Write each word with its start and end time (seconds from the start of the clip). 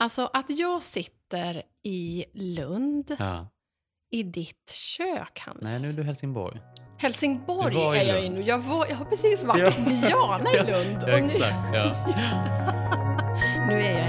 Alltså 0.00 0.30
att 0.32 0.46
jag 0.48 0.82
sitter 0.82 1.62
i 1.82 2.24
Lund, 2.34 3.16
Ja. 3.18 3.48
i 4.10 4.22
ditt 4.22 4.70
kök, 4.70 5.38
Hannes. 5.38 5.62
Nej, 5.62 5.82
nu 5.82 5.88
är 5.88 5.92
du 5.92 6.02
Helsingborg. 6.02 6.60
Helsingborg 6.98 7.74
Du 7.74 7.80
är 7.80 8.04
jag 8.04 8.24
i 8.24 8.28
nu. 8.28 8.40
Jag, 8.42 8.58
var, 8.58 8.86
jag 8.86 8.96
har 8.96 9.04
precis 9.04 9.42
varit 9.42 9.64
hos 9.64 9.76
Diana 9.76 10.52
i 10.52 10.56
Lund. 10.70 10.98
Ja, 11.06 11.14
och 11.16 11.20
nu, 11.22 11.26
exakt. 11.26 11.74
Ja. 11.74 12.06
Nu 13.68 13.82
är 13.82 13.98
jag 13.98 14.06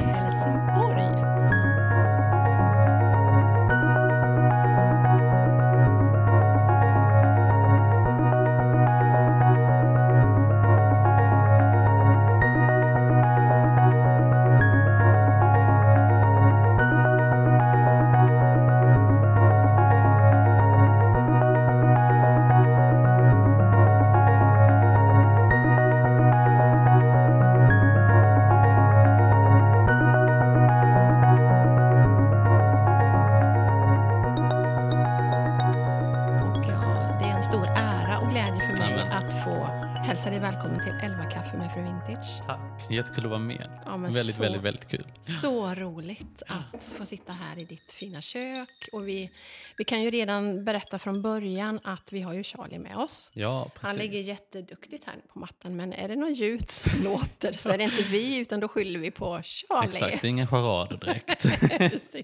Jättekul 42.93 43.23
att 43.23 43.29
vara 43.29 43.39
med. 43.39 43.81
Ja, 43.85 43.97
väldigt, 43.97 44.35
så- 44.35 44.41
väldigt, 44.41 44.61
väldigt 44.61 44.87
kul. 44.87 45.05
Så 45.21 45.75
roligt 45.75 46.43
att 46.47 46.83
få 46.97 47.05
sitta 47.05 47.33
här 47.33 47.59
i 47.59 47.65
ditt 47.65 47.91
fina 47.91 48.21
kök. 48.21 48.89
Och 48.91 49.07
vi, 49.07 49.31
vi 49.77 49.83
kan 49.83 50.01
ju 50.01 50.11
redan 50.11 50.65
berätta 50.65 50.99
från 50.99 51.21
början 51.21 51.79
att 51.83 52.11
vi 52.13 52.21
har 52.21 52.33
ju 52.33 52.43
Charlie 52.43 52.79
med 52.79 52.97
oss. 52.97 53.31
Ja, 53.33 53.63
precis. 53.73 53.81
Han 53.87 53.95
ligger 53.95 54.19
jätteduktigt 54.19 55.05
här 55.05 55.15
på 55.33 55.39
mattan, 55.39 55.75
men 55.75 55.93
är 55.93 56.07
det 56.07 56.15
något 56.15 56.37
ljud 56.37 56.69
som 56.69 56.91
låter 57.03 57.53
så 57.53 57.69
är 57.71 57.77
det 57.77 57.83
inte 57.83 58.03
vi, 58.03 58.37
utan 58.37 58.59
då 58.59 58.67
skyller 58.67 58.99
vi 58.99 59.11
på 59.11 59.41
Charlie. 59.43 59.87
Exakt, 59.87 60.21
det 60.21 60.27
är 60.27 60.29
ingen 60.29 60.47
charader 60.47 60.97
direkt. 60.97 61.45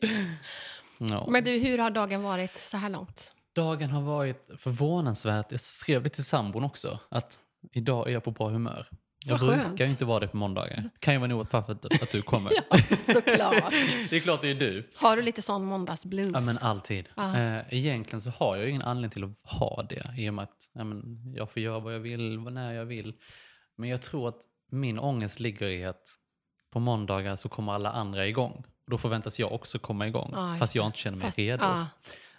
Ja. 0.98 1.26
Men 1.30 1.44
du, 1.44 1.50
hur 1.58 1.78
har 1.78 1.90
dagen 1.90 2.22
varit 2.22 2.58
så 2.58 2.76
här 2.76 2.90
långt? 2.90 3.32
Dagen 3.54 3.90
har 3.90 4.02
varit 4.02 4.50
förvånansvärt... 4.58 5.46
Jag 5.50 5.60
skrev 5.60 6.02
det 6.02 6.08
till 6.08 6.24
sambon 6.24 6.64
också, 6.64 6.98
att 7.08 7.38
idag 7.72 8.08
är 8.08 8.12
jag 8.12 8.24
på 8.24 8.30
bra 8.30 8.48
humör. 8.48 8.86
Jag 9.28 9.38
Vad 9.38 9.58
brukar 9.58 9.84
ju 9.84 9.90
inte 9.90 10.04
vara 10.04 10.20
det 10.20 10.28
på 10.28 10.36
måndagar. 10.36 10.90
kan 10.98 11.14
ju 11.14 11.20
vara 11.20 11.28
nog 11.28 11.48
för 11.50 11.58
att, 11.58 11.68
att 12.02 12.12
du 12.12 12.22
kommer. 12.22 12.52
Ja, 12.70 12.78
såklart. 13.14 13.70
Det 14.10 14.16
är 14.16 14.20
klart 14.20 14.42
det 14.42 14.48
är 14.50 14.54
du. 14.54 14.88
Har 14.96 15.16
du 15.16 15.22
lite 15.22 15.42
sån 15.42 15.64
måndagsblues? 15.64 16.32
Ja, 16.32 16.40
men 16.40 16.70
alltid. 16.70 17.08
Ja. 17.16 17.36
Eh, 17.38 17.62
egentligen 17.70 18.20
så 18.20 18.30
har 18.30 18.56
jag 18.56 18.68
ingen 18.68 18.82
anledning 18.82 19.10
till 19.10 19.24
att 19.24 19.50
ha 19.58 19.82
det 19.88 20.02
i 20.16 20.30
och 20.30 20.34
med 20.34 20.42
att 20.42 20.70
ja, 20.74 20.84
men, 20.84 21.02
jag 21.36 21.50
får 21.50 21.62
göra 21.62 21.78
vad 21.78 21.94
jag 21.94 22.00
vill, 22.00 22.38
när 22.40 22.72
jag 22.74 22.84
vill. 22.84 23.14
Men 23.78 23.88
jag 23.88 24.02
tror 24.02 24.28
att 24.28 24.40
min 24.70 24.98
ångest 24.98 25.40
ligger 25.40 25.66
i 25.66 25.84
att 25.84 26.02
på 26.72 26.78
måndagar 26.80 27.36
så 27.36 27.48
kommer 27.48 27.72
alla 27.72 27.90
andra 27.90 28.26
igång. 28.26 28.64
Och 28.84 28.90
då 28.90 28.98
förväntas 28.98 29.38
jag 29.38 29.52
också 29.52 29.78
komma 29.78 30.06
igång, 30.06 30.34
just 30.48 30.58
fast 30.58 30.74
jag 30.74 30.86
inte 30.86 30.98
känner 30.98 31.16
mig 31.18 31.26
Fast- 31.26 31.38
redo. 31.38 31.64
ja. 31.64 31.86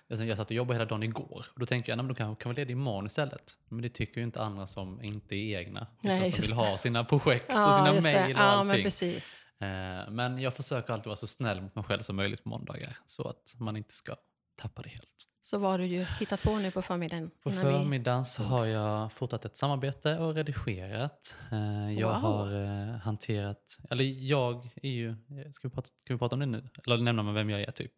Alltså, 0.09 0.25
Jag 0.25 0.37
satt 0.37 0.47
och 0.47 0.51
jobbade 0.55 0.75
hela 0.79 0.85
dagen 0.85 1.03
igår 1.03 1.45
och 1.53 1.59
då 1.59 1.65
tänker 1.65 1.91
jag 1.91 1.99
att 1.99 2.07
då 2.07 2.13
kan 2.15 2.35
kan 2.35 2.49
vara 2.49 2.55
ledig 2.55 2.71
imorgon 2.71 3.05
istället. 3.05 3.57
Men 3.69 3.81
det 3.81 3.89
tycker 3.89 4.17
ju 4.17 4.23
inte 4.23 4.41
andra 4.41 4.67
som 4.67 5.01
inte 5.03 5.35
är 5.35 5.59
egna. 5.59 5.87
Nej, 6.01 6.17
utan 6.19 6.31
som 6.31 6.41
vill 6.41 6.49
det. 6.49 6.55
ha 6.71 6.77
sina 6.77 7.03
projekt 7.03 7.49
och 7.49 7.55
Ja, 7.55 7.73
sina 7.77 7.93
just 7.95 8.07
det. 8.07 8.13
mejl 8.13 8.35
och 8.35 8.41
Ja, 8.41 8.57
men 8.57 8.69
allting. 8.69 8.83
precis. 8.83 9.47
Eh, 9.59 10.09
Men 10.11 10.37
jag 10.41 10.53
försöker 10.53 10.93
alltid 10.93 11.05
vara 11.05 11.15
så 11.15 11.27
snäll 11.27 11.61
mot 11.61 11.75
mig 11.75 11.83
själv 11.83 12.01
som 12.01 12.15
möjligt 12.15 12.43
på 12.43 12.49
måndagar 12.49 12.97
så 13.05 13.27
att 13.27 13.53
man 13.57 13.77
inte 13.77 13.93
ska 13.93 14.15
tappa 14.61 14.81
det 14.81 14.89
helt. 14.89 15.07
Så 15.41 15.57
vad 15.59 15.71
har 15.71 15.77
du 15.79 15.85
ju 15.85 16.05
hittat 16.19 16.41
på 16.43 16.55
nu 16.57 16.71
på 16.71 16.81
förmiddagen? 16.81 17.31
På 17.43 17.49
förmiddagen 17.51 18.25
så 18.25 18.43
har 18.43 18.65
jag 18.65 19.11
fotat 19.13 19.45
ett 19.45 19.57
samarbete 19.57 20.17
och 20.17 20.35
redigerat. 20.35 21.35
Eh, 21.51 21.91
Jag 21.99 22.07
Wow. 22.07 22.21
har 22.21 22.63
eh, 22.63 22.97
hanterat, 22.99 23.77
eller 23.89 24.03
jag 24.03 24.69
är 24.83 24.89
ju, 24.89 25.15
ska 25.53 25.67
vi, 25.67 25.73
prata, 25.73 25.87
ska 26.03 26.13
vi 26.13 26.17
prata 26.19 26.35
om 26.35 26.39
det 26.39 26.45
nu? 26.45 26.69
Eller 26.85 26.97
nämna 26.97 27.31
vem 27.31 27.49
jag 27.49 27.61
är 27.61 27.71
typ? 27.71 27.91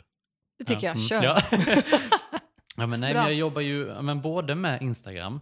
Det 0.59 0.65
tycker 0.65 0.87
Ja, 0.87 0.93
jag. 0.93 1.01
Kör. 1.01 1.23
Ja. 1.23 1.41
ja, 2.75 2.87
men 2.87 2.99
nej, 2.99 3.13
men 3.13 3.23
jag 3.23 3.33
jobbar 3.33 3.61
ju 3.61 4.01
men 4.01 4.21
både 4.21 4.55
med 4.55 4.81
Instagram 4.81 5.39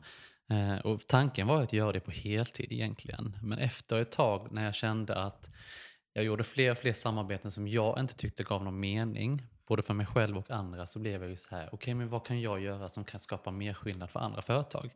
eh, 0.49 0.77
och 0.85 1.07
tanken 1.07 1.47
var 1.47 1.61
att 1.63 1.73
göra 1.73 1.91
det 1.91 1.99
på 1.99 2.11
heltid 2.11 2.71
egentligen. 2.71 3.37
Men 3.43 3.59
efter 3.59 4.01
ett 4.01 4.11
tag 4.11 4.47
när 4.51 4.65
jag 4.65 4.75
kände 4.75 5.15
att 5.15 5.49
jag 6.13 6.23
gjorde 6.23 6.43
fler 6.43 6.71
och 6.71 6.77
fler 6.77 6.93
samarbeten 6.93 7.51
som 7.51 7.67
jag 7.67 7.99
inte 7.99 8.15
tyckte 8.15 8.43
gav 8.43 8.63
någon 8.63 8.79
mening, 8.79 9.43
både 9.67 9.81
för 9.83 9.93
mig 9.93 10.05
själv 10.05 10.37
och 10.37 10.51
andra, 10.51 10.87
så 10.87 10.99
blev 10.99 11.21
jag 11.21 11.29
ju 11.29 11.37
så 11.37 11.55
här, 11.55 11.69
okej 11.71 11.93
men 11.93 12.09
vad 12.09 12.25
kan 12.25 12.41
jag 12.41 12.59
göra 12.61 12.89
som 12.89 13.03
kan 13.03 13.19
skapa 13.19 13.51
mer 13.51 13.73
skillnad 13.73 14.09
för 14.09 14.19
andra 14.19 14.41
företag? 14.41 14.89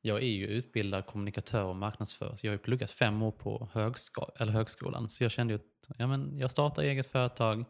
Jag 0.00 0.22
är 0.22 0.26
ju 0.26 0.46
utbildad 0.46 1.06
kommunikatör 1.06 1.62
och 1.64 1.76
marknadsförare, 1.76 2.36
så 2.36 2.46
jag 2.46 2.50
har 2.50 2.54
ju 2.54 2.62
pluggat 2.62 2.90
fem 2.90 3.22
år 3.22 3.30
på 3.30 3.68
högsko- 3.72 4.30
eller 4.36 4.52
högskolan. 4.52 5.10
Så 5.10 5.24
jag 5.24 5.30
kände 5.30 5.54
ju 5.54 5.56
att 5.58 5.96
ja, 5.98 6.06
men 6.06 6.38
jag 6.38 6.50
startar 6.50 6.82
eget 6.82 7.10
företag, 7.10 7.64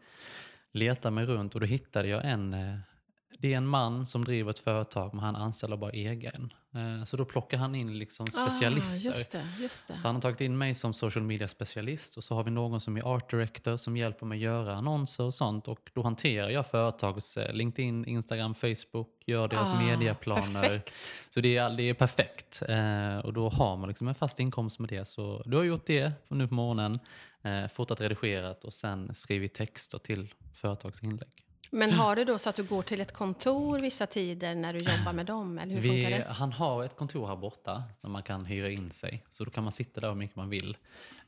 letade 0.73 1.15
mig 1.15 1.25
runt 1.25 1.55
och 1.55 1.61
då 1.61 1.67
hittade 1.67 2.07
jag 2.07 2.25
en, 2.25 2.53
eh, 2.53 2.77
det 3.41 3.53
är 3.53 3.57
en 3.57 3.67
man 3.67 4.05
som 4.05 4.25
driver 4.25 4.51
ett 4.51 4.59
företag 4.59 5.13
men 5.13 5.23
han 5.23 5.35
anställer 5.35 5.77
bara 5.77 5.91
egen. 5.91 6.53
Eh, 6.75 7.03
Så 7.03 7.17
då 7.17 7.25
plockar 7.25 7.57
han 7.57 7.75
in 7.75 7.97
liksom 7.99 8.27
specialister. 8.27 9.09
Ah, 9.09 9.13
just 9.13 9.31
det, 9.31 9.45
just 9.59 9.87
det. 9.87 9.97
Så 9.97 10.07
han 10.07 10.15
har 10.15 10.21
tagit 10.21 10.41
in 10.41 10.57
mig 10.57 10.73
som 10.73 10.93
social 10.93 11.23
media 11.25 11.47
specialist 11.47 12.17
och 12.17 12.23
så 12.23 12.35
har 12.35 12.43
vi 12.43 12.51
någon 12.51 12.81
som 12.81 12.97
är 12.97 13.01
art 13.01 13.29
director 13.29 13.77
som 13.77 13.97
hjälper 13.97 14.25
mig 14.25 14.39
göra 14.39 14.75
annonser 14.75 15.23
och 15.23 15.33
sånt 15.33 15.67
och 15.67 15.89
då 15.93 16.03
hanterar 16.03 16.49
jag 16.49 16.67
företags 16.67 17.37
eh, 17.37 17.53
LinkedIn, 17.53 18.05
Instagram, 18.05 18.55
Facebook, 18.55 19.09
gör 19.25 19.47
deras 19.47 19.69
Ah, 19.69 19.81
medieplaner. 19.81 20.61
perfekt. 20.61 20.93
Så 21.29 21.41
det 21.41 21.57
är, 21.57 21.69
det 21.77 21.83
är 21.83 21.93
perfekt 21.93 22.61
eh, 22.69 23.17
och 23.25 23.33
då 23.33 23.49
har 23.49 23.77
man 23.77 23.87
liksom 23.89 24.07
en 24.07 24.15
fast 24.15 24.39
inkomst 24.39 24.79
med 24.79 24.89
det. 24.89 25.07
Så 25.07 25.41
du 25.45 25.57
har 25.57 25.63
gjort 25.63 25.85
det 25.87 26.11
nu 26.27 26.47
på 26.47 26.53
morgonen, 26.53 26.99
fotat, 27.73 28.01
redigerat 28.01 28.63
och 28.63 28.73
sen 28.73 29.15
skrivit 29.15 29.53
texter 29.53 29.97
till 29.97 30.33
företagsinlägg. 30.53 31.45
Men 31.69 31.91
har 31.91 32.15
du 32.15 32.25
då 32.25 32.37
så 32.37 32.49
att 32.49 32.55
du 32.55 32.63
går 32.63 32.81
till 32.81 33.01
ett 33.01 33.13
kontor 33.13 33.79
vissa 33.79 34.07
tider 34.07 34.55
när 34.55 34.73
du 34.73 34.79
jobbar 34.79 35.13
med 35.13 35.25
dem? 35.25 35.59
Eller 35.59 35.73
hur 35.73 35.81
Vi, 35.81 35.89
funkar 36.03 36.17
det? 36.19 36.33
han 36.33 36.51
har 36.51 36.83
ett 36.83 36.95
kontor 36.95 37.27
här 37.27 37.35
borta 37.35 37.83
där 38.01 38.09
man 38.09 38.23
kan 38.23 38.45
hyra 38.45 38.69
in 38.69 38.91
sig. 38.91 39.23
Så 39.29 39.43
då 39.45 39.51
kan 39.51 39.63
man 39.63 39.71
sitta 39.71 40.01
där 40.01 40.07
hur 40.07 40.15
mycket 40.15 40.35
man 40.35 40.49
vill. 40.49 40.77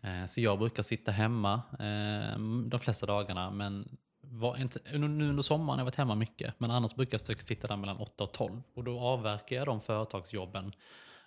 Eh, 0.02 0.26
så 0.26 0.42
jag 0.42 0.60
brukar 0.60 0.84
sitta 0.84 1.12
hemma 1.12 1.54
eh, 1.72 2.40
de 2.66 2.80
flesta 2.80 3.06
dagarna. 3.06 3.52
Men 3.52 3.98
var 4.22 4.58
inte, 4.58 4.80
nu 4.92 5.08
nu 5.08 5.30
under 5.30 5.44
sommaren 5.44 5.70
har 5.70 5.78
jag 5.78 5.86
varit 5.86 5.96
hemma 5.96 6.16
mycket. 6.16 6.54
Men 6.58 6.72
annars 6.72 6.96
brukar 6.96 7.20
jag 7.28 7.42
sitta 7.42 7.68
där 7.68 7.76
mellan 7.76 7.98
8 7.98 8.24
och 8.24 8.32
12. 8.32 8.62
Och 8.76 8.84
då 8.84 9.00
avverkar 9.00 9.56
jag 9.56 9.66
de 9.66 9.82
företagsjobben. 9.82 10.74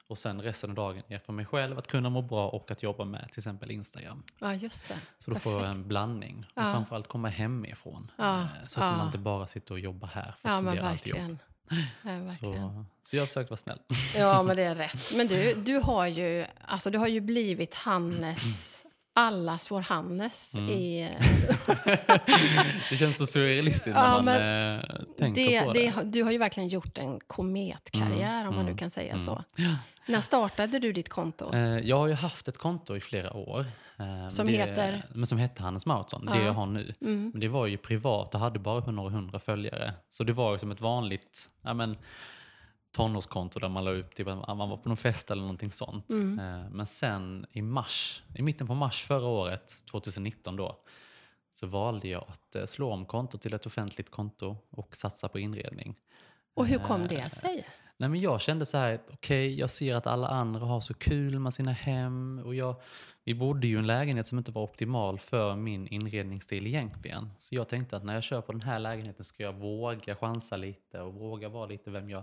Och 0.07 0.19
sen 0.19 0.43
resten 0.43 0.71
av 0.71 0.77
dagen 0.77 1.03
är 1.09 1.19
för 1.19 1.33
mig 1.33 1.45
själv 1.47 1.79
att 1.79 1.87
kunna 1.87 2.11
må 2.11 2.23
bra 2.23 2.49
och 2.49 2.71
att 2.71 2.83
jobba 2.83 3.05
med 3.05 3.29
till 3.33 3.39
exempel 3.41 3.71
Instagram. 3.71 4.23
Ja, 4.39 4.55
just 4.55 4.89
det. 4.89 4.97
Så 5.19 5.31
då 5.31 5.39
får 5.39 5.53
jag 5.53 5.71
en 5.71 5.89
blandning. 5.89 6.39
Och 6.55 6.63
Ja. 6.63 6.73
framförallt 6.73 7.09
komma 7.09 7.29
hemifrån. 7.29 8.11
Ja, 8.19 8.41
eh, 8.41 8.47
Så 8.67 8.81
att 8.81 8.87
ja. 8.87 8.97
man 8.97 9.07
inte 9.07 9.19
bara 9.19 9.47
sitter 9.47 9.75
och 9.75 9.81
jobbar 9.81 10.09
här. 10.09 10.35
För 10.39 10.49
Ja, 10.49 10.55
att 10.59 10.65
det 10.65 10.71
blir 10.71 10.83
allt 10.83 11.07
jobb. 11.07 11.39
Ja, 12.03 12.11
verkligen. 12.19 12.69
Så, 12.71 12.85
så 13.03 13.17
jag 13.17 13.23
har 13.23 13.27
försökt 13.27 13.51
vara 13.51 13.59
snäll. 13.59 13.79
Ja, 14.17 14.43
men 14.43 14.57
det 14.57 14.63
är 14.63 14.75
rätt. 14.85 15.13
Men 15.17 15.27
du, 15.27 15.55
du 15.55 15.79
har 15.79 16.07
ju, 16.07 16.47
alltså, 16.65 16.91
du 16.91 16.99
har 16.99 17.07
ju 17.07 17.21
blivit 17.21 17.75
Hannes, 17.85 18.85
allas 19.15 19.71
vår 19.71 19.81
Hannes. 19.81 20.55
Mm. 20.55 20.71
I, 20.71 21.09
Det 22.91 22.97
känns 22.97 23.17
så 23.19 23.27
surrealistiskt 23.27 23.87
Ja, 23.99 24.23
när 24.23 24.23
man 24.23 24.79
eh, 24.79 24.85
tänker 25.19 25.45
det, 25.51 25.65
på 25.67 25.73
det. 25.73 25.91
det, 25.97 26.03
du 26.05 26.23
har 26.23 26.33
ju 26.33 26.39
verkligen 26.39 26.69
gjort 26.69 26.99
en 26.99 27.21
kometkarriär, 27.27 28.49
om 28.49 28.55
man 28.57 28.67
nu 28.67 28.77
kan 28.77 28.91
säga 28.91 29.19
så. 29.19 29.45
När 30.07 30.21
startade 30.21 30.79
du 30.79 30.93
ditt 30.93 31.09
konto? 31.09 31.55
Eh, 31.55 31.79
Jag 31.79 31.99
har 31.99 32.07
ju 32.07 32.15
haft 32.15 32.49
ett 32.49 32.59
konto 32.59 32.97
i 32.97 33.01
flera 33.01 33.33
år. 33.33 33.67
eh, 33.99 34.29
Som 34.29 34.47
det, 34.47 34.53
heter? 34.53 35.03
Men 35.15 35.27
som 35.27 35.39
hette 35.39 35.63
Hannes 35.63 35.87
Mausson, 35.87 36.27
det 36.27 36.37
Ja. 36.39 36.45
jag 36.45 36.53
har 36.53 36.67
nu. 36.67 36.95
Mm. 37.01 37.31
Men 37.33 37.41
det 37.41 37.49
var 37.49 37.67
ju 37.67 37.77
privat 37.77 38.35
och 38.35 38.41
hade 38.41 38.59
bara 38.59 38.91
några 38.91 39.11
hundra 39.11 39.39
följare. 39.39 39.95
Så 40.11 40.25
det 40.25 40.33
var 40.33 40.53
ju 40.53 40.59
som 40.59 40.71
ett 40.71 40.81
vanligt 40.81 41.51
ja, 41.63 41.75
men, 41.75 41.97
tonårskonto 42.95 43.59
där 43.59 43.69
man 43.69 43.85
la 43.85 43.91
upp 43.91 44.15
typ, 44.15 44.29
att 44.29 44.57
man 44.57 44.69
var 44.69 44.77
på 44.77 44.89
någon 44.89 44.97
fest 44.97 45.31
eller 45.31 45.43
någonting 45.43 45.73
sånt. 45.73 46.11
Mm. 46.11 46.39
Eh, 46.39 46.71
Men 46.71 46.87
sen 46.87 47.47
i 47.53 47.63
mars, 47.63 48.23
i 48.35 48.43
mitten 48.43 48.67
på 48.67 48.75
mars 48.75 49.03
förra 49.03 49.27
året, 49.27 49.77
2019 49.91 50.57
då, 50.57 50.79
så 51.53 51.67
valde 51.67 52.09
jag 52.09 52.25
att 52.29 52.57
eh, 52.57 52.67
slå 52.67 52.93
om 52.93 53.07
kontot 53.07 53.43
till 53.43 53.55
ett 53.55 53.67
offentligt 53.67 54.11
konto 54.11 54.57
och 54.71 54.97
satsa 54.97 55.29
på 55.29 55.39
inredning. 55.39 55.95
Och 56.55 56.67
hur 56.67 56.79
kom 56.79 57.03
Eh, 57.03 57.09
det 57.09 57.31
sig? 57.31 57.67
Nej, 57.97 58.09
men 58.09 58.21
jag 58.21 58.41
kände 58.41 58.67
så 58.67 58.79
här, 58.79 59.01
okej, 59.13 59.59
jag 59.59 59.71
ser 59.71 59.95
att 59.95 60.07
alla 60.07 60.29
andra 60.29 60.67
har 60.67 60.81
så 60.81 60.95
kul 60.95 61.39
med 61.39 61.55
sina 61.55 61.73
hem. 61.73 62.43
Och 62.45 62.55
jag, 62.55 62.77
vi 63.25 63.35
bodde 63.35 63.67
ju 63.67 63.77
i 63.77 63.79
en 63.79 63.87
lägenhet 63.87 64.27
som 64.27 64.39
inte 64.39 64.53
var 64.53 64.63
optimal 64.63 65.19
för 65.19 65.57
min 65.57 65.87
inredningsstil 65.87 66.67
egentligen. 66.67 67.31
Så 67.39 67.55
jag 67.55 67.69
tänkte 67.69 67.97
att 67.97 68.05
när 68.05 68.15
jag 68.15 68.23
kör 68.23 68.41
på 68.41 68.53
den 68.53 68.61
här 68.61 68.79
lägenheten 68.79 69.25
ska 69.25 69.43
jag 69.43 69.53
våga 69.53 70.17
chansa 70.17 70.57
lite 70.57 71.01
och 71.01 71.15
våga 71.15 71.49
vara 71.49 71.67
lite 71.67 71.91
vem 71.91 72.11
jag 72.11 72.23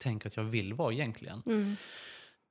tänker 0.00 0.28
att 0.28 0.36
jag 0.36 0.44
vill 0.44 0.74
vara 0.74 0.92
egentligen. 0.92 1.42
Mm. 1.46 1.76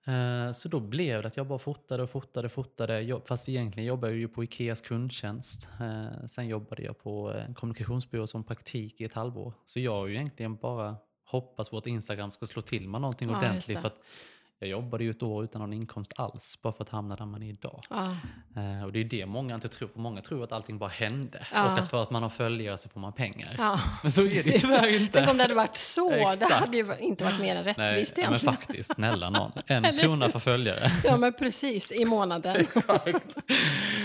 Eh, 0.05 0.51
Så 0.51 0.69
då 0.69 0.79
blev 0.79 1.21
det 1.21 1.27
att 1.27 1.37
jag 1.37 1.47
bara 1.47 1.59
fotade 1.59 2.03
och 2.03 2.09
fotade 2.09 2.45
och 2.45 2.51
fotade. 2.51 3.21
Fast 3.25 3.49
egentligen 3.49 3.87
jobbade 3.87 4.13
jag 4.13 4.19
ju 4.19 4.27
på 4.27 4.43
Ikeas 4.43 4.81
kundtjänst. 4.81 5.67
Eh, 5.81 6.25
Sen 6.27 6.47
jobbade 6.47 6.83
jag 6.83 6.99
på 6.99 7.33
en 7.33 7.53
kommunikationsbyrå 7.53 8.27
som 8.27 8.43
praktik 8.43 9.01
i 9.01 9.05
ett 9.05 9.13
halvår. 9.13 9.53
Så 9.65 9.79
jag 9.79 9.95
har 9.95 10.07
ju 10.07 10.15
egentligen 10.15 10.55
bara 10.55 10.95
hoppats 11.25 11.69
på 11.69 11.77
att 11.77 11.87
Instagram 11.87 12.31
ska 12.31 12.45
slå 12.45 12.61
till 12.61 12.89
med 12.89 13.01
någonting 13.01 13.29
Ja, 13.29 13.37
ordentligt. 13.37 13.79
För 13.79 13.87
att 13.87 14.01
jag 14.59 14.69
jobbade 14.69 15.03
ju 15.03 15.09
ett 15.11 15.23
år 15.23 15.43
utan 15.43 15.61
någon 15.61 15.73
inkomst 15.73 16.11
alls, 16.15 16.59
bara 16.61 16.73
för 16.73 16.83
att 16.83 16.89
hamna 16.89 17.15
där 17.15 17.25
man 17.25 17.43
är 17.43 17.49
idag. 17.49 17.83
Ja. 17.89 18.15
Eh, 18.61 18.83
Och 18.85 18.91
det 18.91 18.99
är 18.99 19.03
det 19.03 19.25
många 19.25 19.55
inte 19.55 19.67
tror. 19.67 19.87
För 19.89 19.99
många 19.99 20.21
tror 20.21 20.43
att 20.43 20.51
allting 20.51 20.77
bara 20.77 20.89
hände. 20.89 21.45
Ja. 21.53 21.73
Och 21.73 21.79
att 21.79 21.89
för 21.89 22.03
att 22.03 22.11
man 22.11 22.23
har 22.23 22.29
följare 22.29 22.77
så 22.77 22.89
får 22.89 22.99
man 22.99 23.13
pengar. 23.13 23.55
Ja. 23.57 23.79
Men 24.03 24.11
så 24.11 24.21
är 24.21 24.25
det 24.25 24.31
Precis. 24.35 24.61
tyvärr 24.61 25.01
inte. 25.01 25.17
Tänk 25.19 25.31
om 25.31 25.37
det 25.37 25.43
hade 25.43 25.53
varit 25.53 25.75
så. 25.77 26.09
Det 26.09 26.21
Exakt. 26.31 26.53
hade 26.53 26.77
ju 26.77 26.85
inte 26.99 27.23
varit 27.23 27.39
mer 27.39 27.55
än 27.55 27.63
Nej, 27.65 27.73
rättvist 27.91 28.17
men 28.17 28.25
egentligen. 28.25 28.55
faktiskt, 28.55 28.95
snälla 28.95 29.29
någon. 29.29 29.51
En 29.67 29.97
krona 29.97 30.29
för 30.29 30.39
följare. 30.39 30.91
Ja, 31.03 31.17
men 31.17 31.33
precis. 31.33 31.91
I 31.91 32.05
månaden. 32.05 32.65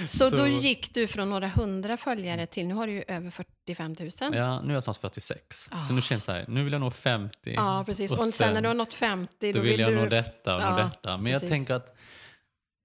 Så, 0.07 0.31
då 0.31 0.37
Så- 0.37 0.47
gick 0.47 0.95
du 0.95 1.07
från 1.07 1.31
några 1.31 1.49
hundra 1.49 1.97
följare 1.97 2.47
till, 2.47 2.67
nu 2.67 2.75
har 2.75 2.87
du 2.87 2.93
ju 2.93 3.05
över 3.09 3.31
45 3.31 3.97
000. 4.01 4.11
Ja, 4.21 4.31
Ja, 4.35 4.61
nu 4.61 4.71
är 4.71 4.75
jag 4.75 4.85
snart 4.85 4.97
46. 4.97 5.71
Så 5.89 5.93
nu 5.93 6.01
känns 6.01 6.23
det 6.23 6.25
så 6.27 6.33
här, 6.33 6.45
nu 6.49 6.65
vill 6.65 6.73
jag 6.73 6.81
nå 6.81 6.91
50. 6.91 7.57
precis. 7.87 8.13
Och 8.13 8.19
sen 8.19 8.55
när 8.55 8.63
du 8.63 8.69
har 8.69 8.75
nått 8.75 8.95
50, 8.95 9.53
då 9.53 9.59
då 9.59 9.65
vill 9.65 9.81
jag 9.81 9.91
du... 9.93 9.97
nå 9.97 10.07
detta 10.07 10.44
och 10.51 10.61
nå 10.61 10.67
Ja, 10.67 10.77
detta. 10.77 11.17
Men 11.17 11.33
jag 11.33 11.41
precis. 11.41 11.57
tänker 11.57 11.75
att 11.75 11.97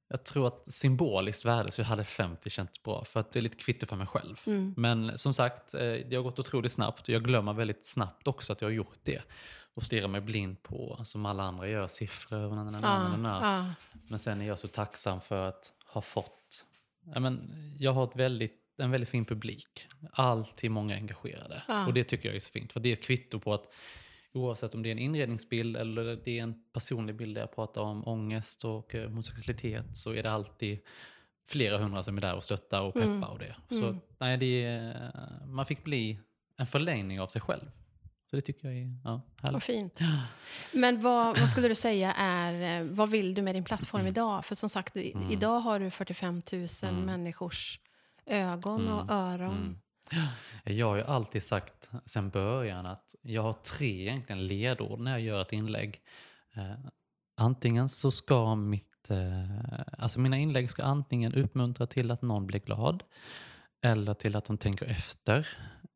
jag 0.10 0.24
tror 0.24 0.48
att 0.48 0.74
symboliskt 0.74 1.46
värde 1.46 1.72
så 1.72 1.84
hade 1.84 2.04
50 2.04 2.50
känts 2.50 2.84
bra. 2.84 3.06
För 3.06 3.20
att 3.20 3.32
det 3.32 3.40
är 3.40 3.42
lite 3.42 3.58
kvitto 3.58 3.86
för 3.86 3.96
mig 3.96 4.08
själv. 4.08 4.40
Mm. 4.46 4.74
Men 4.78 5.18
som 5.18 5.34
sagt, 5.34 5.74
eh, 5.74 5.80
det 5.80 6.16
har 6.16 6.24
gått 6.24 6.40
otroligt 6.40 6.72
snabbt. 6.72 7.02
Och 7.02 7.10
jag 7.10 7.24
glömmer 7.24 7.54
väldigt 7.54 7.86
snabbt 7.86 8.28
också 8.28 8.54
att 8.54 8.62
jag 8.62 8.68
har 8.68 8.74
gjort 8.74 9.00
det. 9.04 9.22
Och 9.74 9.84
stirrar 9.84 10.08
mig 10.08 10.22
blind 10.22 10.64
på, 10.64 11.02
som 11.06 11.26
alla 11.26 11.44
andra 11.44 11.68
gör, 11.68 11.88
siffror 11.88 12.44
och 12.46 12.56
na, 12.56 12.64
na, 12.64 12.72
na, 12.72 12.80
na, 12.80 13.10
na, 13.10 13.18
na. 13.18 13.40
Ja, 13.42 13.74
Men 14.08 14.20
sen 14.20 14.42
är 14.42 14.48
jag 14.48 14.60
så 14.60 14.68
tacksam 14.68 15.22
för 15.22 15.48
att 15.48 15.72
ha 15.86 16.02
fått... 16.02 16.66
Ja, 17.14 17.20
men, 17.20 17.54
jag 17.80 17.94
har 17.94 18.04
ett 18.04 18.16
väldigt, 18.16 18.62
en 18.78 18.92
väldigt 18.92 19.10
fin 19.10 19.26
publik. 19.26 19.88
Alltid 20.12 20.72
många 20.72 20.96
engagerade. 20.96 21.64
Ja. 21.68 21.88
Och 21.88 21.94
det 21.94 22.04
tycker 22.04 22.30
jag 22.30 22.36
är 22.36 22.40
så 22.40 22.52
fint. 22.52 22.74
För 22.74 22.80
det 22.80 22.90
är 22.90 22.94
ett 22.94 23.04
kvitto 23.04 23.40
på 23.40 23.54
att 23.54 23.74
oavsett 24.34 24.76
om 24.76 24.84
det 24.84 24.90
är 24.90 24.92
en 24.92 25.00
inredningsbild 25.00 25.78
eller 25.78 26.22
det 26.26 26.40
är 26.40 26.44
en 26.44 26.56
personlig 26.74 27.16
bild 27.16 27.36
där 27.36 27.42
jag 27.42 27.56
pratar 27.56 27.82
om 27.82 28.08
ångest 28.08 28.66
och 28.66 28.96
eh, 28.96 29.08
homosexualitet 29.10 29.98
så 29.98 30.12
är 30.14 30.24
det 30.24 30.32
alltid 30.32 30.80
flera 31.50 31.78
hundra 31.78 32.04
som 32.04 32.18
är 32.18 32.22
där 32.22 32.36
och 32.36 32.44
stöttar 32.44 32.82
och 32.82 32.94
peppar 32.94 33.08
Mm. 33.08 33.24
och 33.24 33.40
det. 33.40 33.56
Så 33.70 33.84
Mm. 33.88 34.00
nej, 34.18 34.38
det 34.38 34.64
är, 34.66 35.12
man 35.46 35.66
fick 35.66 35.84
bli 35.84 36.20
en 36.58 36.68
förlängning 36.68 37.20
av 37.22 37.28
sig 37.28 37.42
själv. 37.42 37.72
Så 38.30 38.36
det 38.36 38.42
tycker 38.42 38.68
jag 38.68 38.78
är 38.78 38.94
ja, 39.04 39.22
vad 39.42 39.44
härligt. 39.52 39.64
fint. 39.64 40.00
Men 40.74 41.02
vad, 41.02 41.40
vad 41.40 41.50
skulle 41.50 41.68
du 41.68 41.76
säga 41.76 42.14
är, 42.14 42.82
eh, 42.82 42.88
vad 42.88 43.10
vill 43.10 43.34
du 43.34 43.42
med 43.42 43.56
din 43.56 43.64
plattform 43.64 44.08
idag? 44.08 44.46
För 44.46 44.56
som 44.56 44.70
sagt, 44.70 44.96
Mm. 44.96 45.32
idag 45.32 45.60
har 45.60 45.80
du 45.80 45.92
45 45.92 46.42
000 46.52 46.68
Mm. 46.84 47.02
människors 47.06 47.80
ögon 48.26 48.88
och 48.88 49.12
öron. 49.12 49.80
Jag 50.64 50.88
har 50.88 50.96
ju 50.96 51.04
alltid 51.04 51.44
sagt 51.44 51.92
sen 52.06 52.30
början 52.30 52.86
att 52.86 53.16
jag 53.22 53.42
har 53.42 53.54
tre 53.54 54.02
egentligen 54.02 54.48
ledord 54.48 55.00
när 55.00 55.12
jag 55.12 55.22
gör 55.22 55.42
ett 55.42 55.54
inlägg. 55.54 56.02
Eh, 56.56 56.92
antingen 57.38 57.90
så 57.90 58.12
ska 58.12 58.56
mitt, 58.56 59.10
eh, 59.10 59.80
alltså 59.98 60.20
mina 60.20 60.38
inlägg 60.38 60.70
ska 60.70 60.84
antingen 60.84 61.34
uppmuntra 61.34 61.88
till 61.88 62.12
att 62.12 62.22
någon 62.22 62.48
blir 62.48 62.60
glad, 62.60 63.04
eller 63.82 64.14
till 64.14 64.36
att 64.36 64.46
de 64.46 64.58
tänker 64.58 64.86
efter, 64.86 65.48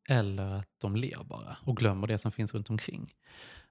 eller 0.08 0.46
att 0.46 0.70
de 0.78 0.96
ler 0.96 1.24
bara 1.24 1.56
och 1.62 1.76
glömmer 1.76 2.06
det 2.06 2.18
som 2.18 2.32
finns 2.32 2.54
runt 2.54 2.70
omkring. 2.70 3.14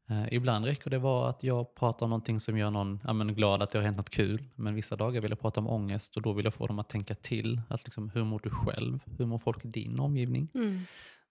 Eh, 0.10 0.34
ibland 0.34 0.66
räcker 0.66 0.90
det 0.90 1.00
vara 1.00 1.30
att 1.30 1.44
jag 1.44 1.76
pratar 1.76 2.06
om 2.06 2.10
någonting 2.10 2.40
som 2.40 2.58
gör 2.58 2.70
någon 2.70 3.00
ja, 3.04 3.14
men 3.14 3.36
glad 3.36 3.62
att 3.62 3.72
det 3.72 3.78
har 3.78 3.84
hänt 3.84 3.98
något 3.98 4.10
kul. 4.10 4.44
Men 4.56 4.76
vissa 4.76 4.96
dagar 4.96 5.22
vill 5.22 5.32
jag 5.32 5.40
prata 5.40 5.60
om 5.60 5.68
ångest 5.68 6.16
och 6.16 6.22
då 6.22 6.34
vill 6.34 6.46
jag 6.46 6.54
få 6.54 6.68
dem 6.68 6.80
att 6.80 6.90
tänka 6.90 7.16
till. 7.16 7.62
Att 7.70 7.84
liksom, 7.84 8.10
hur 8.10 8.24
mår 8.24 8.40
du 8.44 8.50
själv? 8.50 9.00
Hur 9.18 9.26
mår 9.26 9.40
folk 9.40 9.66
i 9.66 9.68
din 9.68 10.00
omgivning? 10.00 10.50
Mm. 10.54 10.80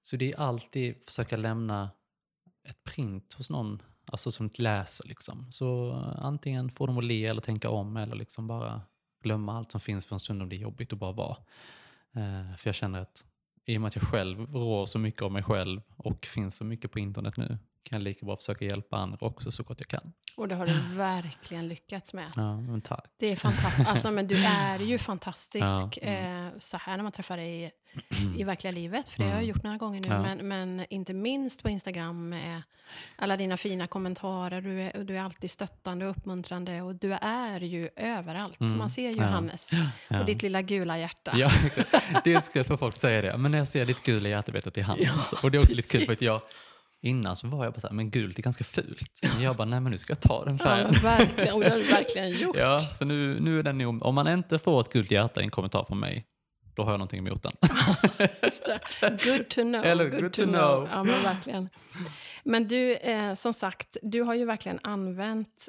Så 0.03 0.17
det 0.17 0.33
är 0.33 0.41
alltid 0.41 1.05
försöka 1.05 1.37
lämna 1.37 1.91
ett 2.69 2.85
print 2.85 3.35
hos 3.35 3.51
någon 3.51 3.83
alltså 4.07 4.33
som 4.33 4.51
läser. 4.55 5.09
Liksom. 5.09 5.53
Så 5.53 5.91
eh, 5.91 6.25
antingen 6.25 6.71
få 6.71 6.87
dem 6.87 6.99
att 6.99 7.05
le 7.05 7.27
eller 7.27 7.41
tänka 7.41 7.71
om 7.71 7.97
eller 7.97 8.17
liksom 8.17 8.47
bara 8.47 8.83
glömma 9.23 9.57
allt 9.57 9.71
som 9.71 9.81
finns 9.81 10.07
för 10.07 10.15
en 10.15 10.21
stund 10.21 10.43
om 10.43 10.49
det 10.49 10.57
är 10.57 10.61
jobbigt 10.61 10.93
och 10.93 10.99
bara 10.99 11.13
vara. 11.13 11.37
Eh, 12.15 12.57
för 12.57 12.69
jag 12.69 12.75
känner 12.75 13.01
att 13.01 13.25
i 13.65 13.77
och 13.77 13.81
med 13.81 13.89
att 13.89 13.97
jag 13.97 14.05
själv 14.05 14.55
rår 14.55 14.87
så 14.87 14.99
mycket 14.99 15.23
av 15.23 15.33
mig 15.33 15.43
själv 15.43 15.81
och 15.97 16.27
finns 16.27 16.57
så 16.57 16.65
mycket 16.65 16.93
på 16.93 16.99
internet 16.99 17.37
nu 17.37 17.59
kan 17.82 17.99
jag 17.99 18.02
lika 18.05 18.26
bra 18.26 18.37
försöka 18.37 18.64
hjälpa 18.64 18.96
andra 18.96 19.19
också 19.20 19.52
så 19.52 19.62
gott 19.62 19.81
jag 19.81 19.88
kan. 19.88 20.12
Och 20.37 20.49
det 20.49 20.55
har 20.55 20.67
du 20.67 20.81
verkligen 20.94 21.69
lyckats 21.69 22.12
med. 22.14 22.32
Ja, 22.37 22.61
men 22.61 22.81
tack. 22.81 23.05
Det 23.19 23.26
är 23.26 23.37
fantastiskt. 23.37 23.88
Alltså, 23.88 24.11
men 24.11 24.29
du 24.29 24.44
är 24.44 24.79
ju 24.79 24.99
fantastisk 24.99 25.64
Ja, 25.67 25.90
mm. 26.02 26.46
eh, 26.46 26.52
så 26.58 26.76
här 26.76 26.96
när 26.96 27.02
man 27.02 27.12
träffar 27.12 27.37
dig 27.37 27.62
i, 27.64 27.70
i 28.40 28.44
verkliga 28.44 28.70
livet. 28.73 29.08
För 29.08 29.19
det 29.19 29.25
har 29.25 29.31
jag 29.31 29.38
Mm. 29.43 29.49
gjort 29.49 29.62
några 29.62 29.76
gånger 29.76 30.00
nu. 30.00 30.08
Ja. 30.08 30.23
Men, 30.23 30.49
men 30.49 30.87
inte 30.90 31.14
minst 31.14 31.62
på 31.62 31.69
Instagram 31.70 32.29
med 32.29 32.62
alla 33.17 33.37
dina 33.37 33.56
fina 33.56 33.87
kommentarer. 33.87 34.61
Du 34.61 34.81
är, 34.82 35.05
du 35.05 35.17
är 35.17 35.23
alltid 35.23 35.50
stöttande 35.50 36.05
och 36.05 36.11
uppmuntrande. 36.11 36.82
Och 36.82 36.94
du 36.94 37.12
är 37.12 37.61
ju 37.61 37.88
överallt. 37.96 38.61
Mm. 38.61 38.79
Man 38.79 38.90
ser 38.90 39.11
ju 39.11 39.17
Ja. 39.17 39.25
Hannes 39.25 39.70
och 40.20 40.25
ditt 40.26 40.43
lilla 40.43 40.62
gula 40.62 40.99
hjärta. 40.99 41.32
Ja, 41.37 41.50
exakt. 41.67 42.25
det 42.25 42.34
är 42.34 42.40
så 42.40 42.52
kul 42.52 42.64
för 42.64 42.76
folk 42.76 42.96
säger 42.96 43.23
det. 43.23 43.37
Men 43.38 43.50
när 43.50 43.58
jag 43.58 43.69
ser 43.69 43.87
ditt 43.87 44.02
gula 44.02 44.29
hjärta 44.29 44.52
vet 44.52 44.64
jag 44.64 44.70
att 44.70 44.75
det 44.75 44.81
är 44.81 44.84
hans. 45.08 45.32
och 45.32 45.50
det 45.50 45.58
är 45.58 45.62
också 45.62 45.75
lite 45.75 45.88
kul 45.99 46.06
för 46.06 46.12
att 46.12 46.23
jag 46.23 46.40
Innan 47.05 47.37
så 47.37 47.47
var 47.49 47.65
jag 47.65 47.73
bara 47.73 47.81
så 47.81 47.87
här, 47.87 47.95
men 47.95 48.11
gult 48.11 48.39
är 48.39 48.43
ganska 48.43 48.65
fult. 48.65 49.21
Men 49.35 49.43
jag 49.43 49.57
bara, 49.57 49.65
nej 49.65 49.81
men 49.81 49.93
nu 49.93 49.99
ska 49.99 50.11
jag 50.11 50.21
ta 50.21 50.45
den 50.45 50.57
Ja, 50.57 50.65
färgen. 50.65 50.89
men 50.93 51.03
verkligen. 51.03 51.55
Och 51.55 51.61
det 51.61 51.71
har 51.71 51.77
du 51.77 51.83
verkligen 51.83 52.31
gjort. 52.41 52.57
Ja, 52.57 52.81
så 52.81 53.05
nu, 53.05 53.41
nu 53.41 53.59
är 53.59 53.63
den 53.63 53.79
nog, 53.79 54.03
om 54.05 54.15
man 54.15 54.29
inte 54.29 54.59
får 54.59 54.81
ett 54.81 54.93
gult 54.93 55.11
hjärta 55.11 55.41
i 55.41 55.45
en 55.45 55.51
kommentar 55.51 55.85
från 55.85 55.99
mig, 56.01 56.27
då 56.75 56.83
har 56.83 56.91
jag 56.91 56.99
någonting 56.99 57.27
emot 57.27 57.43
den. 57.43 57.53
Good 59.25 59.49
to 59.49 59.63
know. 59.63 59.85
Eller 59.85 60.21
good 60.21 60.33
to 60.33 60.45
know. 60.45 60.89
Ja, 60.93 61.05
men 61.05 61.23
verkligen. 61.23 61.69
Men 62.45 62.67
du, 62.67 62.95
eh, 62.95 63.35
som 63.35 63.55
sagt, 63.55 63.97
du 64.03 64.23
har 64.23 64.35
ju 64.35 64.45
verkligen 64.45 64.79
använt 64.83 65.69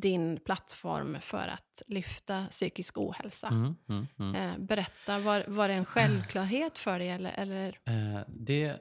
din 0.00 0.40
plattform 0.44 1.16
för 1.20 1.48
att 1.48 1.82
lyfta 1.88 2.44
psykisk 2.50 2.98
ohälsa. 2.98 3.48
Mm, 3.48 3.74
mm, 3.88 4.06
mm. 4.18 4.34
Eh, 4.34 4.58
berätta, 4.58 5.18
var, 5.18 5.44
var 5.48 5.68
det 5.68 5.74
en 5.74 5.84
självklarhet 5.84 6.78
för 6.78 6.98
dig? 6.98 7.08
Eller, 7.08 7.32
eller? 7.36 7.68
Eh, 7.68 8.20
det, 8.28 8.76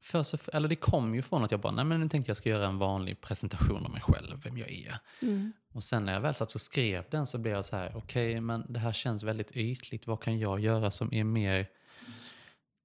för 0.00 0.22
så, 0.22 0.38
eller 0.52 0.68
det 0.68 0.76
kom 0.76 1.14
ju 1.14 1.22
från 1.22 1.44
att 1.44 1.50
jag 1.50 1.60
bara, 1.60 1.72
nej 1.72 1.84
men 1.84 2.00
nu 2.00 2.08
tänkte 2.08 2.30
jag 2.30 2.36
ska 2.36 2.48
göra 2.48 2.66
en 2.66 2.78
vanlig 2.78 3.20
presentation 3.20 3.84
av 3.84 3.92
mig 3.92 4.00
själv, 4.00 4.40
vem 4.44 4.58
jag 4.58 4.70
är. 4.70 4.98
Mm. 5.22 5.52
Och 5.72 5.82
sen 5.82 6.04
när 6.04 6.12
jag 6.12 6.20
väl 6.20 6.34
satt 6.34 6.54
och 6.54 6.60
skrev 6.60 7.04
den 7.10 7.26
så 7.26 7.38
blev 7.38 7.54
jag 7.54 7.64
så 7.64 7.76
här, 7.76 7.96
okej 7.96 8.40
men 8.40 8.64
det 8.68 8.80
här 8.80 8.92
känns 8.92 9.22
väldigt 9.22 9.56
ytligt, 9.56 10.06
vad 10.06 10.22
kan 10.22 10.38
jag 10.38 10.60
göra 10.60 10.90
som 10.90 11.14
är 11.14 11.24
mer 11.24 11.66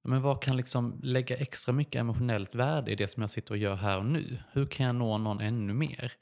men 0.08 0.22
vad 0.22 0.42
kan 0.42 0.58
liksom 0.58 1.00
lägga 1.04 1.38
extra 1.38 1.74
mycket 1.74 2.00
emotionellt 2.00 2.56
värde 2.56 2.92
i 2.92 2.96
det 2.96 3.08
som 3.08 3.22
jag 3.22 3.30
sitter 3.30 3.52
och 3.52 3.58
gör 3.58 3.76
här 3.76 3.98
och 3.98 4.06
nu? 4.06 4.38
Hur 4.52 4.66
kan 4.66 4.86
jag 4.86 4.96
nå 4.96 5.18
någon 5.18 5.42
ännu 5.42 5.74
mer? 5.74 6.14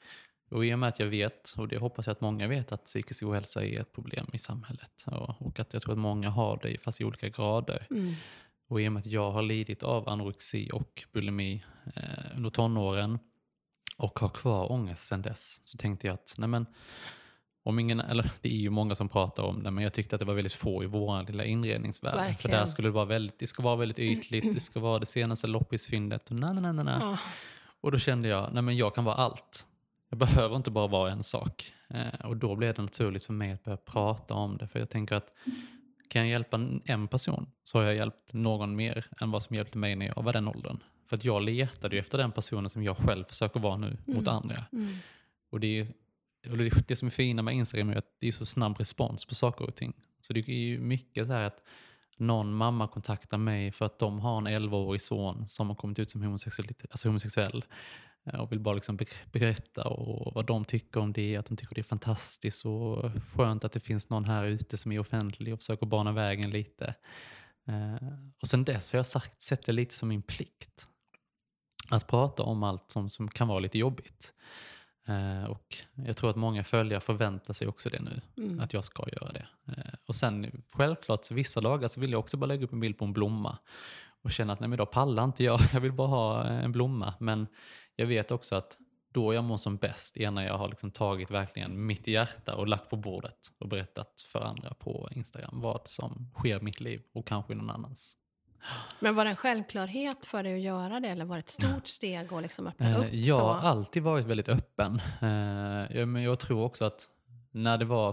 Och 0.50 0.66
i 0.66 0.74
och 0.74 0.78
med 0.78 0.88
att 0.88 0.98
jag 0.98 1.06
vet, 1.06 1.54
och 1.56 1.68
det 1.68 1.78
hoppas 1.78 2.06
jag 2.06 2.12
att 2.12 2.20
många 2.20 2.48
vet, 2.48 2.72
att 2.72 2.84
psykisk 2.84 3.22
ohälsa 3.22 3.64
är 3.64 3.80
ett 3.80 3.92
problem 3.92 4.26
i 4.32 4.38
samhället. 4.38 5.04
Och, 5.06 5.46
och 5.46 5.60
att 5.60 5.72
jag 5.72 5.82
tror 5.82 5.92
att 5.92 5.98
många 5.98 6.30
har 6.30 6.60
det, 6.62 6.78
fast 6.82 7.00
i 7.00 7.04
olika 7.04 7.28
grader. 7.28 7.86
Mm. 7.90 8.14
Och 8.68 8.80
i 8.80 8.88
och 8.88 8.92
med 8.92 9.00
att 9.00 9.06
jag 9.06 9.30
har 9.30 9.42
lidit 9.42 9.82
av 9.82 10.08
anorexi 10.08 10.70
och 10.72 11.04
bulimi 11.12 11.64
eh, 11.96 12.36
under 12.36 12.50
tonåren 12.50 13.18
och 13.96 14.18
har 14.18 14.28
kvar 14.28 14.72
ångest 14.72 15.06
sedan 15.06 15.22
dess 15.22 15.60
så 15.64 15.78
tänkte 15.78 16.06
jag 16.06 16.14
att 16.14 16.34
nej 16.38 16.48
men, 16.48 16.66
om 17.62 17.78
ingen, 17.78 18.00
eller 18.00 18.30
det 18.42 18.48
är 18.48 18.56
ju 18.56 18.70
många 18.70 18.94
som 18.94 19.08
pratar 19.08 19.42
om 19.42 19.62
det 19.62 19.70
men 19.70 19.84
jag 19.84 19.92
tyckte 19.92 20.16
att 20.16 20.20
det 20.20 20.26
var 20.26 20.34
väldigt 20.34 20.52
få 20.52 20.84
i 20.84 20.86
vår 20.86 21.26
lilla 21.26 21.44
inredningsvärld. 21.44 22.14
För 22.14 22.20
Verkligen. 22.20 22.58
där 22.58 22.66
skulle 22.66 22.88
det 22.88 22.92
vara 22.92 23.04
väldigt, 23.04 23.38
det 23.38 23.46
ska 23.46 23.62
vara 23.62 23.76
väldigt 23.76 23.98
ytligt, 23.98 24.54
det 24.54 24.60
ska 24.60 24.80
vara 24.80 24.98
det 24.98 25.06
senaste 25.06 25.46
loppisfyndet 25.46 26.30
och 26.30 26.36
na, 26.36 26.52
na, 26.52 26.72
na, 26.72 26.82
na. 26.82 26.98
Ja. 27.00 27.18
Och 27.80 27.92
då 27.92 27.98
kände 27.98 28.28
jag, 28.28 28.52
nej 28.52 28.62
men 28.62 28.76
jag 28.76 28.94
kan 28.94 29.04
vara 29.04 29.14
allt. 29.16 29.66
Jag 30.10 30.18
behöver 30.18 30.56
inte 30.56 30.70
bara 30.70 30.86
vara 30.86 31.12
en 31.12 31.24
sak. 31.24 31.72
Eh, 31.88 32.26
och 32.26 32.36
då 32.36 32.56
blev 32.56 32.74
det 32.74 32.82
naturligt 32.82 33.24
för 33.24 33.32
mig 33.32 33.52
att 33.52 33.64
börja 33.64 33.76
prata 33.76 34.34
om 34.34 34.56
det. 34.56 34.68
För 34.68 34.78
jag 34.78 34.90
tänker 34.90 35.14
att 35.14 35.32
kan 36.08 36.22
jag 36.22 36.30
hjälpa 36.30 36.56
en- 36.84 37.08
person 37.08 37.46
så 37.64 37.78
har 37.78 37.84
jag 37.84 37.94
hjälpt 37.94 38.32
någon 38.32 38.76
mer 38.76 39.06
än 39.20 39.30
vad 39.30 39.42
som 39.42 39.56
hjälpte 39.56 39.78
mig 39.78 39.96
när 39.96 40.06
jag 40.06 40.22
var 40.22 40.32
den 40.32 40.48
åldern. 40.48 40.78
För 41.08 41.16
att 41.16 41.24
jag 41.24 41.42
letade 41.42 41.96
ju 41.96 42.00
efter 42.00 42.18
den 42.18 42.32
personen 42.32 42.70
som 42.70 42.82
jag 42.82 42.96
själv 42.96 43.24
försöker 43.24 43.60
vara 43.60 43.76
nu 43.76 43.96
mot 44.04 44.28
andra. 44.28 44.64
Mm. 44.72 44.96
Och 45.50 45.60
det, 45.60 45.80
är, 45.80 45.86
det, 46.42 46.88
det 46.88 46.96
som 46.96 47.06
är 47.06 47.10
fina 47.10 47.42
med 47.42 47.54
Instagram 47.54 47.90
är 47.90 47.96
att 47.96 48.16
det 48.20 48.28
är 48.28 48.32
så 48.32 48.46
snabb 48.46 48.78
respons 48.78 49.24
på 49.24 49.34
saker 49.34 49.64
och 49.64 49.74
ting. 49.74 49.92
Så 50.20 50.32
det 50.32 50.48
är 50.48 50.52
ju 50.52 50.78
mycket 50.78 51.26
så 51.26 51.32
här 51.32 51.44
att 51.44 51.62
någon 52.16 52.54
mamma 52.54 52.88
kontaktar 52.88 53.38
mig 53.38 53.72
för 53.72 53.86
att 53.86 53.98
de 53.98 54.20
har 54.20 54.38
en 54.38 54.48
11-årig 54.48 55.02
son 55.02 55.48
som 55.48 55.68
har 55.68 55.76
kommit 55.76 55.98
ut 55.98 56.10
som 56.10 56.22
homosexuell, 56.22 56.68
alltså 56.90 57.08
homosexuell 57.08 57.64
och 58.32 58.52
vill 58.52 58.60
bara 58.60 58.74
liksom 58.74 58.96
be- 58.96 59.04
berätta 59.32 59.84
och 59.88 60.34
vad 60.34 60.46
de 60.46 60.64
tycker 60.64 61.00
om 61.00 61.12
det, 61.12 61.36
att 61.36 61.46
de 61.46 61.56
tycker 61.56 61.74
det 61.74 61.80
är 61.80 61.82
fantastiskt 61.82 62.64
och 62.66 63.10
skönt 63.34 63.64
att 63.64 63.72
det 63.72 63.80
finns 63.80 64.10
någon 64.10 64.24
här 64.24 64.44
ute 64.44 64.76
som 64.76 64.92
är 64.92 64.98
offentlig 64.98 65.52
och 65.54 65.58
försöker 65.60 65.86
bana 65.86 66.12
vägen 66.12 66.50
lite. 66.50 66.94
Eh, 67.68 68.08
Och 68.42 68.48
sen 68.48 68.64
dess 68.64 68.92
har 68.92 68.98
jag 68.98 69.06
sagt, 69.06 69.42
sett 69.42 69.66
det 69.66 69.72
lite 69.72 69.94
som 69.94 70.08
min 70.08 70.22
plikt 70.22 70.88
att 71.90 72.06
prata 72.06 72.42
om 72.42 72.62
allt 72.62 72.90
som, 72.90 73.10
som 73.10 73.28
kan 73.28 73.48
vara 73.48 73.58
lite 73.58 73.78
jobbigt. 73.78 74.32
Eh, 75.08 75.44
och 75.44 75.76
jag 75.94 76.16
tror 76.16 76.30
att 76.30 76.36
många 76.36 76.64
följare 76.64 77.00
förväntar 77.00 77.54
sig 77.54 77.68
också 77.68 77.90
det 77.90 78.00
nu, 78.00 78.20
Mm. 78.36 78.60
att 78.60 78.72
jag 78.72 78.84
ska 78.84 79.04
göra 79.12 79.32
det. 79.32 79.46
Eh, 79.68 79.94
och 80.06 80.16
sen 80.16 80.62
självklart, 80.72 81.24
så 81.24 81.34
vissa 81.34 81.60
dagar 81.60 81.88
så 81.88 82.00
vill 82.00 82.10
jag 82.12 82.18
också 82.18 82.36
bara 82.36 82.46
lägga 82.46 82.64
upp 82.64 82.72
en 82.72 82.80
bild 82.80 82.98
på 82.98 83.04
en 83.04 83.12
blomma 83.12 83.58
och 84.22 84.30
känna 84.32 84.52
att 84.52 84.60
nej 84.60 84.68
men 84.68 84.76
idag 84.76 84.90
pallar 84.90 85.24
inte 85.24 85.44
jag, 85.44 85.60
jag 85.72 85.80
vill 85.80 85.92
bara 85.92 86.08
ha 86.08 86.44
en 86.44 86.72
blomma. 86.72 87.14
Men 87.20 87.46
jag 87.96 88.06
vet 88.06 88.30
också 88.30 88.54
att 88.56 88.78
då 89.12 89.34
jag 89.34 89.44
mår 89.44 89.56
som 89.56 89.76
bäst 89.76 90.16
är 90.16 90.30
när 90.30 90.46
jag 90.46 90.58
har 90.58 90.68
liksom 90.68 90.90
tagit 90.90 91.30
verkligen 91.30 91.86
mitt 91.86 92.06
hjärta 92.06 92.54
och 92.54 92.66
lagt 92.66 92.90
på 92.90 92.96
bordet 92.96 93.38
och 93.58 93.68
berättat 93.68 94.26
för 94.32 94.40
andra 94.40 94.74
på 94.74 95.08
Instagram 95.12 95.60
vad 95.60 95.80
som 95.84 96.30
sker 96.34 96.60
i 96.60 96.62
mitt 96.62 96.80
liv 96.80 97.02
och 97.14 97.26
kanske 97.26 97.54
någon 97.54 97.70
annans. 97.70 98.16
Men 99.00 99.14
var 99.14 99.24
det 99.24 99.30
en 99.30 99.36
självklarhet 99.36 100.26
för 100.26 100.42
dig 100.42 100.54
att 100.54 100.60
göra 100.60 101.00
det 101.00 101.08
eller 101.08 101.24
var 101.24 101.36
det 101.36 101.40
ett 101.40 101.48
stort 101.48 101.86
steg 101.86 102.32
att 102.32 102.42
liksom 102.42 102.66
öppna 102.66 102.90
Eh, 102.90 103.00
upp? 103.00 103.06
Jag 103.12 103.34
har 103.38 103.60
så? 103.60 103.66
alltid 103.66 104.02
varit 104.02 104.26
väldigt 104.26 104.48
öppen. 104.48 105.00
Eh, 105.20 106.06
men 106.06 106.22
jag 106.22 106.38
tror 106.38 106.62
också 106.64 106.84
att 106.84 107.08
när 107.50 107.78
det 107.78 107.84
var, 107.84 108.12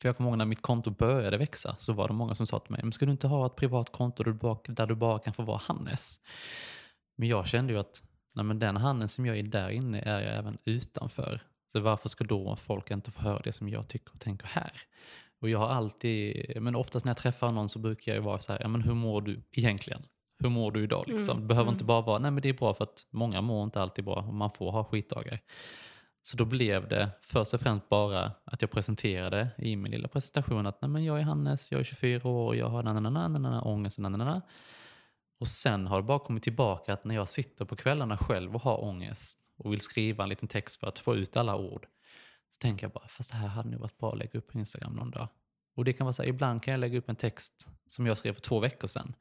för 0.00 0.08
jag 0.08 0.16
kommer 0.16 0.30
ihåg 0.30 0.38
när 0.38 0.44
mitt 0.44 0.62
konto 0.62 0.90
började 0.90 1.36
växa 1.36 1.76
så 1.78 1.92
var 1.92 2.08
det 2.08 2.14
många 2.14 2.34
som 2.34 2.46
sa 2.46 2.58
till 2.58 2.72
mig, 2.72 2.80
men 2.82 2.92
ska 2.92 3.06
du 3.06 3.12
inte 3.12 3.26
ha 3.26 3.46
ett 3.46 3.56
privat 3.56 3.92
konto 3.92 4.22
där 4.22 4.30
du 4.30 4.38
bara, 4.38 4.58
där 4.66 4.86
du 4.86 4.94
bara 4.94 5.18
kan 5.18 5.32
få 5.34 5.42
vara 5.42 5.58
Hannes? 5.64 6.20
Men 7.16 7.28
jag 7.28 7.46
kände 7.46 7.72
ju 7.72 7.78
att 7.78 8.02
nej, 8.36 8.44
men 8.44 8.58
den 8.58 8.76
Hannes 8.76 9.12
som 9.12 9.26
jag 9.26 9.38
är 9.38 9.42
där 9.42 9.68
inne 9.68 10.00
är 10.00 10.20
jag 10.20 10.36
även 10.36 10.58
utanför. 10.64 11.40
Så 11.72 11.80
varför 11.80 12.08
ska 12.08 12.24
då 12.24 12.56
folk 12.56 12.90
inte 12.90 13.10
få 13.10 13.20
höra 13.20 13.40
det 13.44 13.52
som 13.52 13.68
jag 13.68 13.88
tycker 13.88 14.12
och 14.14 14.20
tänker 14.20 14.46
här? 14.46 14.72
Och 15.40 15.48
jag 15.48 15.58
har 15.58 15.68
alltid, 15.68 16.52
men 16.62 16.76
oftast 16.76 17.04
när 17.04 17.10
jag 17.10 17.16
träffar 17.16 17.52
någon 17.52 17.68
så 17.68 17.78
brukar 17.78 18.14
jag 18.14 18.22
vara 18.22 18.38
så 18.38 18.52
här, 18.52 18.60
ja 18.62 18.68
men 18.68 18.82
hur 18.82 18.94
mår 18.94 19.20
du 19.20 19.42
egentligen? 19.52 20.02
Hur 20.38 20.48
mår 20.48 20.70
du 20.72 20.84
idag 20.84 21.04
liksom? 21.06 21.36
Mm, 21.36 21.42
Det 21.42 21.48
behöver 21.48 21.68
mm. 21.68 21.74
inte 21.74 21.84
bara 21.84 22.00
vara, 22.00 22.18
nej 22.18 22.30
men 22.30 22.42
det 22.42 22.48
är 22.48 22.52
bra 22.52 22.74
för 22.74 22.84
att 22.84 23.06
många 23.10 23.40
mår 23.40 23.64
inte 23.64 23.80
alltid 23.80 24.04
bra 24.04 24.16
och 24.16 24.34
man 24.34 24.50
får 24.50 24.70
ha 24.70 24.84
skitdagar. 24.84 25.40
Så 26.22 26.36
då 26.36 26.44
blev 26.44 26.88
det 26.88 27.10
först 27.22 27.54
och 27.54 27.60
främst 27.60 27.88
bara 27.88 28.32
att 28.44 28.62
jag 28.62 28.70
presenterade 28.70 29.48
i 29.58 29.76
min 29.76 29.92
lilla 29.92 30.08
presentation 30.08 30.66
att 30.66 30.82
nej 30.82 30.88
men 30.88 31.04
jag 31.04 31.18
är 31.18 31.22
Hannes, 31.22 31.72
jag 31.72 31.80
är 31.80 31.84
24 31.84 32.28
år 32.28 32.46
och 32.46 32.56
jag 32.56 32.68
har 32.68 32.82
nananana, 32.82 33.28
nanana, 33.28 33.62
ångest 33.62 33.98
och 33.98 34.02
nananana. 34.02 34.42
Och 35.38 35.48
sen 35.48 35.86
har 35.86 35.96
det 35.96 36.02
bara 36.02 36.18
kommit 36.18 36.42
tillbaka 36.42 36.92
att 36.92 37.04
när 37.04 37.14
jag 37.14 37.28
sitter 37.28 37.64
på 37.64 37.76
kvällarna 37.76 38.18
själv 38.18 38.54
och 38.54 38.62
har 38.62 38.84
ångest 38.84 39.38
och 39.56 39.72
vill 39.72 39.80
skriva 39.80 40.22
en 40.22 40.28
liten 40.28 40.48
text 40.48 40.80
för 40.80 40.86
att 40.86 40.98
få 40.98 41.16
ut 41.16 41.36
alla 41.36 41.56
ord 41.56 41.86
så 42.50 42.58
tänker 42.58 42.84
jag 42.84 42.92
bara, 42.92 43.08
fast 43.08 43.30
det 43.30 43.36
här 43.36 43.48
hade 43.48 43.70
nog 43.70 43.80
varit 43.80 43.98
bra 43.98 44.12
att 44.12 44.18
lägga 44.18 44.38
upp 44.38 44.52
på 44.52 44.58
Instagram 44.58 44.92
någon 44.92 45.10
dag. 45.10 45.28
Och 45.74 45.84
det 45.84 45.92
kan 45.92 46.04
vara 46.04 46.12
så 46.12 46.22
här, 46.22 46.28
ibland 46.28 46.62
kan 46.62 46.72
jag 46.72 46.78
lägga 46.78 46.98
upp 46.98 47.08
en 47.08 47.16
text 47.16 47.68
som 47.86 48.06
jag 48.06 48.18
skrev 48.18 48.32
för 48.32 48.40
två 48.40 48.60
veckor 48.60 48.88
sedan 48.88 49.14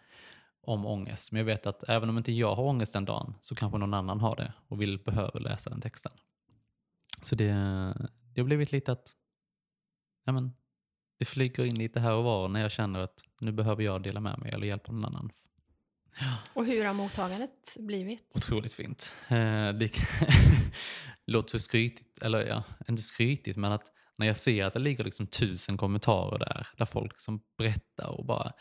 om 0.61 0.85
ångest. 0.85 1.31
Men 1.31 1.39
jag 1.39 1.45
vet 1.45 1.65
att 1.65 1.83
även 1.89 2.09
om 2.09 2.17
inte 2.17 2.31
jag 2.31 2.55
har 2.55 2.63
ångest 2.63 2.93
den 2.93 3.05
dagen 3.05 3.33
så 3.41 3.55
kanske 3.55 3.77
någon 3.77 3.93
annan 3.93 4.19
har 4.19 4.35
det 4.35 4.53
och 4.67 4.81
vill 4.81 4.99
behöver 4.99 5.39
läsa 5.39 5.69
den 5.69 5.81
texten. 5.81 6.11
Så 7.23 7.35
det, 7.35 7.51
det 8.33 8.41
har 8.41 8.45
blivit 8.45 8.71
lite 8.71 8.91
att 8.91 9.15
ja 10.25 10.31
men, 10.31 10.53
det 11.19 11.25
flyger 11.25 11.65
in 11.65 11.77
lite 11.77 11.99
här 11.99 12.13
och 12.13 12.23
var 12.23 12.47
när 12.47 12.61
jag 12.61 12.71
känner 12.71 12.99
att 12.99 13.21
nu 13.39 13.51
behöver 13.51 13.83
jag 13.83 14.03
dela 14.03 14.19
med 14.19 14.39
mig 14.39 14.51
eller 14.51 14.67
hjälpa 14.67 14.91
någon 14.91 15.05
annan. 15.05 15.31
Och 16.53 16.65
hur 16.65 16.85
har 16.85 16.93
mottagandet 16.93 17.77
blivit? 17.79 18.31
Otroligt 18.35 18.73
fint. 18.73 19.11
Eh, 19.27 19.69
det 19.69 19.91
låter 21.27 21.57
skrytigt, 21.57 22.21
eller 22.21 22.45
ja, 22.47 22.63
inte 22.87 23.01
skrytigt, 23.03 23.57
men 23.57 23.71
att 23.71 23.91
när 24.17 24.27
jag 24.27 24.35
ser 24.37 24.65
att 24.65 24.73
det 24.73 24.79
ligger 24.79 25.03
liksom 25.03 25.27
tusen 25.27 25.77
kommentarer 25.77 26.39
där, 26.39 26.67
där 26.77 26.85
folk 26.85 27.19
som 27.21 27.41
berättar 27.57 28.07
och 28.07 28.25
bara 28.25 28.53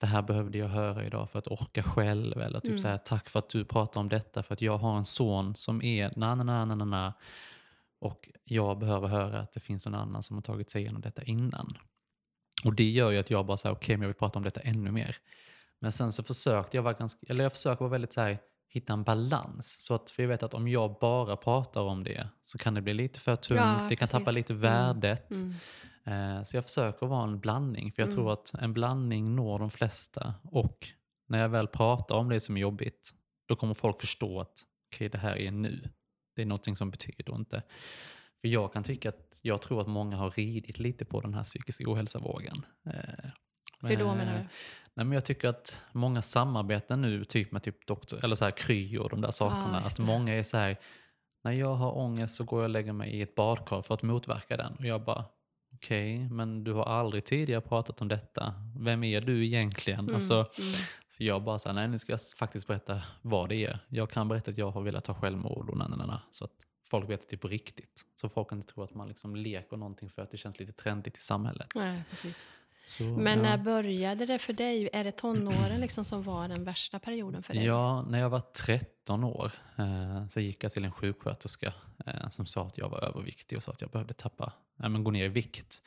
det 0.00 0.06
här 0.06 0.22
behövde 0.22 0.58
jag 0.58 0.68
höra 0.68 1.04
idag 1.06 1.30
för 1.30 1.38
att 1.38 1.46
orka 1.46 1.82
själv, 1.82 2.40
eller 2.40 2.60
typ 2.60 2.70
Mm. 2.70 2.80
så 2.80 2.88
här, 2.88 2.98
tack 2.98 3.28
för 3.30 3.38
att 3.38 3.48
du 3.50 3.64
pratar 3.64 4.00
om 4.00 4.08
detta, 4.08 4.42
för 4.42 4.54
att 4.54 4.60
jag 4.62 4.78
har 4.78 4.96
en 4.98 5.04
son 5.04 5.54
som 5.54 5.82
är 5.82 6.12
na 6.16 6.34
na 6.34 6.44
na 6.44 6.64
na 6.64 6.74
na 6.74 6.84
na 6.84 7.12
och 7.98 8.28
jag 8.44 8.78
behöver 8.78 9.08
höra 9.08 9.40
att 9.40 9.52
det 9.52 9.60
finns 9.60 9.84
någon 9.86 9.94
annan 9.94 10.22
som 10.22 10.36
har 10.36 10.42
tagit 10.42 10.70
sig 10.70 10.82
igenom 10.82 11.00
detta 11.00 11.22
innan. 11.22 11.68
Och 12.64 12.74
det 12.74 12.90
gör 12.90 13.10
ju 13.10 13.18
att 13.18 13.30
jag 13.30 13.46
bara 13.46 13.56
säger 13.56 13.74
okej, 13.74 13.96
men 13.96 14.02
jag 14.02 14.08
vill 14.08 14.18
prata 14.18 14.38
om 14.38 14.42
detta 14.42 14.60
ännu 14.60 14.90
mer. 14.90 15.16
Men 15.80 15.92
sen 15.92 16.12
så 16.12 16.22
försökte 16.22 16.76
jag 16.76 16.82
vara 16.82 16.94
ganska, 16.94 17.26
eller 17.28 17.44
jag 17.44 17.52
försöker 17.52 17.80
vara 17.80 17.90
väldigt 17.90 18.12
så 18.12 18.20
här, 18.20 18.38
hitta 18.68 18.92
en 18.92 19.02
balans. 19.02 19.76
Så 19.80 19.94
att, 19.94 20.10
för 20.10 20.22
jag 20.22 20.28
vet 20.28 20.42
att 20.42 20.54
om 20.54 20.68
jag 20.68 20.96
bara 21.00 21.36
pratar 21.36 21.80
om 21.80 22.04
det 22.04 22.28
så 22.44 22.58
kan 22.58 22.74
det 22.74 22.80
bli 22.82 22.94
lite 22.94 23.20
för 23.20 23.36
tungt, 23.36 23.60
Ja, 23.60 23.86
det 23.88 23.96
kan 23.96 24.08
tappa 24.08 24.30
lite 24.30 24.52
Mm. 24.52 24.62
värdet. 24.62 25.30
Mm. 25.30 25.54
Eh, 26.38 26.42
så 26.44 26.56
jag 26.56 26.64
försöker 26.64 27.06
vara 27.06 27.22
en 27.22 27.40
blandning, 27.40 27.92
för 27.92 28.02
jag 28.02 28.06
Mm. 28.08 28.16
tror 28.16 28.32
att 28.32 28.54
en 28.54 28.72
blandning 28.72 29.36
når 29.36 29.58
de 29.58 29.70
flesta. 29.70 30.34
Och 30.42 30.88
när 31.28 31.38
jag 31.38 31.48
väl 31.48 31.68
pratar 31.68 32.14
om 32.14 32.28
det 32.28 32.40
som 32.40 32.56
är 32.56 32.60
jobbigt, 32.60 33.10
då 33.48 33.56
kommer 33.56 33.74
folk 33.74 34.00
förstå 34.00 34.40
att 34.40 34.64
okej, 34.92 35.08
det 35.08 35.18
här 35.18 35.36
är 35.36 35.50
nu. 35.50 35.88
Det 36.36 36.42
är 36.42 36.46
någonting 36.46 36.76
som 36.76 36.90
betyder 36.90 37.34
inte. 37.34 37.62
För 38.40 38.48
jag 38.48 38.72
kan 38.72 38.82
tycka 38.82 39.08
att 39.08 39.38
jag 39.42 39.62
tror 39.62 39.80
att 39.80 39.88
många 39.88 40.16
har 40.16 40.30
ridit 40.30 40.78
lite 40.78 41.04
på 41.04 41.20
den 41.20 41.34
här 41.34 41.44
psykiska 41.44 41.84
ohälsovågen. 41.86 42.54
Eh, 42.86 43.30
Hur 43.82 43.96
då 43.96 44.08
eh, 44.08 44.16
menar 44.16 44.38
du? 44.38 44.46
Nej, 45.00 45.06
men 45.06 45.14
jag 45.14 45.24
tycker 45.24 45.48
att 45.48 45.82
många 45.92 46.22
samarbeten 46.22 47.00
nu, 47.02 47.24
typ 47.24 47.52
med 47.52 47.62
typ 47.62 47.86
doktor, 47.86 48.24
eller 48.24 48.36
så 48.36 48.44
här 48.44 48.50
Kry 48.52 48.98
och 48.98 49.10
de 49.10 49.20
där 49.20 49.30
sakerna, 49.30 49.80
just 49.84 50.00
att 50.00 50.06
många 50.06 50.34
är 50.34 50.42
så 50.42 50.56
här, 50.56 50.76
när 51.44 51.52
jag 51.52 51.74
har 51.74 51.98
ångest 51.98 52.34
så 52.34 52.44
går 52.44 52.60
jag 52.60 52.64
och 52.64 52.70
lägger 52.70 52.92
mig 52.92 53.10
i 53.10 53.22
ett 53.22 53.34
badkar 53.34 53.82
för 53.82 53.94
att 53.94 54.02
motverka 54.02 54.56
den. 54.56 54.74
Och 54.78 54.84
jag 54.84 55.04
bara, 55.04 55.24
okej, 55.74 56.28
men 56.28 56.64
du 56.64 56.72
har 56.72 56.84
aldrig 56.84 57.24
tidigare 57.24 57.60
pratat 57.60 58.00
om 58.00 58.08
detta. 58.08 58.54
Vem 58.78 59.04
är 59.04 59.20
du 59.20 59.44
egentligen? 59.46 60.00
Mm. 60.00 60.14
Alltså, 60.14 60.34
Mm. 60.34 60.72
så 61.16 61.24
jag 61.24 61.42
bara, 61.42 61.58
så 61.58 61.68
här, 61.68 61.74
nej 61.74 61.88
nu 61.88 61.98
ska 61.98 62.12
jag 62.12 62.20
faktiskt 62.38 62.66
berätta 62.66 63.02
vad 63.22 63.48
det 63.48 63.56
är. 63.66 63.78
Jag 63.88 64.10
kan 64.10 64.28
berätta 64.28 64.50
att 64.50 64.58
jag 64.58 64.70
har 64.70 64.82
velat 64.82 65.06
ha 65.06 65.14
självmord 65.14 65.70
och 65.70 65.76
na, 65.76 65.88
na, 65.88 65.96
na, 65.96 66.06
na, 66.06 66.22
så 66.30 66.44
att 66.44 66.54
folk 66.90 67.10
vet 67.10 67.28
det 67.28 67.36
på 67.36 67.48
riktigt. 67.48 68.06
Så 68.20 68.28
folk 68.28 68.52
inte 68.52 68.66
tror 68.66 68.84
att 68.84 68.94
man 68.94 69.08
liksom 69.08 69.36
leker 69.36 69.76
någonting 69.76 70.10
för 70.10 70.22
att 70.22 70.30
det 70.30 70.36
känns 70.38 70.58
lite 70.58 70.72
trendigt 70.72 71.18
i 71.18 71.20
samhället. 71.20 71.72
Nej, 71.74 72.02
precis. 72.10 72.50
Så, 72.90 73.02
Men 73.02 73.38
ja. 73.38 73.42
när 73.42 73.58
började 73.58 74.26
det 74.26 74.38
för 74.38 74.52
dig? 74.52 74.88
Är 74.92 75.04
det 75.04 75.12
tonåren 75.12 75.80
liksom 75.80 76.04
som 76.04 76.22
var 76.22 76.48
den 76.48 76.64
värsta 76.64 76.98
perioden 76.98 77.42
för 77.42 77.54
dig? 77.54 77.64
Ja, 77.64 78.02
när 78.02 78.20
jag 78.20 78.30
var 78.30 78.40
13 78.40 79.24
år 79.24 79.52
eh, 79.76 80.28
så 80.28 80.40
gick 80.40 80.64
jag 80.64 80.72
till 80.72 80.84
en 80.84 80.92
sjuksköterska 80.92 81.72
eh, 82.06 82.30
som 82.30 82.46
sa 82.46 82.66
att 82.66 82.78
jag 82.78 82.88
var 82.88 83.04
överviktig 83.04 83.58
och 83.58 83.62
sa 83.62 83.72
att 83.72 83.80
jag 83.80 83.90
behövde 83.90 84.14
tappa, 84.14 84.52
men 84.76 85.04
gå 85.04 85.10
ner 85.10 85.24
i 85.24 85.28
vikt. 85.28 85.82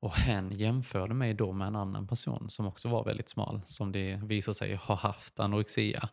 Och 0.00 0.12
hen 0.12 0.50
jämförde 0.52 1.14
mig 1.14 1.34
då 1.34 1.52
med 1.52 1.68
en 1.68 1.76
annan 1.76 2.06
person 2.06 2.50
som 2.50 2.66
också 2.66 2.88
var 2.88 3.04
väldigt 3.04 3.28
smal, 3.28 3.60
som 3.66 3.92
det 3.92 4.20
visar 4.22 4.52
sig 4.52 4.74
ha 4.74 4.94
haft 4.94 5.40
anorexia. 5.40 6.08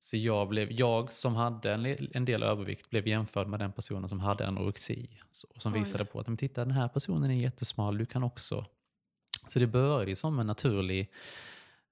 Så 0.00 0.16
jag, 0.16 0.48
blev, 0.48 0.72
jag 0.72 1.12
som 1.12 1.34
hade 1.34 1.72
en, 1.72 2.08
en 2.12 2.24
del 2.24 2.42
övervikt 2.42 2.90
blev 2.90 3.08
jämförd 3.08 3.46
med 3.46 3.60
den 3.60 3.72
personen 3.72 4.08
som 4.08 4.20
hade 4.20 4.46
anorexi. 4.46 5.08
Så, 5.32 5.48
som 5.56 5.72
Oj. 5.72 5.78
visade 5.78 6.04
på 6.04 6.20
att 6.20 6.26
men 6.26 6.36
titta, 6.36 6.64
den 6.64 6.74
här 6.74 6.88
personen 6.88 7.30
är 7.30 7.34
jättesmal, 7.34 7.98
du 7.98 8.06
kan 8.06 8.22
också. 8.22 8.66
Så 9.52 9.58
det 9.58 9.66
började 9.66 10.16
som 10.16 10.38
en 10.38 10.46
naturlig 10.46 11.10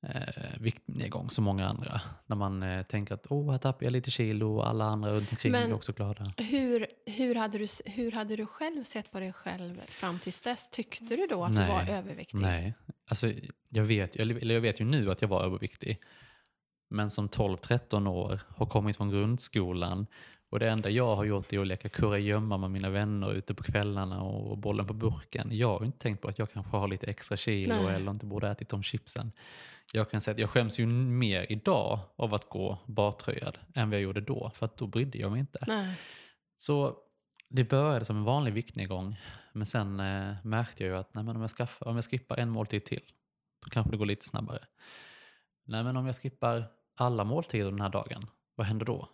eh, 0.02 0.60
viktnedgång 0.60 1.30
som 1.30 1.44
många 1.44 1.68
andra. 1.68 2.00
När 2.26 2.36
man 2.36 2.62
eh, 2.62 2.82
tänker 2.82 3.14
att 3.14 3.26
oh, 3.26 3.50
här 3.50 3.58
tappar 3.58 3.86
jag 3.86 3.92
lite 3.92 4.10
kilo 4.10 4.56
och 4.56 4.68
alla 4.68 4.84
andra 4.84 5.12
runt 5.12 5.30
omkring 5.30 5.52
Men- 5.52 5.70
är 5.70 5.74
också 5.74 5.92
glada. 5.92 6.32
Hur, 6.36 6.86
hur, 7.06 7.34
hade 7.34 7.58
du, 7.58 7.66
hur 7.84 8.12
hade 8.12 8.36
du 8.36 8.46
själv 8.46 8.84
sett 8.84 9.12
på 9.12 9.20
dig 9.20 9.32
själv 9.32 9.80
fram 9.86 10.18
tills 10.18 10.40
dess? 10.40 10.68
Tyckte 10.70 11.16
du 11.16 11.26
då 11.26 11.44
att 11.44 11.52
Nej. 11.52 11.66
du 11.66 11.72
var 11.72 11.98
överviktig? 11.98 12.40
Nej, 12.40 12.74
alltså 13.08 13.32
jag 13.68 13.84
vet, 13.84 14.16
eller 14.16 14.54
jag 14.54 14.60
vet 14.60 14.80
ju 14.80 14.84
nu 14.84 15.10
att 15.10 15.22
jag 15.22 15.28
var 15.28 15.44
överviktig. 15.44 16.00
Men 16.90 17.10
som 17.10 17.28
12-13 17.28 18.08
år 18.08 18.40
har 18.48 18.66
kommit 18.66 18.96
från 18.96 19.10
grundskolan 19.10 20.06
och 20.50 20.58
det 20.58 20.70
enda 20.70 20.90
jag 20.90 21.16
har 21.16 21.24
gjort 21.24 21.52
är 21.52 21.60
att 21.60 21.66
leka 21.66 21.88
kurragömma 21.88 22.56
med 22.56 22.70
mina 22.70 22.90
vänner 22.90 23.32
ute 23.32 23.54
på 23.54 23.62
kvällarna 23.62 24.22
och 24.22 24.58
bollen 24.58 24.86
på 24.86 24.92
burken. 24.92 25.48
Jag 25.50 25.78
har 25.78 25.86
inte 25.86 25.98
tänkt 25.98 26.22
på 26.22 26.28
att 26.28 26.38
jag 26.38 26.52
kanske 26.52 26.76
har 26.76 26.88
lite 26.88 27.06
extra 27.06 27.36
kilo 27.36 27.74
Nej. 27.74 27.94
eller 27.94 28.10
inte 28.10 28.26
borde 28.26 28.48
ätit 28.48 28.68
de 28.68 28.82
chipsen. 28.82 29.32
Jag 29.92 30.10
kan 30.10 30.20
säga 30.20 30.32
att 30.32 30.40
jag 30.40 30.50
skäms 30.50 30.78
ju 30.78 30.86
mer 30.86 31.46
idag 31.52 32.00
av 32.16 32.34
att 32.34 32.48
gå 32.48 32.78
bartröjad 32.86 33.58
än 33.74 33.90
vad 33.90 33.96
jag 33.96 34.02
gjorde 34.02 34.20
då, 34.20 34.50
för 34.54 34.66
att 34.66 34.76
då 34.76 34.86
brydde 34.86 35.18
jag 35.18 35.30
mig 35.30 35.40
inte. 35.40 35.64
Nej. 35.66 35.94
Så 36.56 36.96
det 37.48 37.64
började 37.64 38.04
som 38.04 38.16
en 38.16 38.24
vanlig 38.24 38.52
viktnedgång. 38.52 39.16
Men 39.52 39.66
sen 39.66 40.00
eh, 40.00 40.34
märkte 40.44 40.84
jag 40.84 40.90
ju 40.90 40.96
att 40.96 41.14
nej, 41.14 41.24
men 41.24 41.36
om, 41.36 41.42
jag 41.42 41.50
skaffar, 41.50 41.88
om 41.88 41.96
jag 41.96 42.04
skippar 42.04 42.36
en 42.36 42.50
måltid 42.50 42.84
till, 42.84 43.02
då 43.64 43.70
kanske 43.70 43.90
det 43.90 43.96
går 43.96 44.06
lite 44.06 44.28
snabbare. 44.28 44.64
Nej, 45.64 45.84
men 45.84 45.96
om 45.96 46.06
jag 46.06 46.16
skippar 46.16 46.64
alla 46.96 47.24
måltider 47.24 47.70
den 47.70 47.80
här 47.80 47.88
dagen, 47.88 48.26
vad 48.54 48.66
händer 48.66 48.86
då? 48.86 49.08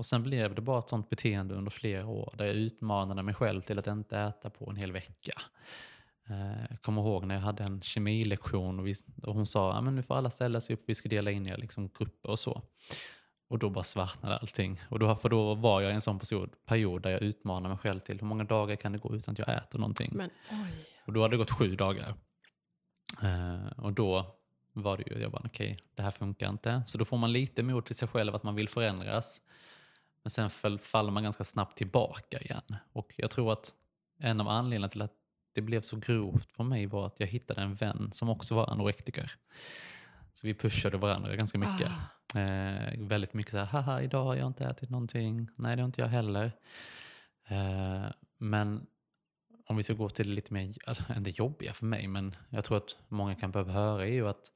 Och 0.00 0.06
sen 0.06 0.22
blev 0.22 0.54
det 0.54 0.60
bara 0.60 0.78
ett 0.78 0.88
sånt 0.88 1.10
beteende 1.10 1.54
under 1.54 1.70
flera 1.70 2.06
år 2.06 2.34
där 2.36 2.44
jag 2.44 2.54
utmanade 2.54 3.22
mig 3.22 3.34
själv 3.34 3.60
till 3.60 3.78
att 3.78 3.86
inte 3.86 4.18
äta 4.18 4.50
på 4.50 4.70
en 4.70 4.76
hel 4.76 4.92
vecka. 4.92 5.32
Eh, 6.28 6.60
Jag 6.70 6.82
kommer 6.82 7.02
ihåg 7.02 7.24
när 7.24 7.34
jag 7.34 7.42
hade 7.42 7.64
en 7.64 7.82
kemilektion 7.82 8.78
och, 8.78 8.86
vi, 8.86 8.94
och 9.22 9.34
hon 9.34 9.46
sa 9.46 9.72
att 9.72 9.84
nu 9.92 10.02
får 10.02 10.14
alla 10.16 10.30
ställa 10.30 10.60
sig 10.60 10.74
upp, 10.74 10.82
vi 10.86 10.94
ska 10.94 11.08
dela 11.08 11.30
in 11.30 11.46
er 11.46 11.56
liksom 11.56 11.90
grupper 11.98 12.30
och 12.30 12.38
så. 12.38 12.62
Och 13.48 13.58
då 13.58 13.70
bara 13.70 13.84
svartnade 13.84 14.36
allting. 14.36 14.80
Och 14.88 14.98
då, 14.98 15.16
för 15.16 15.28
då 15.28 15.54
var 15.54 15.80
jag 15.80 15.90
i 15.90 15.94
en 15.94 16.00
sån 16.00 16.18
period, 16.18 16.50
period 16.66 17.02
där 17.02 17.10
jag 17.10 17.22
utmanade 17.22 17.68
mig 17.68 17.78
själv 17.78 18.00
till 18.00 18.20
hur 18.20 18.26
många 18.26 18.44
dagar 18.44 18.76
kan 18.76 18.92
det 18.92 18.98
gå 18.98 19.16
utan 19.16 19.32
att 19.32 19.38
jag 19.38 19.56
äter 19.56 19.78
någonting. 19.78 20.10
Men. 20.14 20.30
Och 21.06 21.12
då 21.12 21.22
hade 21.22 21.32
det 21.32 21.38
gått 21.38 21.50
sju 21.50 21.76
dagar. 21.76 22.14
Eh, 23.22 23.78
och 23.78 23.92
då 23.92 24.36
var 24.72 24.96
det 24.96 25.04
ju, 25.10 25.22
jag 25.22 25.30
bara 25.30 25.42
okej, 25.44 25.78
det 25.94 26.02
här 26.02 26.10
funkar 26.10 26.48
inte. 26.48 26.82
Så 26.86 26.98
då 26.98 27.04
får 27.04 27.16
man 27.16 27.32
lite 27.32 27.62
mod 27.62 27.84
till 27.84 27.94
sig 27.94 28.08
själv 28.08 28.34
att 28.34 28.42
man 28.42 28.54
vill 28.54 28.68
förändras. 28.68 29.40
Men 30.22 30.30
sen 30.30 30.50
fall, 30.50 30.78
faller 30.78 31.12
man 31.12 31.22
ganska 31.22 31.44
snabbt 31.44 31.78
tillbaka 31.78 32.38
igen. 32.38 32.76
Och 32.92 33.12
jag 33.16 33.30
tror 33.30 33.52
att 33.52 33.74
en 34.18 34.40
av 34.40 34.48
anledningarna 34.48 34.88
till 34.88 35.02
att 35.02 35.14
det 35.54 35.60
blev 35.60 35.80
så 35.80 35.96
grovt 35.96 36.52
för 36.52 36.64
mig 36.64 36.86
var 36.86 37.06
att 37.06 37.20
jag 37.20 37.26
hittade 37.26 37.62
en 37.62 37.74
vän 37.74 38.10
som 38.12 38.28
också 38.28 38.54
var 38.54 38.70
anorektiker. 38.70 39.32
Så 40.32 40.46
vi 40.46 40.54
pushade 40.54 40.96
varandra 40.96 41.36
ganska 41.36 41.58
mycket. 41.58 41.92
Ah. 42.34 42.38
Eh, 42.38 42.98
väldigt 42.98 43.34
mycket 43.34 43.52
så 43.52 43.58
här, 43.58 43.66
haha 43.66 44.02
idag 44.02 44.24
har 44.24 44.34
jag 44.34 44.46
inte 44.46 44.64
ätit 44.64 44.90
någonting. 44.90 45.48
Nej 45.56 45.76
det 45.76 45.82
har 45.82 45.86
inte 45.86 46.00
jag 46.00 46.08
heller. 46.08 46.52
Eh, 47.48 48.04
men 48.38 48.86
om 49.66 49.76
vi 49.76 49.82
ska 49.82 49.94
gå 49.94 50.08
till 50.08 50.28
det 50.28 50.34
lite 50.34 50.52
mer, 50.52 50.74
eller 50.86 51.20
det 51.20 51.38
jobbiga 51.38 51.74
för 51.74 51.86
mig, 51.86 52.08
men 52.08 52.36
jag 52.48 52.64
tror 52.64 52.76
att 52.76 52.96
många 53.08 53.34
kan 53.34 53.50
behöva 53.50 53.72
höra 53.72 54.06
är 54.06 54.12
ju 54.12 54.28
att 54.28 54.52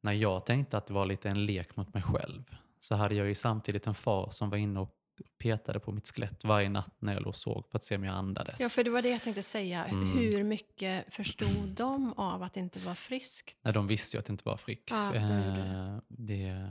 när 0.00 0.12
jag 0.12 0.46
tänkte 0.46 0.78
att 0.78 0.86
det 0.86 0.94
var 0.94 1.06
lite 1.06 1.30
en 1.30 1.46
lek 1.46 1.76
mot 1.76 1.94
mig 1.94 2.02
själv 2.02 2.42
så 2.80 2.94
hade 2.94 3.14
jag 3.14 3.26
ju 3.26 3.34
samtidigt 3.34 3.86
en 3.86 3.94
far 3.94 4.30
som 4.30 4.50
var 4.50 4.58
inne 4.58 4.80
och 4.80 4.96
petade 5.38 5.80
på 5.80 5.92
mitt 5.92 6.08
skelett 6.08 6.44
varje 6.44 6.68
natt 6.68 6.94
när 6.98 7.12
jag 7.12 7.22
låg 7.22 7.28
och 7.28 7.36
såg 7.36 7.68
för 7.70 7.78
att 7.78 7.84
se 7.84 7.96
om 7.96 8.04
jag 8.04 8.14
andades. 8.14 8.60
Ja, 8.60 8.68
för 8.68 8.84
det 8.84 8.90
var 8.90 9.02
det 9.02 9.08
jag 9.08 9.22
tänkte 9.22 9.42
säga. 9.42 9.84
Mm. 9.84 10.18
Hur 10.18 10.44
mycket 10.44 11.14
förstod 11.14 11.68
de 11.76 12.12
av 12.12 12.42
att 12.42 12.54
det 12.54 12.60
inte 12.60 12.78
var 12.78 12.94
friskt? 12.94 13.56
Nej, 13.62 13.74
de 13.74 13.86
visste 13.86 14.16
ju 14.16 14.18
att 14.18 14.26
det 14.26 14.30
inte 14.32 14.48
var 14.48 14.56
frick. 14.56 14.90
Ja, 14.90 15.10
det. 15.12 15.18
Eh, 15.18 15.98
det, 16.08 16.66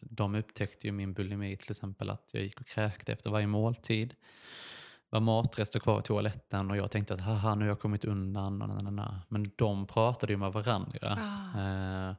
de 0.00 0.34
upptäckte 0.34 0.86
ju 0.86 0.92
min 0.92 1.12
bulimi 1.12 1.56
till 1.56 1.70
exempel, 1.70 2.10
att 2.10 2.30
jag 2.32 2.42
gick 2.42 2.60
och 2.60 2.66
kräkte 2.66 3.12
efter 3.12 3.30
varje 3.30 3.46
måltid. 3.46 4.08
Det 4.08 4.16
var 5.16 5.20
matrester 5.20 5.78
kvar 5.80 6.00
i 6.00 6.02
toaletten 6.02 6.70
och 6.70 6.76
jag 6.76 6.90
tänkte 6.90 7.14
att 7.14 7.20
haha, 7.20 7.54
nu 7.54 7.60
har 7.60 7.68
jag 7.68 7.80
kommit 7.80 8.04
undan. 8.04 8.62
Och 8.62 8.68
na, 8.68 8.78
na, 8.78 8.90
na. 8.90 9.22
Men 9.28 9.50
de 9.56 9.86
pratade 9.86 10.32
ju 10.32 10.36
med 10.36 10.52
varandra. 10.52 11.18
Ah. 11.20 11.60
Eh, 11.60 12.14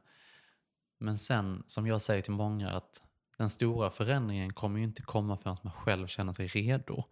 Men 0.98 1.18
sen, 1.18 1.62
som 1.66 1.86
jag 1.86 2.02
säger 2.02 2.22
till 2.22 2.32
många, 2.32 2.70
att 2.70 3.02
den 3.38 3.50
stora 3.50 3.90
förändringen 3.90 4.52
kommer 4.52 4.78
ju 4.78 4.84
inte 4.84 5.02
komma 5.02 5.36
förrän 5.36 5.56
man 5.62 5.72
själv 5.72 6.06
känner 6.06 6.32
sig 6.32 6.46
redo. 6.46 7.04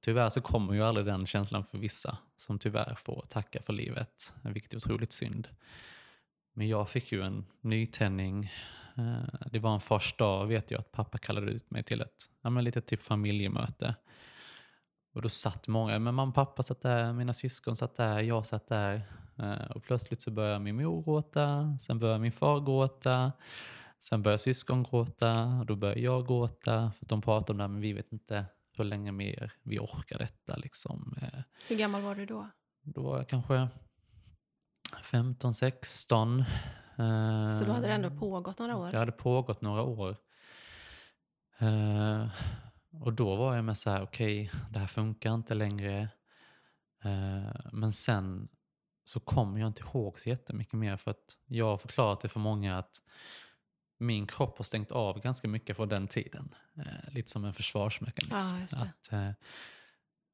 Tyvärr 0.00 0.28
så 0.28 0.40
kommer 0.40 0.74
ju 0.74 0.82
aldrig 0.82 1.06
den 1.06 1.26
känslan 1.26 1.64
för 1.64 1.78
vissa 1.78 2.18
som 2.36 2.58
tyvärr 2.58 2.94
får 2.94 3.26
tacka 3.28 3.62
för 3.62 3.72
livet, 3.72 4.34
vilket 4.42 4.72
är 4.72 4.76
otroligt 4.76 5.12
synd. 5.12 5.48
Men 6.52 6.68
jag 6.68 6.88
fick 6.88 7.12
ju 7.12 7.22
en 7.22 7.44
nytändning. 7.60 8.52
Eh, 8.96 9.46
det 9.52 9.58
var 9.58 9.74
en 9.74 9.80
fars 9.80 10.16
dag 10.16 10.46
vet 10.46 10.70
jag 10.70 10.80
att 10.80 10.92
pappa 10.92 11.18
kallade 11.18 11.52
ut 11.52 11.70
mig 11.70 11.82
till 11.82 12.00
ett 12.00 12.28
ja, 12.42 12.50
men 12.50 12.64
lite 12.64 12.80
typ 12.80 13.02
familjemöte. 13.02 13.94
Och 15.14 15.22
då 15.22 15.28
satt 15.28 15.68
många, 15.68 15.98
men 15.98 16.14
mamma 16.14 16.28
och 16.28 16.34
pappa 16.34 16.62
satt 16.62 16.82
där, 16.82 17.12
mina 17.12 17.32
syskon 17.32 17.76
satt 17.76 17.96
där, 17.96 18.20
jag 18.20 18.46
satt 18.46 18.68
där. 18.68 19.02
Eh, 19.38 19.70
och 19.70 19.82
plötsligt 19.82 20.22
så 20.22 20.30
började 20.30 20.58
min 20.58 20.76
mor 20.76 21.02
gråta, 21.02 21.78
sen 21.80 21.98
började 21.98 22.20
min 22.20 22.32
far 22.32 22.60
gråta. 22.60 23.32
Sen 24.08 24.22
började 24.22 24.38
syskon 24.38 24.82
gråta 24.82 25.44
och 25.44 25.66
då 25.66 25.76
började 25.76 26.00
jag 26.00 26.26
gråta. 26.26 26.92
För 26.98 27.04
att 27.04 27.08
de 27.08 27.22
pratade 27.22 27.52
om 27.52 27.56
det 27.58 27.62
här, 27.64 27.68
men 27.68 27.80
vi 27.80 27.92
vet 27.92 28.12
inte 28.12 28.44
hur 28.76 28.84
länge 28.84 29.12
mer 29.12 29.52
vi 29.62 29.78
orkar 29.78 30.18
detta. 30.18 30.56
Liksom. 30.56 31.18
Eh, 31.22 31.40
Hur 31.68 31.76
gammal 31.76 32.02
var 32.02 32.14
du 32.14 32.26
då? 32.26 32.48
Då 32.82 33.02
var 33.02 33.16
jag 33.18 33.28
kanske 33.28 33.68
15, 35.02 35.54
16. 35.54 36.40
Eh, 36.98 37.48
Så 37.50 37.64
då 37.64 37.72
hade 37.72 37.86
det 37.86 37.92
ändå 37.92 38.10
pågått 38.10 38.58
några 38.58 38.76
år? 38.76 38.92
Det 38.92 38.98
hade 38.98 39.12
pågått 39.12 39.60
några 39.60 39.82
år. 39.82 40.16
Eh, 41.58 42.28
och 43.02 43.12
då 43.12 43.36
var 43.36 43.54
jag 43.54 43.64
med 43.64 43.78
så 43.78 43.90
här, 43.90 44.02
okej, 44.02 44.50
det 44.70 44.78
här 44.78 44.86
funkar 44.86 45.34
inte 45.34 45.54
längre. 45.54 46.08
Eh, 47.04 47.56
men 47.72 47.92
sen 47.92 48.48
så 49.04 49.20
kommer 49.20 49.60
jag 49.60 49.66
inte 49.66 49.82
ihåg 49.82 50.20
så 50.20 50.28
jättemycket 50.28 50.74
mer 50.74 50.96
för 50.96 51.10
att 51.10 51.36
jag 51.46 51.66
har 51.66 51.78
förklarat 51.78 52.20
det 52.20 52.28
för 52.28 52.40
många 52.40 52.78
att 52.78 53.02
min 54.06 54.26
kropp 54.26 54.58
har 54.58 54.64
stängt 54.64 54.92
av 54.92 55.20
ganska 55.20 55.48
mycket 55.48 55.76
från 55.76 55.88
den 55.88 56.08
tiden. 56.08 56.54
Eh, 56.76 57.14
lite 57.14 57.30
som 57.30 57.44
en 57.44 57.54
försvarsmekanism. 57.54 58.56
Ja, 58.70 58.82
att, 58.82 59.12
eh, 59.12 59.30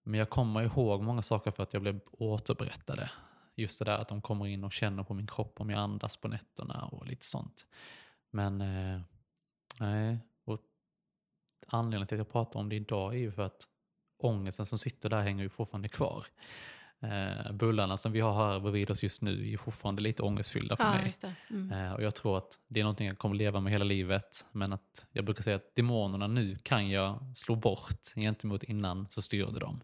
men 0.02 0.18
jag 0.18 0.30
kommer 0.30 0.62
ihåg 0.62 1.02
många 1.02 1.22
saker 1.22 1.50
för 1.50 1.62
att 1.62 1.72
jag 1.72 1.82
blev 1.82 2.00
återberättade. 2.12 3.10
Just 3.54 3.78
det 3.78 3.84
där 3.84 3.98
att 3.98 4.08
de 4.08 4.22
kommer 4.22 4.46
in 4.46 4.64
och 4.64 4.72
känner 4.72 5.02
på 5.02 5.14
min 5.14 5.26
kropp 5.26 5.60
om 5.60 5.70
jag 5.70 5.78
andas 5.78 6.16
på 6.16 6.28
nätterna 6.28 6.84
och 6.84 7.06
lite 7.06 7.26
sånt. 7.26 7.66
Men 8.30 8.60
eh, 8.60 9.00
nej, 9.80 10.18
och 10.44 10.60
anledningen 11.66 12.06
till 12.06 12.16
att 12.16 12.26
jag 12.26 12.32
pratar 12.32 12.60
om 12.60 12.68
det 12.68 12.76
idag 12.76 13.14
är 13.14 13.18
ju 13.18 13.32
för 13.32 13.42
att 13.42 13.68
ångesten 14.18 14.66
som 14.66 14.78
sitter 14.78 15.08
där 15.08 15.20
hänger 15.20 15.42
ju 15.42 15.48
fortfarande 15.48 15.88
kvar. 15.88 16.26
Eh, 17.02 17.52
bullarna 17.52 17.96
som 17.96 18.12
vi 18.12 18.20
har 18.20 18.34
här 18.52 18.60
bredvid 18.60 18.90
oss 18.90 19.02
just 19.02 19.22
nu 19.22 19.52
är 19.52 19.56
fortfarande 19.56 20.02
lite 20.02 20.22
ångestfyllda 20.22 20.76
för 20.76 20.84
Ja, 20.84 20.90
mig. 20.94 21.12
Mm. 21.50 21.72
Eh, 21.72 21.92
och 21.92 22.02
jag 22.02 22.14
tror 22.14 22.38
att 22.38 22.58
det 22.68 22.80
är 22.80 22.84
någonting 22.84 23.06
jag 23.06 23.18
kommer 23.18 23.34
leva 23.34 23.60
med 23.60 23.72
hela 23.72 23.84
livet. 23.84 24.46
Men 24.52 24.72
att 24.72 25.06
jag 25.12 25.24
brukar 25.24 25.42
säga 25.42 25.56
att 25.56 25.74
demonerna 25.76 26.26
nu 26.26 26.58
kan 26.62 26.90
jag 26.90 27.18
slå 27.34 27.54
bort 27.54 28.14
gentemot 28.14 28.62
innan 28.62 29.06
så 29.10 29.22
styrde 29.22 29.60
de. 29.60 29.80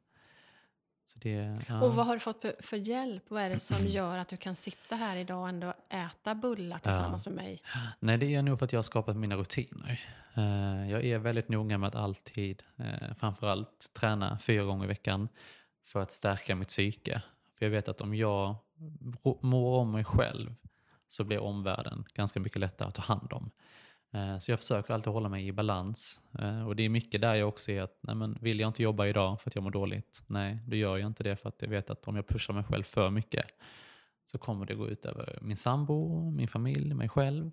Så 1.07 1.19
det, 1.19 1.63
ja. 1.69 1.81
Och 1.83 1.95
vad 1.95 2.07
har 2.07 2.15
du 2.15 2.21
fått 2.21 2.45
för- 2.61 2.77
hjälp? 2.77 3.25
Vad 3.29 3.43
är 3.43 3.51
det 3.51 3.59
som 3.59 3.77
gör 3.87 4.19
att 4.19 4.29
du 4.29 4.37
kan 4.37 4.57
sitta 4.57 4.97
här 4.97 5.17
idag 5.17 5.41
och 5.43 5.49
ändå 5.49 5.75
äta 5.91 6.35
bullar 6.35 6.79
tillsammans 6.79 7.27
med 7.27 7.35
mig? 7.37 7.63
Nej, 8.01 8.19
det 8.19 8.35
är 8.35 8.43
nog 8.43 8.59
för 8.59 8.65
att 8.67 8.73
jag 8.73 8.79
har 8.79 8.83
skapat 8.83 9.17
mina 9.17 9.37
rutiner. 9.37 10.01
Eh, 10.35 10.91
jag 10.91 11.05
är 11.05 11.19
väldigt 11.19 11.49
noga 11.49 11.79
med 11.79 11.89
att 11.89 11.95
alltid, 11.95 12.63
uh, 12.81 13.15
framförallt 13.19 13.91
träna 13.95 14.39
fyra 14.39 14.63
gånger 14.65 14.85
i 14.85 14.89
veckan 14.89 15.29
för 15.87 16.01
att 16.01 16.11
stärka 16.11 16.57
mitt 16.57 16.69
psyke. 16.69 17.23
För 17.59 17.67
jag 17.67 17.71
vet 17.71 17.89
att 17.89 18.01
om 18.01 18.15
jag 18.15 18.57
mår 19.41 19.79
om 19.79 19.93
mig 19.93 20.05
själv 20.05 20.55
så 21.09 21.25
blir 21.25 21.39
omvärlden 21.39 22.05
ganska 22.15 22.41
mycket 22.41 22.61
lättare 22.61 22.89
att 22.89 22.95
ta 22.95 23.03
hand 23.03 23.33
om. 23.33 23.51
Eh, 24.13 24.39
så 24.39 24.53
jag 24.53 24.59
försöker 24.59 24.95
alltid 24.95 25.13
hålla 25.13 25.29
mig 25.29 25.47
i 25.47 25.53
balans. 25.53 26.21
Eh, 26.39 26.67
och 26.67 26.77
det 26.77 26.83
är 26.83 26.89
mycket 26.89 27.21
där 27.21 27.35
jag 27.35 27.49
också 27.49 27.73
är 27.73 27.83
att, 27.83 27.99
nej 28.01 28.15
men 28.15 28.39
vill 28.41 28.61
jag 28.61 28.69
inte 28.69 28.83
jobba 28.83 29.07
idag 29.07 29.41
för 29.41 29.51
att 29.51 29.55
jag 29.55 29.65
mår 29.65 29.71
dåligt? 29.71 30.23
Nej, 30.27 30.59
då 30.67 30.77
gör 30.77 30.97
jag 30.97 31.07
inte 31.07 31.23
det 31.23 31.37
för 31.37 31.49
att 31.49 31.63
jag 31.63 31.69
vet 31.69 31.91
att 31.91 32.09
om 32.09 32.17
jag 32.17 32.29
pushar 32.29 32.55
mig 32.55 32.65
själv 32.65 32.83
för 32.83 33.11
mycket 33.11 33.47
så 34.27 34.39
kommer 34.39 34.67
det 34.67 34.75
gå 34.75 34.89
ut 34.89 35.07
över 35.07 35.39
min 35.43 35.57
sambo, 35.57 36.31
min 36.31 36.49
familj, 36.49 36.95
mig 36.95 37.09
själv. 37.09 37.51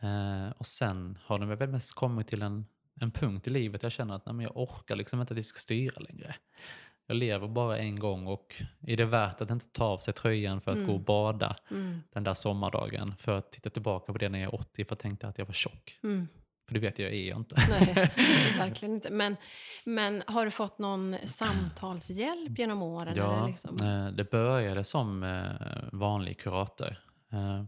Eh, 0.00 0.50
och 0.50 0.66
sen 0.66 1.18
har 1.24 1.38
det 1.38 1.46
väl 1.46 1.68
mest 1.68 1.94
kommit 1.94 2.28
till 2.28 2.42
en, 2.42 2.66
en 3.00 3.10
punkt 3.10 3.46
i 3.46 3.50
livet 3.50 3.80
där 3.80 3.86
jag 3.86 3.92
känner 3.92 4.14
att 4.14 4.26
nej, 4.26 4.34
men 4.34 4.44
jag 4.44 4.56
orkar 4.56 4.96
liksom 4.96 5.20
inte 5.20 5.32
att 5.32 5.36
det 5.36 5.42
ska 5.42 5.58
styra 5.58 6.00
längre. 6.00 6.34
Jag 7.10 7.16
lever 7.16 7.48
bara 7.48 7.78
en 7.78 7.98
gång 7.98 8.26
och 8.26 8.62
är 8.86 8.96
det 8.96 9.04
värt 9.04 9.40
att 9.40 9.50
inte 9.50 9.66
ta 9.72 9.84
av 9.84 9.98
sig 9.98 10.14
tröjan 10.14 10.60
för 10.60 10.70
att 10.72 10.86
gå 10.86 10.92
och 10.92 11.00
bada 11.00 11.56
Mm. 11.70 12.02
den 12.12 12.24
där 12.24 12.34
sommardagen 12.34 13.14
för 13.18 13.38
att 13.38 13.52
titta 13.52 13.70
tillbaka 13.70 14.12
på 14.12 14.18
det 14.18 14.28
när 14.28 14.38
jag 14.38 14.54
är 14.54 14.60
80 14.60 14.84
för 14.84 14.92
att 14.92 14.98
tänkte 14.98 15.28
att 15.28 15.38
jag 15.38 15.46
var 15.46 15.52
tjock. 15.52 15.98
Mm. 16.02 16.28
För 16.66 16.74
det 16.74 16.80
vet 16.80 16.98
jag, 16.98 17.12
jag 17.12 17.20
är 17.20 17.28
jag 17.28 17.38
inte. 17.38 17.56
Nej, 17.70 17.94
verkligen 18.58 18.94
inte. 18.94 19.10
Men, 19.10 19.36
men 19.84 20.22
har 20.26 20.44
du 20.44 20.50
fått 20.50 20.78
någon 20.78 21.16
samtalshjälp 21.24 22.58
genom 22.58 22.82
åren? 22.82 23.14
Ja, 23.16 23.46
liksom? 23.46 23.76
eh, 23.82 24.06
det 24.08 24.30
började 24.30 24.84
som 24.84 25.22
eh, 25.22 25.88
vanlig 25.92 26.38
kurator. 26.40 26.98
Eh, 27.32 27.60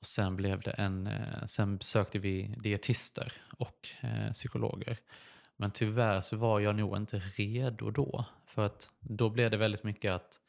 och 0.00 0.06
sen, 0.06 0.36
blev 0.36 0.60
det 0.60 0.70
en, 0.70 1.08
sen 1.46 1.76
besökte 1.78 2.18
vi 2.18 2.54
dietister 2.56 3.32
och 3.58 3.88
psykologer. 4.32 4.98
Men 5.56 5.70
tyvärr 5.70 6.20
så 6.20 6.36
var 6.36 6.60
jag 6.60 6.76
nog 6.76 6.96
inte 6.96 7.18
redo 7.18 7.90
då. 7.90 8.24
För 8.46 8.66
att 8.66 8.90
då 9.00 9.30
blev 9.30 9.50
det 9.50 9.56
väldigt 9.56 9.84
mycket 9.84 10.12
att 10.12 10.40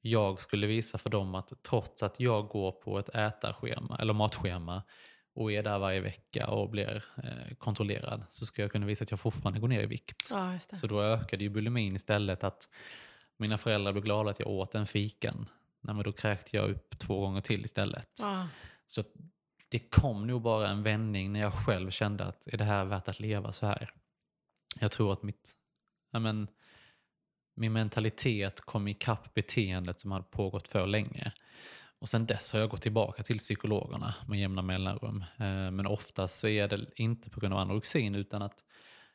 jag 0.00 0.40
skulle 0.40 0.66
visa 0.66 0.98
för 0.98 1.10
dem 1.10 1.34
att 1.34 1.52
trots 1.62 2.02
att 2.02 2.20
jag 2.20 2.48
går 2.48 2.72
på 2.72 2.98
ett 2.98 3.08
ätarschema 3.08 3.98
eller 4.00 4.12
matschema 4.12 4.82
och 5.34 5.52
är 5.52 5.62
där 5.62 5.78
varje 5.78 6.00
vecka 6.00 6.46
och 6.46 6.70
blir 6.70 7.04
eh, 7.16 7.54
kontrollerad 7.58 8.24
så 8.30 8.46
ska 8.46 8.62
jag 8.62 8.72
kunna 8.72 8.86
visa 8.86 9.04
att 9.04 9.10
jag 9.10 9.20
fortfarande 9.20 9.60
går 9.60 9.68
ner 9.68 9.82
i 9.82 9.86
vikt. 9.86 10.28
Ja. 10.30 10.58
Så 10.58 10.86
då 10.86 11.02
ökade 11.02 11.44
ju 11.44 11.50
bulimin 11.50 11.96
istället 11.96 12.44
att 12.44 12.68
mina 13.36 13.58
föräldrar 13.58 13.92
blev 13.92 14.04
glada 14.04 14.30
att 14.30 14.40
jag 14.40 14.48
åt 14.48 14.74
en 14.74 14.86
fiken. 14.86 15.48
Nej, 15.80 15.94
men 15.94 16.04
då 16.04 16.12
kräkte 16.12 16.56
jag 16.56 16.70
upp 16.70 16.98
två 16.98 17.20
gånger 17.20 17.40
till 17.40 17.64
istället. 17.64 18.08
Ja. 18.20 18.48
Så 18.86 19.04
det 19.68 19.78
kom 19.78 20.26
nog 20.26 20.42
bara 20.42 20.68
en 20.68 20.82
vändning 20.82 21.32
när 21.32 21.40
jag 21.40 21.54
själv 21.54 21.90
kände 21.90 22.24
att 22.24 22.46
är 22.46 22.56
det 22.56 22.64
här 22.64 22.84
värt 22.84 23.08
att 23.08 23.20
leva 23.20 23.52
så 23.52 23.66
här? 23.66 23.90
Jag 24.80 24.92
tror 24.92 25.12
att 25.12 25.22
mitt, 25.22 25.52
ja, 26.12 26.18
men, 26.18 26.48
min 27.56 27.72
mentalitet 27.72 28.60
kom 28.60 28.88
ikapp 28.88 29.34
beteendet 29.34 30.00
som 30.00 30.12
hade 30.12 30.24
pågått 30.24 30.68
för 30.68 30.86
länge. 30.86 31.32
Och 32.00 32.08
sen 32.08 32.26
dess 32.26 32.52
har 32.52 32.60
jag 32.60 32.70
gått 32.70 32.82
tillbaka 32.82 33.22
till 33.22 33.38
psykologerna 33.38 34.14
med 34.26 34.40
jämna 34.40 34.62
mellanrum. 34.62 35.24
Eh, 35.36 35.70
men 35.70 35.86
oftast 35.86 36.38
så 36.38 36.48
är 36.48 36.68
det 36.68 36.86
inte 36.96 37.30
på 37.30 37.40
grund 37.40 37.54
av 37.54 37.60
anorexin 37.60 38.14
utan 38.14 38.42
att 38.42 38.64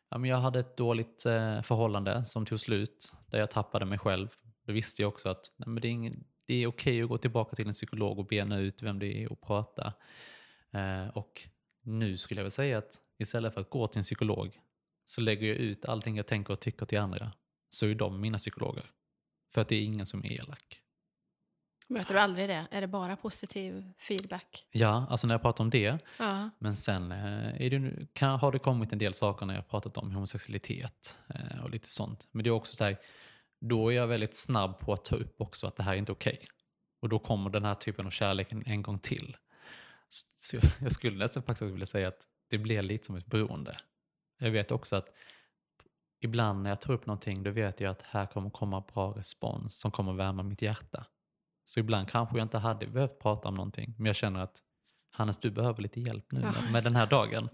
ja, 0.10 0.18
men 0.18 0.30
jag 0.30 0.38
hade 0.38 0.60
ett 0.60 0.78
dåligt 0.78 1.26
eh, 1.26 1.62
förhållande 1.62 2.26
som 2.26 2.46
tog 2.46 2.60
slut 2.60 3.14
där 3.28 3.40
jag 3.40 3.52
tappade 3.52 3.86
mig 3.86 4.00
själv. 4.00 4.28
Då 4.66 4.74
visste 4.74 5.02
jag 5.02 5.10
också 5.10 5.30
att 5.30 5.52
nej, 5.58 5.70
men 5.70 5.82
det 5.82 5.88
är, 5.88 5.92
ingen, 5.92 6.24
det 6.46 6.54
är 6.54 6.68
okej 6.68 7.02
att 7.02 7.10
gå 7.10 7.18
tillbaka 7.18 7.56
till 7.56 7.68
en 7.68 7.74
psykolog 7.74 8.20
och 8.20 8.26
bena 8.26 8.58
ut 8.58 8.82
vem 8.82 9.00
det 9.00 9.24
är 9.24 9.32
och 9.32 9.42
prata. 9.42 9.94
Eh, 10.72 11.08
och 11.08 11.42
nu 11.82 12.18
skulle 12.18 12.40
jag 12.40 12.44
väl 12.44 12.52
säga 12.52 12.78
att 12.78 13.00
istället 13.18 13.54
för 13.54 13.62
att 13.62 13.70
gå 13.70 13.88
till 13.88 14.00
en 14.00 14.04
psykolog 14.04 14.60
så 15.06 15.22
lägger 15.22 15.48
jag 15.48 15.58
ut 15.58 15.86
allting 15.86 16.18
jag 16.18 16.28
tänker 16.28 16.54
och 16.54 16.60
tycker 16.60 16.86
till 16.86 17.00
andra. 17.00 17.32
Så 17.70 17.88
är 17.88 17.96
de 17.96 18.22
mina 18.22 18.38
psykologer. 18.38 18.86
För 19.54 19.62
att 19.62 19.68
det 19.68 19.76
är 19.76 19.84
ingen 19.84 20.06
som 20.06 20.26
är 20.26 20.32
elak. 20.32 20.80
Möter 21.90 22.14
du 22.14 22.20
aldrig 22.20 22.50
det? 22.50 22.68
Är 22.72 22.82
det 22.82 22.88
bara 22.88 23.16
positiv 23.16 23.92
feedback? 24.00 24.66
Ja, 24.72 25.08
alltså 25.10 25.28
när 25.28 25.34
jag 25.34 25.42
pratar 25.42 25.64
om 25.64 25.70
det. 25.70 25.98
Ja. 26.20 26.50
Men 26.60 26.76
sen 26.76 27.12
eh, 27.12 27.62
är 27.62 27.70
det, 27.70 27.80
nu- 27.80 28.08
kan, 28.14 28.40
har 28.40 28.52
det 28.52 28.60
kommit 28.60 28.94
en 28.94 29.00
del 29.00 29.14
saker 29.14 29.46
när 29.46 29.54
jag 29.54 29.62
har 29.62 29.68
pratat 29.70 29.98
om 29.98 30.12
homosexualitet 30.12 31.18
eh, 31.28 31.64
och 31.64 31.70
lite 31.70 31.88
sånt. 31.88 32.28
Men 32.32 32.44
det 32.44 32.50
är 32.50 32.52
också 32.52 32.76
så 32.76 32.84
här, 32.84 32.98
då 33.62 33.90
är 33.90 33.96
jag 33.96 34.08
väldigt 34.08 34.36
snabb 34.36 34.80
på 34.80 34.94
att 34.94 35.06
ta 35.06 35.16
upp 35.16 35.42
också 35.42 35.68
att 35.68 35.76
det 35.76 35.84
här 35.84 35.94
är 35.94 35.98
inte 35.98 36.12
okej. 36.12 36.48
Och 37.02 37.10
då 37.10 37.20
kommer 37.20 37.50
den 37.50 37.66
här 37.66 37.76
typen 37.76 38.06
av 38.06 38.10
kärlek 38.10 38.52
en, 38.52 38.82
gång 38.82 39.00
till. 39.00 39.38
Så, 40.38 40.58
jag 40.82 40.92
skulle 40.92 41.18
nästan 41.18 41.44
faktiskt 41.44 41.72
vilja 41.72 41.86
säga 41.86 42.08
att 42.08 42.28
det 42.50 42.58
blir 42.58 42.82
lite 42.82 43.06
som 43.06 43.16
ett 43.16 43.26
beroende. 43.26 43.78
Jag 44.44 44.52
vet 44.52 44.72
också 44.72 44.96
att 44.96 45.10
ibland 46.20 46.64
när 46.64 46.70
jag 46.70 46.82
tar 46.82 46.94
upp 46.94 47.06
någonting 47.06 47.44
då 47.44 47.52
vet 47.52 47.80
jag 47.80 47.92
att 47.92 48.02
här 48.02 48.26
kommer 48.26 48.50
komma 48.50 48.84
bra 48.94 49.12
respons 49.12 49.80
som 49.80 49.92
kommer 49.92 50.14
värma 50.14 50.44
mitt 50.44 50.62
hjärta. 50.62 51.06
Så 51.66 51.80
ibland 51.80 52.10
kanske 52.10 52.38
jag 52.38 52.46
inte 52.46 52.58
hade 52.58 52.88
behövt 52.88 53.20
prata 53.20 53.48
om 53.48 53.56
någonting 53.56 53.96
men 53.98 54.06
jag 54.06 54.16
känner 54.16 54.40
att 54.40 54.62
Hannes 55.12 55.38
du 55.38 55.52
behöver 55.52 55.82
lite 55.82 56.00
hjälp 56.00 56.32
nu 56.32 56.40
med, 56.40 56.72
med 56.72 56.84
den 56.84 56.96
här 56.96 57.08
dagen. 57.08 57.50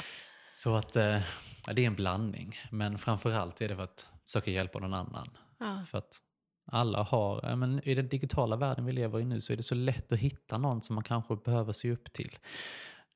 Så 0.52 0.74
att 0.74 0.96
eh, 0.96 1.20
det 1.66 1.82
är 1.82 1.86
en 1.86 1.94
blandning. 1.94 2.58
Men 2.70 2.98
framförallt 2.98 3.60
är 3.60 3.68
det 3.68 3.76
för 3.76 3.82
att 3.82 4.08
försöka 4.24 4.50
hjälpa 4.50 4.78
någon 4.78 4.94
annan. 4.94 5.30
Ja. 5.58 5.84
För 5.88 5.98
att 5.98 6.20
alla 6.66 7.02
har, 7.02 7.56
men 7.56 7.88
i 7.88 7.94
den 7.94 8.08
digitala 8.08 8.56
världen 8.56 8.84
vi 8.84 8.92
lever 8.92 9.20
i 9.20 9.24
nu 9.24 9.40
så 9.40 9.52
är 9.52 9.56
det 9.56 9.62
så 9.62 9.74
lätt 9.74 10.12
att 10.12 10.18
hitta 10.18 10.58
någon 10.58 10.82
som 10.82 10.94
man 10.94 11.04
kanske 11.04 11.36
behöver 11.36 11.72
se 11.72 11.92
upp 11.92 12.12
till. 12.12 12.38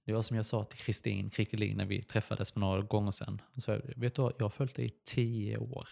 Det 0.08 0.14
var 0.14 0.22
som 0.22 0.36
jag 0.36 0.46
sa 0.46 0.64
till 0.64 0.78
Kristin 0.78 1.30
Krickelin 1.30 1.76
när 1.76 1.84
vi 1.84 2.02
träffades 2.02 2.52
för 2.52 2.60
några 2.60 2.82
gånger 2.82 3.10
sedan. 3.10 3.42
Så 3.56 3.70
jag, 3.70 3.80
vet 3.96 4.14
du 4.14 4.22
vad, 4.22 4.32
jag 4.38 4.44
har 4.44 4.50
följt 4.50 4.74
dig 4.74 4.86
i 4.86 4.90
tio 5.04 5.58
år. 5.58 5.88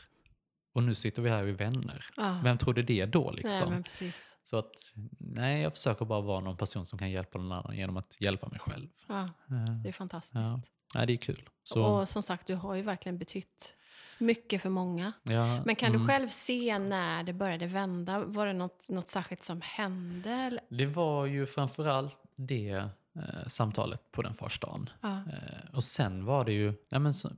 Och 0.75 0.83
nu 0.83 0.95
sitter 0.95 1.23
vi 1.23 1.31
här 1.31 1.43
och 1.43 1.49
är 1.49 1.53
vänner. 1.53 2.05
Ja. 2.17 2.41
Vem 2.45 2.59
trodde 2.59 2.83
det 2.83 3.07
då 3.07 3.31
liksom? 3.31 3.85
Nej. 4.01 4.13
Så 4.45 4.59
att, 4.59 4.93
nej, 5.19 5.63
jag 5.63 5.73
försöker 5.73 6.05
bara 6.05 6.21
vara 6.21 6.41
någon 6.41 6.57
person 6.57 6.87
som 6.87 6.99
kan 6.99 7.11
hjälpa 7.11 7.39
någon 7.39 7.53
annan 7.53 7.77
genom 7.77 7.97
att 7.97 8.17
hjälpa 8.21 8.49
mig 8.49 8.59
själv. 8.59 8.89
Ja, 9.09 9.23
Eh, 9.23 9.81
det 9.83 9.89
är 9.89 9.93
fantastiskt. 9.93 10.35
Ja. 10.35 10.61
Nej, 10.95 11.07
det 11.07 11.13
är 11.13 11.17
kul. 11.17 11.49
Så, 11.63 11.85
Och 11.85 12.09
som 12.09 12.23
sagt, 12.23 12.47
du 12.47 12.55
har 12.55 12.75
ju 12.75 12.83
verkligen 12.83 13.19
betytt 13.19 13.77
mycket 14.19 14.63
för 14.63 14.71
många. 14.71 15.13
ja, 15.23 15.63
Men 15.65 15.77
kan 15.77 15.93
du 15.93 15.97
mm. 15.97 16.09
själv 16.09 16.29
se 16.29 16.79
när 16.79 17.23
det 17.23 17.33
började 17.33 17.67
vända? 17.67 18.21
Var 18.25 18.47
det 18.47 18.53
något, 18.53 18.89
något 18.89 19.09
särskilt 19.09 19.45
som 19.45 19.61
hände? 19.61 20.31
Eller? 20.31 20.61
Det 20.69 20.87
var 20.87 21.27
ju 21.27 21.47
framförallt 21.47 22.19
det 22.37 22.89
eh, 23.17 23.47
samtalet 23.47 24.13
på 24.13 24.23
den 24.23 24.35
första. 24.35 24.87
Ja. 25.01 25.09
Eh, 25.09 25.75
och 25.75 25.85
sen 25.85 26.25
var 26.25 26.45
det 26.45 26.53
ju, 26.53 26.75
nej 26.89 27.01
men 27.01 27.15
så, 27.15 27.31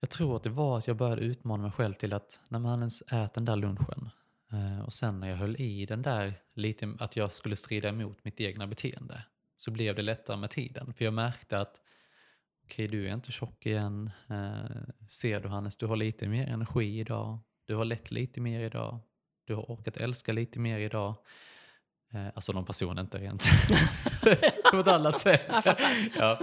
jag 0.00 0.10
tror 0.10 0.36
att 0.36 0.42
det 0.42 0.50
var 0.50 0.78
att 0.78 0.86
jag 0.86 0.96
började 0.96 1.22
utmana 1.22 1.62
mig 1.62 1.72
själv 1.72 1.94
till 1.94 2.12
att 2.12 2.40
när 2.48 2.58
man 2.58 2.78
ens 2.78 3.02
äter 3.02 3.30
den 3.34 3.44
där 3.44 3.56
lunchen 3.56 4.10
eh, 4.52 4.80
och 4.80 4.92
sen 4.92 5.20
när 5.20 5.28
jag 5.28 5.36
höll 5.36 5.56
i 5.60 5.86
den 5.86 6.02
där 6.02 6.34
lite, 6.54 6.96
att 6.98 7.16
jag 7.16 7.32
skulle 7.32 7.56
strida 7.56 7.88
emot 7.88 8.24
mitt 8.24 8.40
egna 8.40 8.66
beteende 8.66 9.22
så 9.56 9.70
blev 9.70 9.94
det 9.94 10.02
lättare 10.02 10.36
med 10.36 10.50
tiden. 10.50 10.94
För 10.94 11.04
jag 11.04 11.14
märkte 11.14 11.60
att 11.60 11.80
okej, 12.64 12.88
du 12.88 13.08
är 13.08 13.14
inte 13.14 13.32
tjock 13.32 13.66
igen. 13.66 14.10
Eh, 14.28 15.06
ser 15.10 15.40
du 15.40 15.48
Hannes, 15.48 15.76
du 15.76 15.86
har 15.86 15.96
lite 15.96 16.28
mer 16.28 16.46
energi 16.46 17.00
idag. 17.00 17.38
Du 17.66 17.74
har 17.74 17.84
lätt 17.84 18.10
lite 18.10 18.40
mer 18.40 18.60
idag. 18.60 19.00
Du 19.44 19.54
har 19.54 19.62
orkat 19.62 19.96
älska 19.96 20.32
lite 20.32 20.58
mer 20.58 20.78
idag. 20.78 21.14
Eh, 22.14 22.26
alltså 22.34 22.52
någon 22.52 22.64
person, 22.64 22.98
inte 22.98 23.18
rent 23.18 23.44
på 24.70 24.76
ett 24.76 24.88
annat 24.88 25.20
sätt. 25.20 25.50
Ja. 26.18 26.38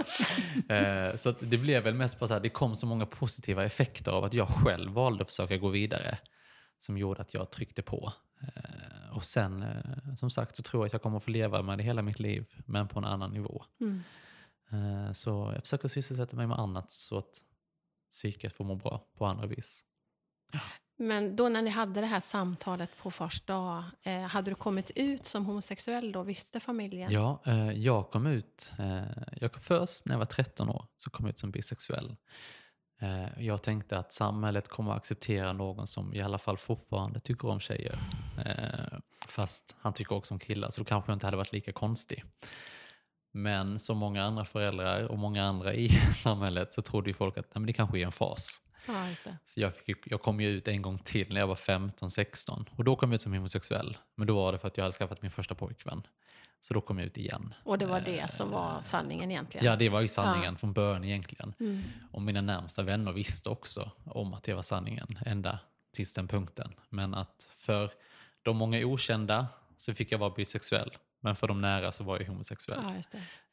eh, 0.74 1.16
så 1.16 1.34
det 1.40 1.58
blev 1.58 1.82
väl 1.82 1.94
mest 1.94 2.18
bara 2.18 2.28
så 2.28 2.34
här, 2.34 2.40
det 2.40 2.48
kom 2.48 2.76
så 2.76 2.86
många 2.86 3.06
positiva 3.06 3.64
effekter 3.64 4.12
av 4.12 4.24
att 4.24 4.34
jag 4.34 4.48
själv 4.48 4.92
valde 4.92 5.22
att 5.22 5.28
försöka 5.28 5.56
gå 5.56 5.68
vidare 5.68 6.18
som 6.78 6.98
gjorde 6.98 7.20
att 7.20 7.34
jag 7.34 7.50
tryckte 7.50 7.82
på. 7.82 8.12
Eh, 8.40 9.16
och 9.16 9.24
sen, 9.24 9.62
eh, 9.62 10.14
som 10.16 10.30
sagt, 10.30 10.56
så 10.56 10.62
tror 10.62 10.82
jag 10.82 10.86
att 10.86 10.92
jag 10.92 11.02
kommer 11.02 11.16
att 11.16 11.24
få 11.24 11.30
leva 11.30 11.62
med 11.62 11.78
det 11.78 11.84
hela 11.84 12.02
mitt 12.02 12.20
liv, 12.20 12.46
men 12.66 12.88
på 12.88 12.98
en 12.98 13.04
annan 13.04 13.30
nivå. 13.30 13.64
Mm. 13.80 14.02
Eh, 14.70 15.12
så 15.12 15.50
jag 15.54 15.62
försöker 15.62 15.88
sysselsätta 15.88 16.36
mig 16.36 16.46
med 16.46 16.58
annat 16.58 16.92
så 16.92 17.18
att 17.18 17.42
psyket 18.10 18.52
får 18.52 18.64
må 18.64 18.74
bra 18.74 19.06
på 19.18 19.26
andra 19.26 19.46
vis. 19.46 19.84
Men 21.00 21.36
då 21.36 21.48
när 21.48 21.62
ni 21.62 21.70
hade 21.70 22.00
det 22.00 22.06
här 22.06 22.20
samtalet 22.20 22.90
på 23.02 23.10
fars 23.10 23.40
dag, 23.40 23.84
eh, 24.02 24.20
hade 24.20 24.50
du 24.50 24.54
kommit 24.54 24.90
ut 24.94 25.26
som 25.26 25.46
homosexuell 25.46 26.12
då? 26.12 26.22
Visste 26.22 26.60
familjen? 26.60 27.12
Ja, 27.12 27.42
eh, 27.46 27.70
jag 27.70 28.10
kom 28.10 28.26
ut, 28.26 28.72
eh, 28.78 29.02
jag 29.40 29.52
kom 29.52 29.62
först 29.62 30.04
när 30.04 30.14
jag 30.14 30.18
var 30.18 30.26
13 30.26 30.68
år, 30.68 30.86
så 30.96 31.10
kom 31.10 31.26
jag 31.26 31.30
ut 31.30 31.38
som 31.38 31.50
bisexuell. 31.50 32.16
Eh, 33.00 33.44
jag 33.44 33.62
tänkte 33.62 33.98
att 33.98 34.12
samhället 34.12 34.68
kommer 34.68 34.92
att 34.92 34.96
acceptera 34.96 35.52
någon 35.52 35.86
som 35.86 36.14
i 36.14 36.22
alla 36.22 36.38
fall 36.38 36.58
fortfarande 36.58 37.20
tycker 37.20 37.48
om 37.48 37.60
tjejer. 37.60 37.94
Eh, 38.46 38.98
fast 39.28 39.76
han 39.80 39.92
tycker 39.92 40.14
också 40.14 40.34
om 40.34 40.40
killar, 40.40 40.70
så 40.70 40.80
då 40.80 40.84
kanske 40.84 41.10
jag 41.10 41.16
inte 41.16 41.26
hade 41.26 41.36
varit 41.36 41.52
lika 41.52 41.72
konstig. 41.72 42.24
Men 43.32 43.78
som 43.78 43.98
många 43.98 44.24
andra 44.24 44.44
föräldrar 44.44 45.10
och 45.10 45.18
många 45.18 45.44
andra 45.44 45.74
i 45.74 45.88
samhället 46.14 46.74
så 46.74 46.82
trodde 46.82 47.10
ju 47.10 47.14
folk 47.14 47.38
att 47.38 47.46
nej, 47.54 47.60
men 47.60 47.66
det 47.66 47.72
kanske 47.72 47.98
är 47.98 48.06
en 48.06 48.12
fas. 48.12 48.60
Ja, 48.86 49.08
just 49.08 49.24
det. 49.24 49.36
Så 49.46 49.60
jag, 49.60 49.76
fick, 49.76 49.96
jag 50.04 50.22
kom 50.22 50.40
ju 50.40 50.48
ut 50.48 50.68
en 50.68 50.82
gång 50.82 50.98
till 50.98 51.32
när 51.32 51.40
jag 51.40 51.46
var 51.46 51.54
15-16 51.54 52.64
och 52.76 52.84
då 52.84 52.96
kom 52.96 53.10
jag 53.10 53.14
ut 53.14 53.20
som 53.20 53.32
homosexuell. 53.32 53.98
Men 54.14 54.26
då 54.26 54.34
var 54.34 54.52
det 54.52 54.58
för 54.58 54.68
att 54.68 54.76
jag 54.76 54.84
hade 54.84 54.96
skaffat 54.96 55.22
min 55.22 55.30
första 55.30 55.54
pojkvän. 55.54 56.02
Så 56.60 56.74
då 56.74 56.80
kom 56.80 56.98
jag 56.98 57.06
ut 57.06 57.16
igen. 57.16 57.54
Och 57.64 57.78
det 57.78 57.86
var 57.86 58.00
det 58.00 58.30
som 58.30 58.50
var 58.50 58.80
sanningen 58.80 59.30
egentligen? 59.30 59.66
Ja, 59.66 59.76
det 59.76 59.88
var 59.88 60.00
ju 60.00 60.08
sanningen 60.08 60.56
från 60.56 60.72
början 60.72 61.04
egentligen. 61.04 61.54
Mm. 61.60 61.82
Och 62.12 62.22
mina 62.22 62.40
närmsta 62.40 62.82
vänner 62.82 63.12
visste 63.12 63.48
också 63.48 63.90
om 64.04 64.34
att 64.34 64.42
det 64.42 64.54
var 64.54 64.62
sanningen 64.62 65.18
ända 65.26 65.58
tills 65.92 66.12
den 66.12 66.28
punkten. 66.28 66.74
Men 66.88 67.14
att 67.14 67.48
för 67.56 67.90
de 68.42 68.56
många 68.56 68.86
okända 68.86 69.46
så 69.76 69.94
fick 69.94 70.12
jag 70.12 70.18
vara 70.18 70.30
bisexuell. 70.30 70.96
Men 71.20 71.36
för 71.36 71.48
de 71.48 71.60
nära 71.60 71.92
så 71.92 72.04
var 72.04 72.18
jag 72.20 72.26
homosexuell. 72.26 72.80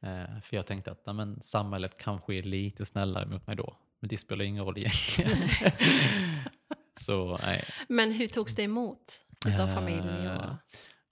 Ja. 0.01 0.09
Eh, 0.09 0.41
för 0.41 0.55
jag 0.55 0.65
tänkte 0.65 0.91
att 0.91 1.05
nej, 1.05 1.15
men, 1.15 1.41
samhället 1.41 1.97
kanske 1.97 2.35
är 2.35 2.43
lite 2.43 2.85
snällare 2.85 3.25
mot 3.25 3.47
mig 3.47 3.55
då. 3.55 3.75
Men 3.99 4.07
det 4.09 4.17
spelar 4.17 4.45
ingen 4.45 4.65
roll 4.65 4.77
egentligen. 4.77 5.37
så 7.01 7.37
nej. 7.43 7.63
Men 7.89 8.11
hur 8.11 8.27
togs 8.27 8.55
det 8.55 8.63
emot 8.63 9.23
utav 9.47 9.67
familj? 9.67 9.99
Och 10.09 10.15
Eh, 10.15 10.55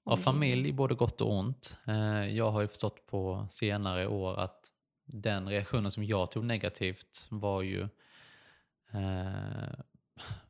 Av 0.08 0.14
omgivning? 0.14 0.24
familj, 0.24 0.72
både 0.72 0.96
gott 0.96 1.22
och 1.22 1.32
ont. 1.34 1.78
Eh, 1.88 2.26
Jag 2.26 2.52
har 2.52 2.62
ju 2.62 2.68
förstått 2.68 3.06
på 3.08 3.48
senare 3.52 4.08
år 4.08 4.40
att 4.40 4.60
den 5.06 5.50
reaktionen 5.50 5.92
som 5.92 6.04
jag 6.04 6.32
tog 6.32 6.44
negativt 6.46 7.28
var 7.30 7.62
ju 7.62 7.82
eh, 8.94 9.80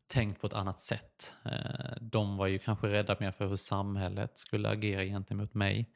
tänkt 0.08 0.42
på 0.42 0.48
ett 0.48 0.54
annat 0.54 0.80
sätt. 0.82 1.34
Eh, 1.46 1.96
de 2.02 2.38
var 2.38 2.48
ju 2.48 2.60
kanske 2.60 2.88
rädda 2.88 3.16
mer 3.20 3.32
för 3.32 3.48
hur 3.48 3.56
samhället 3.56 4.38
skulle 4.38 4.70
agera 4.70 5.04
gentemot 5.04 5.54
mig. 5.54 5.90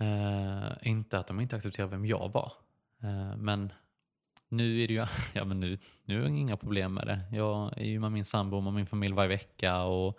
Eh, 0.00 0.68
inte 0.82 1.18
att 1.18 1.26
de 1.26 1.40
inte 1.40 1.56
accepterade 1.56 1.90
vem 1.90 2.06
jag 2.06 2.28
var. 2.32 2.52
Eh, 3.02 3.36
men 3.36 3.72
nu 4.48 4.82
är 4.82 4.88
det 4.88 4.94
ju, 4.94 5.06
ja 5.32 5.44
men 5.44 5.60
nu, 5.60 5.78
nu 6.04 6.24
är 6.24 6.28
det 6.28 6.36
inga 6.36 6.56
problem 6.56 6.94
med 6.94 7.06
det. 7.06 7.36
Jag 7.36 7.78
är 7.78 7.84
ju 7.84 8.00
med 8.00 8.12
min 8.12 8.24
sambo 8.24 8.56
och 8.56 8.72
min 8.72 8.86
familj 8.86 9.14
varje 9.14 9.28
vecka 9.28 9.82
och 9.82 10.18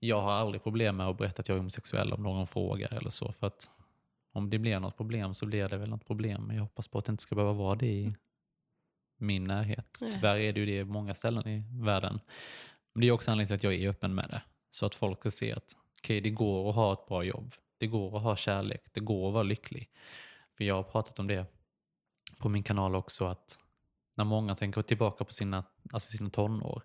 jag 0.00 0.20
har 0.20 0.32
aldrig 0.32 0.62
problem 0.62 0.96
med 0.96 1.06
att 1.06 1.18
berätta 1.18 1.40
att 1.40 1.48
jag 1.48 1.54
är 1.54 1.58
homosexuell 1.58 2.12
om 2.12 2.22
någon 2.22 2.46
frågar 2.46 2.92
eller 2.94 3.10
så. 3.10 3.32
För 3.32 3.46
att 3.46 3.70
om 4.32 4.50
det 4.50 4.58
blir 4.58 4.80
något 4.80 4.96
problem 4.96 5.34
så 5.34 5.46
blir 5.46 5.68
det 5.68 5.76
väl 5.76 5.88
något 5.88 6.06
problem. 6.06 6.42
Men 6.42 6.56
jag 6.56 6.62
hoppas 6.62 6.88
på 6.88 6.98
att 6.98 7.04
det 7.04 7.10
inte 7.10 7.22
ska 7.22 7.34
behöva 7.34 7.52
vara 7.52 7.74
det 7.74 7.86
i 7.86 8.14
min 9.16 9.44
närhet. 9.44 9.86
Tyvärr 9.98 10.36
är 10.36 10.52
det 10.52 10.60
ju 10.60 10.66
det 10.66 10.84
på 10.84 10.92
många 10.92 11.14
ställen 11.14 11.48
i 11.48 11.64
världen. 11.84 12.20
Men 12.92 13.00
det 13.00 13.06
är 13.06 13.12
också 13.12 13.30
anledningen 13.30 13.58
till 13.58 13.68
att 13.68 13.72
jag 13.72 13.82
är 13.82 13.88
öppen 13.88 14.14
med 14.14 14.26
det. 14.30 14.42
Så 14.70 14.86
att 14.86 14.94
folk 14.94 15.18
ska 15.18 15.30
se 15.30 15.52
att 15.52 15.76
okej, 15.98 16.20
det 16.20 16.30
går 16.30 16.70
att 16.70 16.74
ha 16.74 16.92
ett 16.92 17.06
bra 17.08 17.24
jobb. 17.24 17.54
Det 17.78 17.86
går 17.86 18.16
att 18.16 18.22
ha 18.22 18.36
kärlek. 18.36 18.82
Det 18.92 19.00
går 19.00 19.28
att 19.28 19.34
vara 19.34 19.42
lycklig. 19.42 19.90
För 20.56 20.64
jag 20.64 20.74
har 20.74 20.82
pratat 20.82 21.18
om 21.18 21.26
det 21.26 21.46
på 22.40 22.48
min 22.48 22.62
kanal 22.62 22.94
också 22.94 23.26
att 23.26 23.58
när 24.14 24.24
många 24.24 24.54
tänker 24.54 24.82
tillbaka 24.82 25.24
på 25.24 25.32
sina, 25.32 25.64
alltså 25.92 26.16
sina 26.16 26.30
tonår 26.30 26.82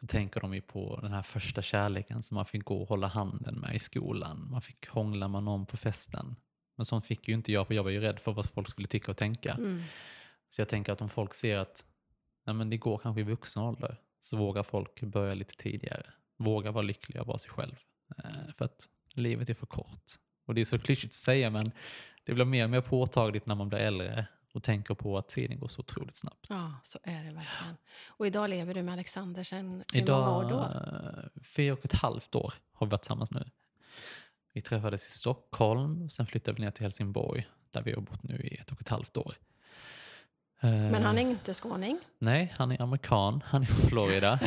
så 0.00 0.06
tänker 0.06 0.40
de 0.40 0.54
ju 0.54 0.60
på 0.60 0.98
den 1.02 1.12
här 1.12 1.22
första 1.22 1.62
kärleken 1.62 2.22
som 2.22 2.34
man 2.34 2.46
fick 2.46 2.64
gå 2.64 2.82
och 2.82 2.88
hålla 2.88 3.06
handen 3.06 3.54
med 3.54 3.74
i 3.74 3.78
skolan. 3.78 4.48
Man 4.50 4.62
fick 4.62 4.88
hångla 4.88 5.28
med 5.28 5.42
någon 5.42 5.66
på 5.66 5.76
festen. 5.76 6.36
Men 6.76 6.86
sånt 6.86 7.06
fick 7.06 7.28
ju 7.28 7.34
inte 7.34 7.52
jag 7.52 7.66
för 7.66 7.74
jag 7.74 7.84
var 7.84 7.90
ju 7.90 8.00
rädd 8.00 8.20
för 8.20 8.32
vad 8.32 8.50
folk 8.50 8.68
skulle 8.68 8.88
tycka 8.88 9.10
och 9.10 9.16
tänka. 9.16 9.52
Mm. 9.52 9.82
Så 10.48 10.60
jag 10.60 10.68
tänker 10.68 10.92
att 10.92 11.00
om 11.00 11.08
folk 11.08 11.34
ser 11.34 11.58
att 11.58 11.84
nej 12.46 12.54
men 12.54 12.70
det 12.70 12.76
går 12.76 12.98
kanske 12.98 13.20
i 13.20 13.24
vuxen 13.24 13.62
ålder 13.62 14.00
så 14.20 14.36
vågar 14.36 14.62
folk 14.62 15.00
börja 15.00 15.34
lite 15.34 15.56
tidigare. 15.56 16.06
Våga 16.36 16.70
vara 16.70 16.82
lyckliga 16.82 17.20
och 17.20 17.26
vara 17.26 17.38
sig 17.38 17.50
själv. 17.50 17.76
Eh, 18.18 18.54
för 18.56 18.64
att 18.64 18.88
livet 19.14 19.48
är 19.48 19.54
för 19.54 19.66
kort. 19.66 20.18
Och 20.46 20.54
det 20.54 20.60
är 20.60 20.64
så 20.64 20.78
klyschigt 20.78 21.10
att 21.10 21.14
säga 21.14 21.50
men 21.50 21.72
det 22.24 22.34
blir 22.34 22.44
mer 22.44 22.64
och 22.64 22.70
mer 22.70 22.80
påtagligt 22.80 23.46
när 23.46 23.54
man 23.54 23.68
blir 23.68 23.78
äldre 23.78 24.26
och 24.52 24.62
tänker 24.62 24.94
på 24.94 25.18
att 25.18 25.28
tiden 25.28 25.58
går 25.58 25.68
så 25.68 25.80
otroligt 25.80 26.16
snabbt. 26.16 26.46
Ja, 26.48 26.72
så 26.82 26.98
är 27.02 27.24
det 27.24 27.32
verkligen. 27.32 27.76
Och 28.08 28.26
idag 28.26 28.50
lever 28.50 28.74
du 28.74 28.82
med 28.82 28.92
Alexander 28.92 29.44
sedan 29.44 29.84
hur 29.92 30.06
många 30.06 30.36
år 30.36 30.44
Idag, 30.44 30.50
då? 30.50 30.60
eh, 30.60 31.42
fyra 31.42 31.72
och 31.72 31.84
ett 31.84 31.92
halvt 31.92 32.34
år 32.34 32.54
har 32.72 32.86
vi 32.86 32.90
varit 32.90 33.02
tillsammans 33.02 33.30
nu. 33.30 33.50
Vi 34.52 34.62
träffades 34.62 35.08
i 35.08 35.18
Stockholm, 35.18 36.10
sen 36.10 36.26
flyttade 36.26 36.56
vi 36.56 36.64
ner 36.64 36.70
till 36.70 36.82
Helsingborg 36.82 37.48
där 37.70 37.82
vi 37.82 37.92
har 37.92 38.00
bott 38.00 38.22
nu 38.22 38.36
i 38.36 38.56
ett 38.56 38.72
och 38.72 38.80
ett 38.80 38.88
halvt 38.88 39.16
år. 39.16 39.36
Men 40.60 41.02
han 41.02 41.18
är 41.18 41.22
inte 41.22 41.54
skåning? 41.54 41.98
Nej, 42.18 42.54
han 42.56 42.72
är 42.72 42.82
amerikan. 42.82 43.42
Han 43.46 43.62
är 43.62 43.66
från 43.66 43.88
Florida. 43.88 44.40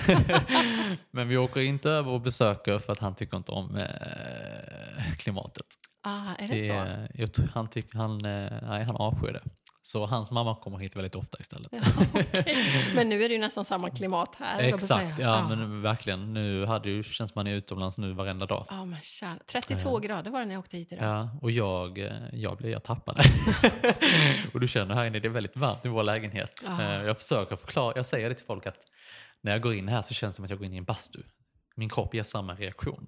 Men 1.12 1.28
vi 1.28 1.38
åker 1.38 1.60
inte 1.60 1.90
över 1.90 2.12
och 2.12 2.22
besöker 2.22 2.80
för 2.80 2.94
att 2.94 3.00
han 3.00 3.16
tycker 3.16 3.38
inte 3.38 3.52
om 3.52 3.76
eh, 3.76 5.14
klimatet. 5.18 5.66
Ah, 6.02 6.34
är 6.40 6.48
det, 6.48 6.54
det 6.54 6.68
så? 6.68 7.08
Jag, 7.22 7.48
han, 7.54 7.68
tycker, 7.70 7.98
han, 7.98 8.26
eh, 8.26 8.52
nej, 8.62 8.84
han 8.84 8.96
avskyr 8.96 9.34
det. 9.34 9.44
Så 9.84 10.06
hans 10.06 10.32
mamma 10.32 10.56
kommer 10.56 10.78
hit 10.78 10.96
väldigt 10.96 11.15
ofta 11.15 11.38
istället. 11.39 11.72
Ja, 11.72 11.80
okay. 12.20 12.46
Men 12.96 13.10
nu 13.10 13.24
är 13.24 13.30
det 13.30 13.36
ju 13.36 13.41
nästan 13.41 13.65
samma 13.65 13.89
klimat 13.89 14.36
här. 14.39 14.60
Exakt, 14.60 15.20
ja, 15.20 15.36
ah. 15.36 15.50
men 15.50 15.82
verkligen. 15.82 16.34
Nu 16.34 16.65
hade 16.65 16.89
ju, 16.89 17.04
känns 17.04 17.36
man 17.36 17.48
är 17.48 17.54
utomlands 17.54 17.98
nu 17.98 18.13
varenda 18.13 18.46
dag. 18.46 18.65
Ja, 18.70 18.86
men 18.86 19.00
32 19.46 19.89
ja. 19.89 19.98
grader 19.98 20.32
var 20.32 20.39
det 20.39 20.46
när 20.46 20.54
jag 20.54 20.60
åkte 20.60 20.78
hit 20.78 20.91
idag. 20.91 21.06
Ja, 21.06 21.30
och 21.41 21.52
jag, 21.52 22.00
eh, 22.00 22.12
jag, 22.34 22.58
blev, 22.58 22.72
jag 22.72 22.84
tappade. 22.84 23.24
och 24.54 24.60
du 24.60 24.67
känner 24.67 24.96
här 24.96 25.06
inne, 25.06 25.20
det 25.20 25.28
är 25.28 25.30
väldigt 25.30 25.58
varmt 25.58 25.86
i 25.86 25.88
vår 25.88 26.04
lägenhet. 26.04 26.65
Ah. 26.67 27.04
Jag 27.04 27.17
försöker 27.17 27.56
förklara, 27.56 27.94
jag 27.96 28.06
säger 28.06 28.30
det 28.30 28.36
till 28.36 28.46
folk 28.46 28.65
att 28.65 28.86
när 29.41 29.52
jag 29.52 29.62
går 29.62 29.74
in 29.74 29.88
här 29.88 30.02
så 30.02 30.13
känns 30.13 30.34
det 30.34 30.36
som 30.36 30.46
att 30.46 30.52
jag 30.52 30.60
går 30.60 30.67
in 30.67 30.74
i 30.74 30.78
en 30.78 30.84
bastu. 30.84 31.20
Min 31.76 31.89
kropp 31.89 32.13
ger 32.13 32.24
samma 32.24 32.54
reaktion. 32.56 33.08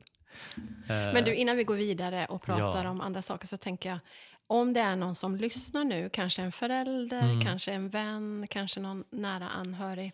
Men 0.88 1.24
du, 1.24 1.36
innan 1.36 1.58
vi 1.58 1.64
går 1.64 1.76
vidare 1.76 2.26
och 2.26 2.42
pratar 2.42 2.84
ja. 2.84 2.90
om 2.90 3.02
andra 3.02 3.22
saker 3.22 3.48
så 3.48 3.58
tänker 3.58 3.90
jag, 3.90 4.00
om 4.48 4.74
det 4.74 4.80
är 4.80 4.96
någon 4.96 5.16
som 5.16 5.36
lyssnar 5.36 5.84
nu, 5.84 6.10
kanske 6.10 6.42
en 6.42 6.52
förälder, 6.52 7.24
mm. 7.24 7.42
kanske 7.42 7.72
en 7.72 7.90
vän, 7.90 8.48
kanske 8.50 8.80
någon 8.80 9.04
nära 9.10 9.50
anhörig 9.50 10.14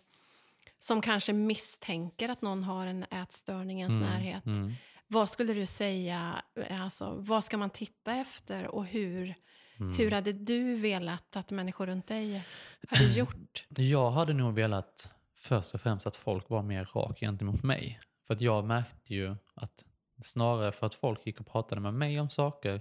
som 0.82 1.00
kanske 1.00 1.32
misstänker 1.32 2.28
att 2.28 2.42
någon 2.42 2.64
har 2.64 2.86
en 2.86 3.04
ätstörning 3.10 3.78
i 3.78 3.80
ens 3.80 3.94
mm. 3.94 4.08
närhet. 4.08 4.46
Mm. 4.46 4.74
Vad 5.06 5.30
skulle 5.30 5.54
du 5.54 5.66
säga, 5.66 6.42
alltså, 6.80 7.14
vad 7.18 7.44
ska 7.44 7.56
man 7.56 7.70
titta 7.70 8.14
efter 8.14 8.66
och 8.66 8.86
hur, 8.86 9.34
mm. 9.80 9.96
hur 9.98 10.10
hade 10.10 10.32
du 10.32 10.76
velat 10.76 11.36
att 11.36 11.50
människor 11.50 11.86
runt 11.86 12.06
dig 12.06 12.44
hade 12.88 13.04
gjort? 13.18 13.64
Jag 13.68 14.10
hade 14.10 14.32
nog 14.32 14.54
velat 14.54 15.10
först 15.36 15.74
och 15.74 15.80
främst 15.80 16.06
att 16.06 16.16
folk 16.16 16.48
var 16.50 16.62
mer 16.62 16.84
rak 16.84 17.20
gentemot 17.20 17.62
mig. 17.62 18.00
För 18.26 18.34
att 18.34 18.40
jag 18.40 18.64
märkte 18.64 19.14
ju 19.14 19.36
att 19.54 19.84
snarare 20.22 20.72
för 20.72 20.86
att 20.86 20.94
folk 20.94 21.26
gick 21.26 21.40
och 21.40 21.46
pratade 21.46 21.80
med 21.80 21.94
mig 21.94 22.20
om 22.20 22.30
saker 22.30 22.80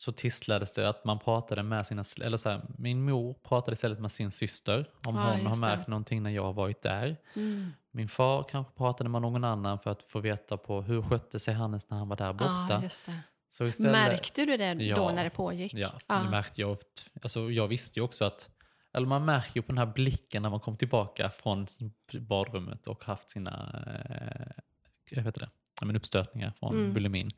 så 0.00 0.12
tisslades 0.12 0.72
det 0.72 0.88
att 0.88 1.04
man 1.04 1.18
pratade 1.18 1.62
med 1.62 1.86
sina, 1.86 2.04
eller 2.20 2.36
så 2.36 2.48
här, 2.48 2.60
min 2.78 3.02
mor 3.02 3.34
pratade 3.42 3.74
istället 3.74 4.00
med 4.00 4.12
sin 4.12 4.30
syster 4.30 4.90
om 5.06 5.16
ja, 5.16 5.36
hon 5.36 5.46
har 5.46 5.56
märkt 5.56 5.86
det. 5.86 5.90
någonting 5.90 6.22
när 6.22 6.30
jag 6.30 6.42
har 6.42 6.52
varit 6.52 6.82
där. 6.82 7.16
Mm. 7.36 7.70
Min 7.90 8.08
far 8.08 8.46
kanske 8.50 8.72
pratade 8.72 9.10
med 9.10 9.22
någon 9.22 9.44
annan 9.44 9.78
för 9.78 9.90
att 9.90 10.02
få 10.02 10.20
veta 10.20 10.56
på 10.56 10.82
hur 10.82 11.02
skötte 11.02 11.38
sig 11.38 11.54
Hannes 11.54 11.90
när 11.90 11.98
han 11.98 12.08
var 12.08 12.16
där 12.16 12.32
borta. 12.32 12.82
Ja, 12.82 13.12
så 13.50 13.66
istället, 13.66 13.92
Märkte 13.92 14.44
du 14.44 14.56
det 14.56 14.72
ja, 14.72 14.96
då 14.96 15.10
när 15.10 15.24
det 15.24 15.30
pågick? 15.30 15.74
Ja, 15.74 15.90
ja. 16.06 16.14
det 16.14 16.30
märkte 16.30 16.60
jag. 16.60 16.78
Alltså, 17.22 17.50
jag 17.50 17.68
visste 17.68 17.98
ju 17.98 18.04
också 18.04 18.24
att, 18.24 18.48
eller 18.92 19.06
man 19.06 19.24
märker 19.24 19.56
ju 19.56 19.62
på 19.62 19.72
den 19.72 19.78
här 19.78 19.86
blicken 19.94 20.42
när 20.42 20.50
man 20.50 20.60
kom 20.60 20.76
tillbaka 20.76 21.30
från 21.30 21.66
badrummet 22.20 22.86
och 22.86 23.04
haft 23.04 23.30
sina 23.30 23.84
eh, 23.86 24.62
jag 25.10 25.22
vet 25.22 25.34
det, 25.34 25.48
men 25.82 25.96
uppstötningar 25.96 26.52
från 26.60 26.72
mm. 26.72 26.94
bulimin 26.94 27.32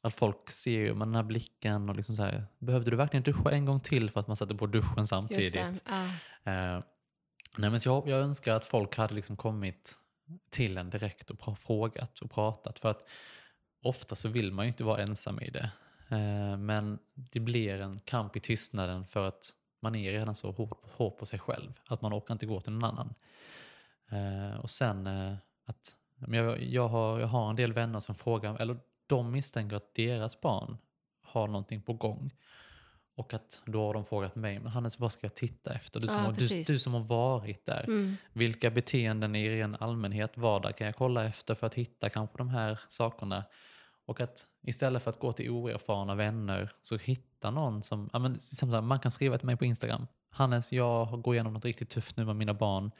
att 0.00 0.14
folk 0.14 0.50
ser 0.50 0.78
ju 0.78 0.94
med 0.94 1.08
den 1.08 1.14
här 1.14 1.22
blicken 1.22 1.88
och 1.88 1.96
liksom 1.96 2.16
så 2.16 2.22
här, 2.22 2.46
behövde 2.58 2.90
du 2.90 2.96
verkligen 2.96 3.22
duscha 3.22 3.50
en 3.50 3.64
gång 3.64 3.80
till 3.80 4.10
för 4.10 4.20
att 4.20 4.26
man 4.26 4.36
satte 4.36 4.54
på 4.54 4.66
duschen 4.66 5.06
samtidigt? 5.06 5.82
Ja. 5.86 6.02
Uh, 6.46 6.82
nej, 7.56 7.70
men 7.70 7.80
jag, 7.84 8.08
jag 8.08 8.20
önskar 8.20 8.54
att 8.54 8.64
folk 8.64 8.96
hade 8.96 9.14
liksom 9.14 9.36
kommit 9.36 9.98
till 10.50 10.78
en 10.78 10.90
direkt 10.90 11.30
och 11.30 11.58
frågat 11.58 12.18
och 12.18 12.30
pratat. 12.30 12.78
För 12.78 12.88
att 12.88 13.08
ofta 13.82 14.16
så 14.16 14.28
vill 14.28 14.52
man 14.52 14.64
ju 14.64 14.68
inte 14.68 14.84
vara 14.84 15.02
ensam 15.02 15.40
i 15.40 15.50
det. 15.50 15.70
Uh, 16.12 16.56
men 16.56 16.98
det 17.14 17.40
blir 17.40 17.80
en 17.80 18.00
kamp 18.00 18.36
i 18.36 18.40
tystnaden 18.40 19.06
för 19.06 19.28
att 19.28 19.54
man 19.80 19.94
är 19.94 20.12
redan 20.12 20.34
så 20.34 20.50
hård, 20.50 20.76
hård 20.82 21.18
på 21.18 21.26
sig 21.26 21.38
själv 21.38 21.72
att 21.86 22.02
man 22.02 22.14
orkar 22.14 22.34
inte 22.34 22.46
gå 22.46 22.60
till 22.60 22.72
någon 22.72 22.84
annan. 22.84 23.14
Uh, 24.12 24.60
och 24.60 24.70
sen 24.70 25.06
att 25.64 25.96
jag, 26.26 26.62
jag, 26.62 26.88
har, 26.88 27.20
jag 27.20 27.26
har 27.26 27.50
en 27.50 27.56
del 27.56 27.72
vänner 27.72 28.00
som 28.00 28.14
frågar, 28.14 28.56
eller 28.56 28.76
de 29.08 29.32
misstänker 29.32 29.76
att 29.76 29.94
deras 29.94 30.40
barn 30.40 30.78
har 31.22 31.46
någonting 31.46 31.82
på 31.82 31.92
gång. 31.92 32.30
Och 33.14 33.34
att 33.34 33.62
då 33.64 33.86
har 33.86 33.94
de 33.94 34.04
frågat 34.04 34.36
mig, 34.36 34.58
men 34.58 34.72
Hannes 34.72 34.98
vad 34.98 35.12
ska 35.12 35.24
jag 35.24 35.34
titta 35.34 35.72
efter? 35.72 36.00
Du 36.00 36.06
som, 36.06 36.16
ja, 36.16 36.24
har, 36.24 36.32
du, 36.32 36.62
du, 36.62 36.78
som 36.78 36.94
har 36.94 37.00
varit 37.00 37.66
där. 37.66 37.84
Mm. 37.84 38.16
Vilka 38.32 38.70
beteenden 38.70 39.36
i 39.36 39.48
ren 39.48 39.76
allmänhet, 39.80 40.36
vardag 40.36 40.76
kan 40.76 40.86
jag 40.86 40.96
kolla 40.96 41.24
efter 41.24 41.54
för 41.54 41.66
att 41.66 41.74
hitta 41.74 42.08
kanske 42.08 42.38
de 42.38 42.48
här 42.48 42.80
sakerna? 42.88 43.44
Och 44.06 44.20
att 44.20 44.46
istället 44.62 45.02
för 45.02 45.10
att 45.10 45.18
gå 45.18 45.32
till 45.32 45.50
oerfarna 45.50 46.14
vänner 46.14 46.72
så 46.82 46.96
hitta 46.96 47.50
någon 47.50 47.82
som, 47.82 48.10
ja, 48.12 48.18
men, 48.18 48.40
man 48.84 49.00
kan 49.00 49.10
skriva 49.10 49.38
till 49.38 49.46
mig 49.46 49.56
på 49.56 49.64
Instagram. 49.64 50.06
Hannes, 50.30 50.72
jag 50.72 51.22
går 51.22 51.34
igenom 51.34 51.52
något 51.52 51.64
riktigt 51.64 51.90
tufft 51.90 52.16
nu 52.16 52.24
med 52.24 52.36
mina 52.36 52.54
barn. 52.54 52.90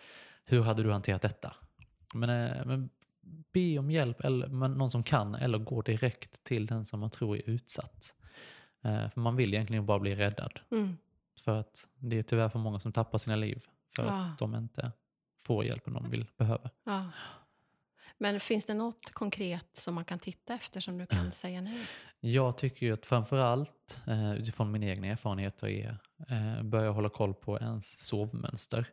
Hur 0.45 0.63
hade 0.63 0.83
du 0.83 0.93
hanterat 0.93 1.23
detta? 1.23 1.55
Men, 2.15 2.31
eh, 2.31 2.67
men 2.67 2.91
be 3.53 3.79
om 3.79 3.91
hjälp, 3.91 4.21
eller 4.21 4.49
någon 4.49 4.91
som 4.91 5.03
kan, 5.03 5.35
eller 5.35 5.59
gå 5.59 5.83
direkt 5.83 6.45
till 6.45 6.67
den 6.67 6.87
som 6.87 7.01
man 7.01 7.11
tror 7.11 7.37
är 7.37 7.51
utsatt. 7.51 8.15
Eh, 8.85 9.11
för 9.11 9.21
man 9.21 9.37
vill 9.37 9.55
egentligen 9.55 9.87
bara 9.87 9.99
bli 9.99 10.15
räddad. 10.15 10.61
Mm. 10.71 10.97
För 11.45 11.61
att 11.61 11.89
det 11.99 12.19
är 12.19 12.23
tyvärr 12.23 12.49
för 12.49 12.59
många 12.59 12.81
som 12.81 12.93
tappar 12.93 13.19
sina 13.19 13.37
liv 13.37 13.65
för 13.97 14.07
ja. 14.07 14.13
att 14.13 14.39
de 14.39 14.55
inte 14.55 14.93
får 15.41 15.65
hjälpen 15.65 15.95
de 15.95 16.11
vill 16.11 16.27
behöva. 16.37 16.71
Ja. 16.85 17.05
Men 18.19 18.41
finns 18.41 18.67
det 18.67 18.75
något 18.75 19.11
konkret 19.13 19.69
som 19.73 19.95
man 19.95 20.05
kan 20.05 20.19
titta 20.19 20.55
efter 20.55 20.81
som 20.81 20.99
du 20.99 21.07
kan 21.07 21.33
säga 21.33 21.61
nu? 21.61 21.85
Jag 22.21 22.59
tycker 22.59 22.87
ju 22.87 22.93
att 22.93 23.07
framförallt 23.07 24.01
eh, 24.07 24.33
utifrån 24.33 24.71
mina 24.73 24.87
egna 24.87 25.07
erfarenheter 25.07 25.69
är 25.69 25.99
eh, 26.29 26.63
börja 26.63 26.91
hålla 26.91 27.09
koll 27.09 27.35
på 27.35 27.59
ens 27.59 28.01
sovmönster. 28.01 28.87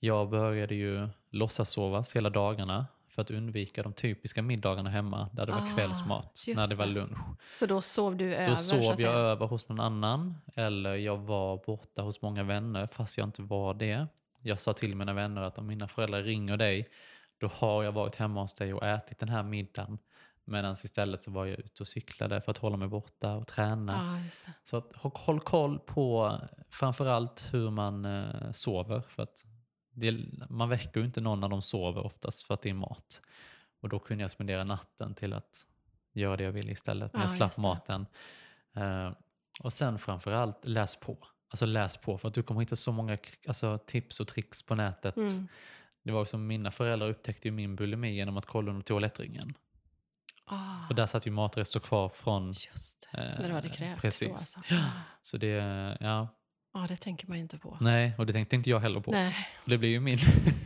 Jag 0.00 0.30
började 0.30 0.74
ju 0.74 1.08
låtsas 1.30 1.70
sova 1.70 2.04
hela 2.14 2.30
dagarna 2.30 2.86
för 3.18 3.22
att 3.22 3.30
undvika 3.30 3.82
de 3.82 3.92
typiska 3.92 4.42
middagarna 4.42 4.90
hemma 4.90 5.30
där 5.32 5.46
det 5.46 5.52
var 5.52 5.58
ah, 5.58 5.74
kvällsmat, 5.76 6.44
när 6.46 6.66
det 6.66 6.74
var 6.74 6.86
lunch. 6.86 7.18
Så 7.52 7.66
då 7.66 7.80
sov 7.80 8.16
du 8.16 8.34
över? 8.34 8.50
Då 8.50 8.56
sov 8.56 9.00
jag 9.00 9.14
över 9.14 9.46
hos 9.46 9.68
någon 9.68 9.80
annan 9.80 10.34
eller 10.54 10.94
jag 10.94 11.16
var 11.16 11.62
borta 11.66 12.02
hos 12.02 12.22
många 12.22 12.42
vänner 12.42 12.88
fast 12.92 13.18
jag 13.18 13.28
inte 13.28 13.42
var 13.42 13.74
det. 13.74 14.06
Jag 14.42 14.60
sa 14.60 14.72
till 14.72 14.96
mina 14.96 15.12
vänner 15.12 15.42
att 15.42 15.58
om 15.58 15.66
mina 15.66 15.88
föräldrar 15.88 16.22
ringer 16.22 16.56
dig 16.56 16.88
då 17.38 17.50
har 17.54 17.84
jag 17.84 17.92
varit 17.92 18.14
hemma 18.14 18.40
hos 18.40 18.54
dig 18.54 18.74
och 18.74 18.86
ätit 18.86 19.18
den 19.18 19.28
här 19.28 19.42
middagen. 19.42 19.98
Medan 20.44 20.72
istället 20.72 21.22
så 21.22 21.30
var 21.30 21.46
jag 21.46 21.58
ute 21.58 21.82
och 21.82 21.88
cyklade 21.88 22.40
för 22.40 22.50
att 22.50 22.58
hålla 22.58 22.76
mig 22.76 22.88
borta 22.88 23.34
och 23.34 23.46
träna. 23.46 23.92
Ah, 23.92 24.18
så 24.64 24.76
att, 24.76 24.92
håll 24.94 25.40
koll 25.40 25.78
på 25.78 26.38
framförallt 26.70 27.44
hur 27.50 27.70
man 27.70 28.04
eh, 28.04 28.52
sover. 28.52 29.02
För 29.08 29.22
att 29.22 29.44
det, 29.98 30.24
man 30.50 30.68
väcker 30.68 31.00
ju 31.00 31.06
inte 31.06 31.20
någon 31.20 31.40
när 31.40 31.48
de 31.48 31.62
sover 31.62 32.06
oftast 32.06 32.42
för 32.42 32.54
att 32.54 32.62
det 32.62 32.70
är 32.70 32.74
mat. 32.74 33.20
Och 33.80 33.88
då 33.88 33.98
kunde 33.98 34.24
jag 34.24 34.30
spendera 34.30 34.64
natten 34.64 35.14
till 35.14 35.32
att 35.32 35.66
göra 36.12 36.36
det 36.36 36.44
jag 36.44 36.52
ville 36.52 36.72
istället. 36.72 37.12
Men 37.12 37.22
ja, 37.22 37.28
jag 37.28 37.36
slapp 37.36 37.58
maten. 37.58 38.06
Uh, 38.76 39.12
och 39.60 39.72
sen 39.72 39.98
framförallt 39.98 40.66
läs 40.66 40.96
på. 40.96 41.18
Alltså 41.48 41.66
läs 41.66 41.96
på 41.96 42.18
för 42.18 42.28
att 42.28 42.34
du 42.34 42.42
kommer 42.42 42.60
hitta 42.60 42.76
så 42.76 42.92
många 42.92 43.18
alltså, 43.46 43.78
tips 43.78 44.20
och 44.20 44.28
tricks 44.28 44.62
på 44.62 44.74
nätet. 44.74 45.16
Mm. 45.16 45.48
Det 46.02 46.12
var 46.12 46.24
som 46.24 46.46
mina 46.46 46.70
föräldrar 46.70 47.08
upptäckte 47.08 47.48
ju 47.48 47.52
min 47.52 47.76
bulimi 47.76 48.14
genom 48.14 48.36
att 48.36 48.46
kolla 48.46 48.70
under 48.70 48.82
toalettringen. 48.82 49.54
Oh. 50.50 50.88
Och 50.88 50.94
där 50.94 51.06
satt 51.06 51.26
ju 51.26 51.30
matrester 51.30 51.80
kvar 51.80 52.08
från... 52.08 52.48
Just 52.48 53.08
det, 53.12 53.18
eh, 53.18 53.40
när 53.40 53.48
du 53.48 53.54
hade 53.54 53.68
kräkts 53.68 54.02
Precis. 54.02 54.28
Då 54.28 54.32
alltså. 54.32 54.60
ja. 54.68 54.84
Så 55.22 55.36
det, 55.36 55.96
ja, 56.00 56.28
Ja, 56.80 56.86
det 56.88 56.96
tänker 56.96 57.28
man 57.28 57.36
ju 57.36 57.42
inte 57.42 57.58
på. 57.58 57.78
Nej, 57.80 58.12
och 58.18 58.26
det 58.26 58.32
tänkte 58.32 58.56
inte 58.56 58.70
jag 58.70 58.80
heller 58.80 59.00
på. 59.00 59.10
Nej. 59.10 59.34
Det 59.64 59.78
blir 59.78 59.88
ju 59.88 60.00
min... 60.00 60.18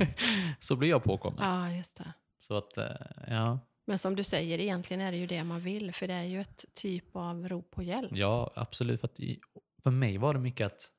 så 0.61 0.77
blir 0.77 0.88
jag 0.88 1.05
påkommen. 1.05 1.38
Ja, 1.42 1.70
just 1.70 1.96
det. 1.96 2.12
Så 2.38 2.57
att, 2.57 2.79
eh, 2.79 2.87
ja. 3.29 3.59
Men 3.85 3.98
som 3.98 4.16
du 4.16 4.25
säger, 4.25 4.59
egentligen 4.59 5.01
är 5.01 5.12
det 5.12 5.18
ju 5.18 5.27
det 5.27 5.44
man 5.44 5.61
vill, 5.61 5.92
för 5.92 6.09
det 6.09 6.14
är 6.14 6.25
ju 6.25 6.40
ett 6.40 6.64
typ 6.75 7.16
av 7.16 7.48
rop 7.48 7.70
på 7.70 7.83
hjälp. 7.83 8.11
Ja, 8.14 8.53
absolut. 8.55 9.01
För, 9.01 9.09
att, 9.09 9.18
för 9.83 9.90
mig 9.90 10.18
var 10.18 10.35
det 10.35 10.40
mycket 10.40 10.66
att 10.66 10.90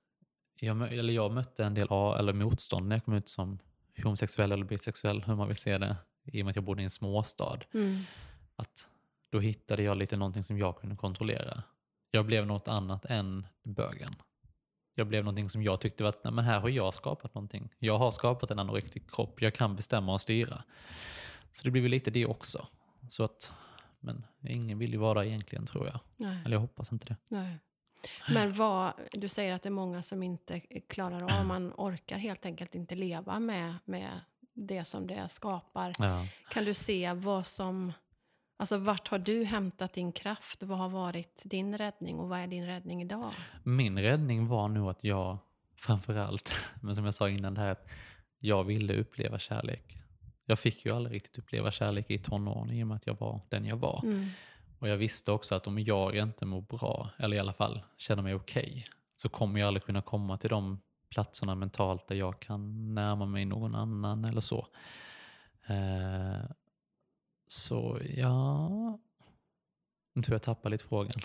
jag, 0.59 0.93
eller 0.93 1.13
jag 1.13 1.31
mötte 1.31 1.63
en 1.63 1.73
del 1.73 1.87
eller 1.91 2.33
motstånd 2.33 2.87
när 2.87 2.95
jag 2.95 3.05
kom 3.05 3.13
ut 3.13 3.29
som 3.29 3.59
homosexuell 4.03 4.51
eller 4.51 4.65
bisexuell, 4.65 5.23
hur 5.23 5.35
man 5.35 5.47
vill 5.47 5.57
se 5.57 5.77
det, 5.77 5.95
i 6.23 6.41
och 6.41 6.45
med 6.45 6.51
att 6.51 6.55
jag 6.55 6.65
bodde 6.65 6.81
i 6.81 6.83
en 6.83 6.89
småstad. 6.89 7.59
Mm. 7.73 7.99
Att 8.55 8.89
då 9.29 9.39
hittade 9.39 9.83
jag 9.83 9.97
lite 9.97 10.17
någonting 10.17 10.43
som 10.43 10.57
jag 10.57 10.77
kunde 10.77 10.95
kontrollera. 10.95 11.63
Jag 12.11 12.25
blev 12.25 12.45
något 12.45 12.67
annat 12.67 13.05
än 13.05 13.47
bögen 13.63 14.15
jag 14.95 15.07
blev 15.07 15.23
någonting 15.23 15.49
som 15.49 15.63
jag 15.63 15.81
tyckte 15.81 16.03
var 16.03 16.09
att 16.09 16.23
nej, 16.23 16.33
men 16.33 16.45
här 16.45 16.59
har 16.59 16.69
jag 16.69 16.93
skapat 16.93 17.35
någonting. 17.35 17.69
Jag 17.79 17.97
har 17.97 18.11
skapat 18.11 18.51
en 18.51 18.59
anorektisk 18.59 19.11
kropp, 19.11 19.41
jag 19.41 19.53
kan 19.53 19.75
bestämma 19.75 20.13
och 20.13 20.21
styra. 20.21 20.63
Så 21.51 21.63
det 21.63 21.71
blir 21.71 21.81
väl 21.81 21.91
lite 21.91 22.11
det 22.11 22.25
också. 22.25 22.67
Så 23.09 23.23
att, 23.23 23.53
men 23.99 24.25
ingen 24.47 24.79
vill 24.79 24.91
ju 24.91 24.97
vara 24.97 25.13
där 25.13 25.27
egentligen 25.27 25.65
tror 25.65 25.87
jag. 25.87 25.99
Nej. 26.17 26.37
Eller 26.45 26.55
jag 26.55 26.61
hoppas 26.61 26.91
inte 26.91 27.05
det. 27.05 27.15
Nej. 27.27 27.57
Men 28.29 28.53
vad, 28.53 28.93
du 29.11 29.29
säger 29.29 29.53
att 29.53 29.61
det 29.61 29.69
är 29.69 29.71
många 29.71 30.01
som 30.01 30.23
inte 30.23 30.59
klarar 30.87 31.39
av, 31.39 31.45
man 31.45 31.73
orkar 31.77 32.17
helt 32.17 32.45
enkelt 32.45 32.75
inte 32.75 32.95
leva 32.95 33.39
med, 33.39 33.75
med 33.85 34.19
det 34.53 34.85
som 34.85 35.07
det 35.07 35.29
skapar. 35.29 35.93
Ja. 35.97 36.27
Kan 36.49 36.65
du 36.65 36.73
se 36.73 37.13
vad 37.13 37.47
som 37.47 37.93
Alltså 38.57 38.77
vart 38.77 39.07
har 39.07 39.19
du 39.19 39.43
hämtat 39.43 39.93
din 39.93 40.11
kraft? 40.11 40.63
Vad 40.63 40.77
har 40.77 40.89
varit 40.89 41.43
din 41.45 41.77
räddning 41.77 42.19
och 42.19 42.29
vad 42.29 42.39
är 42.39 42.47
din 42.47 42.65
räddning 42.65 43.01
idag? 43.01 43.31
Min 43.63 43.99
räddning 43.99 44.47
var 44.47 44.67
nog 44.67 44.89
att 44.89 45.03
jag 45.03 45.37
framförallt. 45.75 46.55
Men 46.81 46.95
som 46.95 47.05
jag 47.05 47.13
sa 47.13 47.29
innan, 47.29 47.53
det 47.53 47.61
här 47.61 47.71
att 47.71 47.87
jag 48.39 48.63
ville 48.63 48.93
uppleva 48.93 49.39
kärlek. 49.39 49.97
Jag 50.45 50.59
fick 50.59 50.85
ju 50.85 50.95
aldrig 50.95 51.15
riktigt 51.15 51.37
uppleva 51.37 51.71
kärlek 51.71 52.09
i 52.09 52.19
tonåren 52.19 52.71
i 52.71 52.83
och 52.83 52.87
med 52.87 52.95
att 52.95 53.07
jag 53.07 53.19
var 53.19 53.41
den 53.49 53.65
jag 53.65 53.77
var. 53.77 54.01
Mm. 54.03 54.29
Och 54.79 54.89
jag 54.89 54.97
visste 54.97 55.31
också 55.31 55.55
att 55.55 55.67
om 55.67 55.79
jag 55.79 56.15
inte 56.15 56.45
mår 56.45 56.61
bra, 56.61 57.09
eller 57.17 57.37
i 57.37 57.39
alla 57.39 57.53
fall 57.53 57.83
känner 57.97 58.23
mig 58.23 58.35
okej, 58.35 58.69
okay, 58.69 58.83
så 59.15 59.29
kommer 59.29 59.59
jag 59.59 59.67
aldrig 59.67 59.83
kunna 59.83 60.01
komma 60.01 60.37
till 60.37 60.49
de 60.49 60.79
platserna 61.09 61.55
mentalt 61.55 62.07
där 62.07 62.15
jag 62.15 62.39
kan 62.39 62.93
närma 62.93 63.25
mig 63.25 63.45
någon 63.45 63.75
annan 63.75 64.25
eller 64.25 64.41
så. 64.41 64.67
Eh, 65.67 66.43
så 67.53 67.99
ja, 68.15 68.69
nu 70.15 70.21
tror 70.21 70.35
jag 70.35 70.41
tappar 70.41 70.69
lite 70.69 70.85
frågan. 70.85 71.21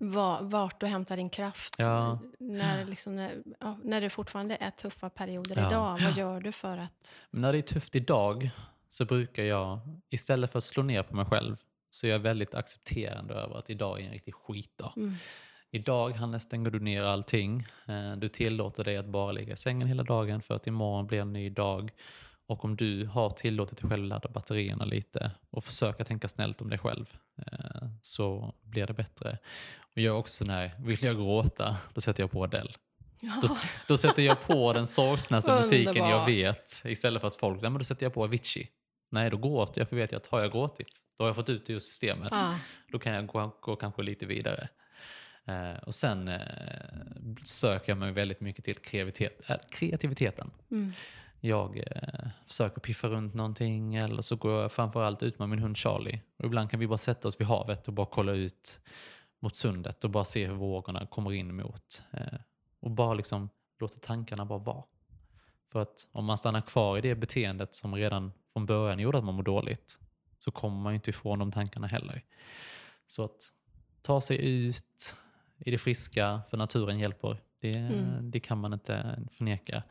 Var, 0.00 0.42
vart 0.42 0.80
du 0.80 0.86
hämtar 0.86 1.16
din 1.16 1.30
kraft 1.30 1.74
ja. 1.78 2.18
när, 2.38 2.84
liksom, 2.84 3.16
när, 3.16 3.32
ja, 3.60 3.78
när 3.84 4.00
det 4.00 4.10
fortfarande 4.10 4.56
är 4.60 4.70
tuffa 4.70 5.10
perioder 5.10 5.56
ja. 5.56 5.68
idag. 5.68 5.98
Vad 6.02 6.16
gör 6.16 6.40
du 6.40 6.52
för 6.52 6.78
att... 6.78 7.16
Men 7.30 7.40
när 7.40 7.52
det 7.52 7.58
är 7.58 7.62
tufft 7.62 7.94
idag 7.94 8.50
så 8.90 9.04
brukar 9.04 9.42
jag, 9.42 9.80
istället 10.10 10.52
för 10.52 10.58
att 10.58 10.64
slå 10.64 10.82
ner 10.82 11.02
på 11.02 11.16
mig 11.16 11.24
själv, 11.24 11.56
så 11.90 12.06
är 12.06 12.10
jag 12.10 12.18
väldigt 12.18 12.54
accepterande 12.54 13.34
över 13.34 13.58
att 13.58 13.70
idag 13.70 14.00
är 14.00 14.04
en 14.04 14.12
riktig 14.12 14.34
skitdag. 14.34 14.92
Mm. 14.96 15.14
Idag 15.70 16.10
Hannes 16.10 16.42
stänger 16.42 16.70
du 16.70 16.80
ner 16.80 17.02
allting. 17.02 17.66
Eh, 17.88 18.12
du 18.16 18.28
tillåter 18.28 18.84
dig 18.84 18.96
att 18.96 19.06
bara 19.06 19.32
ligga 19.32 19.52
i 19.52 19.56
sängen 19.56 19.88
hela 19.88 20.02
dagen 20.02 20.42
för 20.42 20.54
att 20.54 20.66
imorgon 20.66 21.06
blir 21.06 21.20
en 21.20 21.32
ny 21.32 21.50
dag. 21.50 21.90
Och 22.48 22.64
om 22.64 22.76
du 22.76 23.06
har 23.06 23.30
tillåtit 23.30 23.78
dig 23.78 23.90
själv 23.90 24.02
att 24.04 24.08
ladda 24.08 24.28
batterierna 24.28 24.84
lite 24.84 25.30
och 25.50 25.64
försöka 25.64 26.04
tänka 26.04 26.28
snällt 26.28 26.60
om 26.60 26.70
dig 26.70 26.78
själv 26.78 27.06
eh, 27.38 27.88
så 28.02 28.54
blir 28.62 28.86
det 28.86 28.92
bättre. 28.92 29.38
Och 29.78 29.98
jag 29.98 30.14
är 30.14 30.18
också 30.18 30.44
sån 30.44 30.50
här, 30.50 30.72
vill 30.78 31.04
jag 31.04 31.16
gråta, 31.16 31.76
då 31.94 32.00
sätter 32.00 32.22
jag 32.22 32.30
på 32.30 32.44
Adele. 32.44 32.72
Ja. 33.20 33.32
Då, 33.42 33.48
då, 33.88 33.96
sätter 33.96 34.22
jag 34.22 34.42
på 34.42 34.72
den 34.72 34.86
sorgsnaste 34.86 35.54
musiken 35.60 36.08
jag 36.08 36.26
vet 36.26 36.82
istället 36.84 37.20
för 37.20 37.28
att 37.28 37.36
folk, 37.36 37.62
nej 37.62 37.70
men 37.70 37.78
då 37.78 37.84
sätter 37.84 38.06
jag 38.06 38.14
på 38.14 38.24
Avicii. 38.24 38.68
Nej, 39.10 39.30
då 39.30 39.36
gråter 39.36 39.80
jag 39.80 39.88
för 39.88 39.96
vet 39.96 40.12
jag 40.12 40.18
att 40.18 40.26
har 40.26 40.40
jag 40.40 40.52
gråtit, 40.52 40.88
då 41.18 41.24
har 41.24 41.28
jag 41.28 41.36
fått 41.36 41.48
ut 41.48 41.66
det 41.66 41.72
ur 41.72 41.78
systemet. 41.78 42.28
Ja. 42.30 42.58
Då 42.92 42.98
kan 42.98 43.12
jag 43.12 43.26
gå, 43.26 43.56
gå 43.60 43.76
kanske 43.76 44.02
lite 44.02 44.26
vidare. 44.26 44.68
Eh, 45.48 45.82
och 45.86 45.94
sen 45.94 46.28
eh, 46.28 46.38
söker 47.44 47.90
jag 47.90 47.98
mig 47.98 48.12
väldigt 48.12 48.40
mycket 48.40 48.64
till 48.64 48.76
kreativitet, 48.76 49.50
äh, 49.50 49.56
kreativiteten. 49.70 50.50
Mm. 50.70 50.92
Jag 51.40 51.78
eh, 51.78 52.28
försöker 52.46 52.80
piffa 52.80 53.08
runt 53.08 53.34
någonting 53.34 53.94
eller 53.94 54.22
så 54.22 54.36
går 54.36 54.62
jag 54.62 54.72
framförallt 54.72 55.22
ut 55.22 55.38
med 55.38 55.48
min 55.48 55.58
hund 55.58 55.76
Charlie. 55.76 56.20
Och 56.36 56.44
ibland 56.44 56.70
kan 56.70 56.80
vi 56.80 56.86
bara 56.86 56.98
sätta 56.98 57.28
oss 57.28 57.40
vid 57.40 57.46
havet 57.46 57.88
och 57.88 57.94
bara 57.94 58.06
kolla 58.06 58.32
ut 58.32 58.80
mot 59.40 59.56
sundet 59.56 60.04
och 60.04 60.10
bara 60.10 60.24
se 60.24 60.46
hur 60.46 60.54
vågorna 60.54 61.06
kommer 61.06 61.32
in 61.32 61.56
mot. 61.56 62.02
Eh, 62.10 62.38
och 62.80 62.90
bara 62.90 63.14
liksom 63.14 63.48
låta 63.80 64.00
tankarna 64.00 64.44
bara 64.44 64.58
vara. 64.58 64.84
För 65.72 65.82
att 65.82 66.06
om 66.12 66.24
man 66.24 66.38
stannar 66.38 66.60
kvar 66.60 66.98
i 66.98 67.00
det 67.00 67.14
beteendet 67.14 67.74
som 67.74 67.94
redan 67.94 68.32
från 68.52 68.66
början 68.66 68.98
gjorde 68.98 69.18
att 69.18 69.24
man 69.24 69.34
mår 69.34 69.42
dåligt 69.42 69.98
så 70.38 70.50
kommer 70.50 70.76
man 70.76 70.92
ju 70.92 70.94
inte 70.94 71.10
ifrån 71.10 71.38
de 71.38 71.52
tankarna 71.52 71.86
heller. 71.86 72.24
Så 73.06 73.24
att 73.24 73.52
ta 74.02 74.20
sig 74.20 74.66
ut 74.66 75.16
i 75.58 75.70
det 75.70 75.78
friska, 75.78 76.40
för 76.50 76.56
naturen 76.56 76.98
hjälper. 76.98 77.42
Det, 77.60 77.74
mm. 77.74 78.30
det 78.30 78.40
kan 78.40 78.58
man 78.58 78.72
inte 78.72 79.22
förneka. 79.32 79.82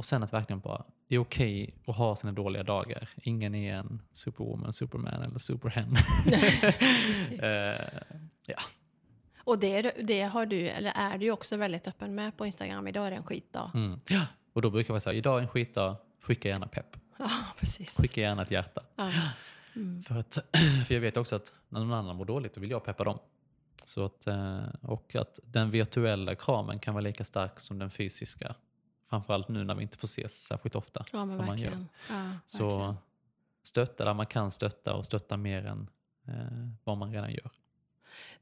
Och 0.00 0.04
sen 0.04 0.22
att 0.22 0.32
verkligen 0.32 0.60
bara, 0.60 0.84
det 1.08 1.14
är 1.14 1.18
okej 1.18 1.62
okay 1.62 1.74
att 1.86 1.96
ha 1.96 2.16
sina 2.16 2.32
dåliga 2.32 2.62
dagar. 2.62 3.08
Ingen 3.22 3.54
är 3.54 3.74
en 3.74 4.02
superwoman, 4.12 4.72
superman 4.72 5.22
eller 5.22 5.38
superhen. 5.38 5.96
uh, 7.32 7.80
ja. 8.46 8.60
Och 9.44 9.58
det, 9.58 9.92
det 10.02 10.22
har 10.22 10.46
du, 10.46 10.68
eller 10.68 10.92
är 10.96 11.18
du 11.18 11.30
också 11.30 11.56
väldigt 11.56 11.88
öppen 11.88 12.14
med 12.14 12.36
på 12.36 12.46
Instagram. 12.46 12.88
Idag 12.88 13.06
är 13.06 13.10
det 13.10 13.16
en 13.16 13.24
skitdag. 13.24 13.70
Mm. 13.74 14.00
Ja, 14.08 14.26
och 14.52 14.62
då 14.62 14.70
brukar 14.70 14.94
jag 14.94 15.02
säga, 15.02 15.14
idag 15.14 15.38
är 15.38 15.42
en 15.42 15.48
skitdag, 15.48 15.96
skicka 16.20 16.48
gärna 16.48 16.66
pepp. 16.66 16.96
Ja, 17.18 17.30
precis. 17.58 17.96
Skicka 17.96 18.20
gärna 18.20 18.42
ett 18.42 18.50
hjärta. 18.50 18.82
Ja. 18.96 19.10
Mm. 19.76 20.02
För, 20.02 20.20
att, 20.20 20.34
för 20.86 20.94
jag 20.94 21.00
vet 21.00 21.16
också 21.16 21.36
att 21.36 21.52
när 21.68 21.80
någon 21.80 21.92
annan 21.92 22.16
mår 22.16 22.24
dåligt, 22.24 22.54
då 22.54 22.60
vill 22.60 22.70
jag 22.70 22.84
peppa 22.84 23.04
dem. 23.04 23.18
Så 23.84 24.04
att, 24.04 24.26
eh, 24.26 24.64
och 24.82 25.16
att 25.16 25.38
den 25.44 25.70
virtuella 25.70 26.34
kramen 26.34 26.78
kan 26.78 26.94
vara 26.94 27.02
lika 27.04 27.24
stark 27.24 27.60
som 27.60 27.78
den 27.78 27.90
fysiska. 27.90 28.54
Framförallt 29.10 29.48
nu 29.48 29.64
när 29.64 29.74
vi 29.74 29.82
inte 29.82 29.98
får 29.98 30.06
ses 30.06 30.44
särskilt 30.44 30.74
ofta. 30.74 31.04
Ja, 31.12 31.24
men 31.24 31.46
man 31.46 31.58
gör. 31.58 31.86
Ja, 32.08 32.32
så 32.46 32.68
verkligen. 32.68 32.96
stötta 33.62 34.04
där 34.04 34.14
man 34.14 34.26
kan 34.26 34.50
stötta 34.50 34.94
och 34.94 35.04
stötta 35.04 35.36
mer 35.36 35.66
än 35.66 35.88
eh, 36.28 36.68
vad 36.84 36.98
man 36.98 37.12
redan 37.12 37.30
gör. 37.30 37.50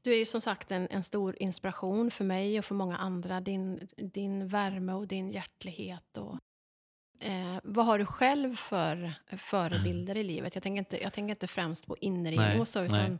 Du 0.01 0.13
är 0.13 0.17
ju 0.17 0.25
som 0.25 0.41
sagt 0.41 0.71
en, 0.71 0.87
en, 0.91 1.03
stor 1.03 1.35
inspiration 1.39 2.11
för 2.11 2.23
mig 2.23 2.59
och 2.59 2.65
för 2.65 2.75
många 2.75 2.97
andra. 2.97 3.41
Din, 3.41 3.87
din 3.97 4.47
värme 4.47 4.93
och 4.93 5.07
din 5.07 5.29
hjärtlighet. 5.29 6.17
Och, 6.17 6.37
eh, 7.19 7.59
vad 7.63 7.85
har 7.85 7.99
du 7.99 8.05
själv 8.05 8.55
för 8.55 9.13
förebilder 9.37 10.17
i 10.17 10.23
livet? 10.23 10.55
Jag 10.55 10.63
tänker 10.63 10.79
inte, 10.79 11.03
jag 11.03 11.13
tänker 11.13 11.31
inte 11.31 11.47
främst 11.47 11.87
på 11.87 11.97
inredning 12.01 12.61
och 12.61 12.67
så, 12.67 12.83
utan 12.83 13.09
nej. 13.09 13.17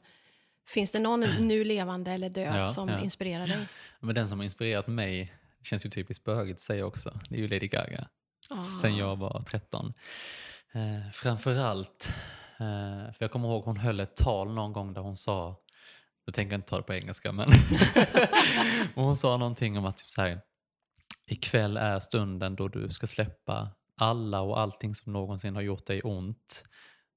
finns 0.66 0.92
det 0.92 1.00
någon 1.00 1.20
nu 1.20 1.64
levande 1.64 2.12
eller 2.12 2.30
död 2.30 2.60
ja, 2.60 2.66
som 2.66 2.90
ja. 2.90 3.00
inspirerar 3.00 3.48
dig? 3.48 3.68
Men 4.00 4.16
den 4.16 4.30
som 4.30 4.40
har 4.40 4.46
inspirerat 4.46 4.88
mig 4.88 5.34
känns 5.64 5.86
ju 5.86 5.90
typiskt 5.90 6.26
bögigt 6.26 6.58
att 6.58 6.62
säga 6.62 6.86
också. 6.86 7.20
Det 7.30 7.36
är 7.36 7.40
ju 7.40 7.48
Lady 7.48 7.68
Gaga. 7.68 8.08
Oh. 8.50 8.80
Sen 8.82 8.98
jag 8.98 9.16
var 9.16 9.44
13. 9.48 9.94
Eh, 10.74 11.12
framförallt, 11.14 12.14
eh, 12.60 13.14
för 13.14 13.18
jag 13.20 13.32
kommer 13.32 13.48
ihåg 13.48 13.64
hon 13.64 13.78
höll 13.78 14.00
ett 14.00 14.16
tal 14.16 14.54
någon 14.54 14.74
gång 14.74 14.94
där 14.94 15.02
hon 15.02 15.18
sa, 15.18 15.60
jag 16.26 16.36
tänker 16.36 16.56
inte 16.56 16.70
ta 16.70 16.78
det 16.78 16.84
på 16.84 16.94
engelska 16.94 17.32
men 17.32 17.50
hon 18.96 19.18
sa 19.18 19.38
någonting 19.38 19.78
om 19.78 19.86
att 19.86 19.98
typ 19.98 20.10
så 20.10 20.22
här, 20.22 20.42
ikväll 21.26 21.78
är 21.78 22.00
stunden 22.00 22.56
då 22.56 22.68
du 22.68 22.90
ska 22.90 23.08
släppa 23.08 23.72
alla 23.98 24.42
och 24.42 24.60
allting 24.60 24.96
som 24.96 25.14
någonsin 25.14 25.56
har 25.56 25.62
gjort 25.62 25.86
dig 25.86 26.02
ont. 26.02 26.64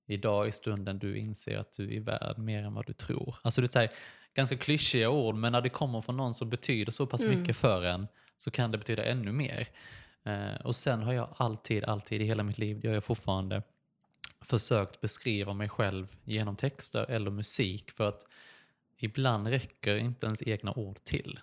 Idag 0.06 0.46
är 0.46 0.50
stunden 0.50 0.98
du 0.98 1.18
inser 1.18 1.58
att 1.58 1.72
du 1.72 1.96
är 1.96 2.00
värd 2.00 2.38
mer 2.38 2.62
än 2.62 2.74
vad 2.74 2.86
du 2.86 2.92
tror. 2.92 3.36
Alltså 3.42 3.60
det 3.60 3.76
är 3.76 3.90
ganska 4.34 4.56
klyschiga 4.56 5.10
ord 5.10 5.34
men 5.34 5.52
när 5.52 5.60
det 5.60 5.68
kommer 5.68 6.00
från 6.00 6.16
någon 6.16 6.34
som 6.34 6.50
betyder 6.50 6.92
så 6.92 7.06
pass 7.06 7.20
mm. 7.20 7.40
mycket 7.40 7.56
för 7.56 7.84
en 7.84 8.06
så 8.42 8.50
kan 8.50 8.70
det 8.70 8.78
betyda 8.78 9.04
ännu 9.04 9.32
mer. 9.32 9.68
Eh, 10.24 10.54
och 10.64 10.76
sen 10.76 11.02
har 11.02 11.12
jag 11.12 11.28
alltid, 11.36 11.84
alltid 11.84 12.22
i 12.22 12.24
hela 12.24 12.42
mitt 12.42 12.58
liv, 12.58 12.80
det 12.80 12.88
gör 12.88 12.94
jag 12.94 13.04
fortfarande, 13.04 13.62
försökt 14.40 15.00
beskriva 15.00 15.52
mig 15.52 15.68
själv 15.68 16.16
genom 16.24 16.56
texter 16.56 17.10
eller 17.10 17.30
musik 17.30 17.90
för 17.90 18.08
att 18.08 18.26
ibland 18.96 19.48
räcker 19.48 19.96
inte 19.96 20.26
ens 20.26 20.42
egna 20.42 20.72
ord 20.72 21.04
till. 21.04 21.40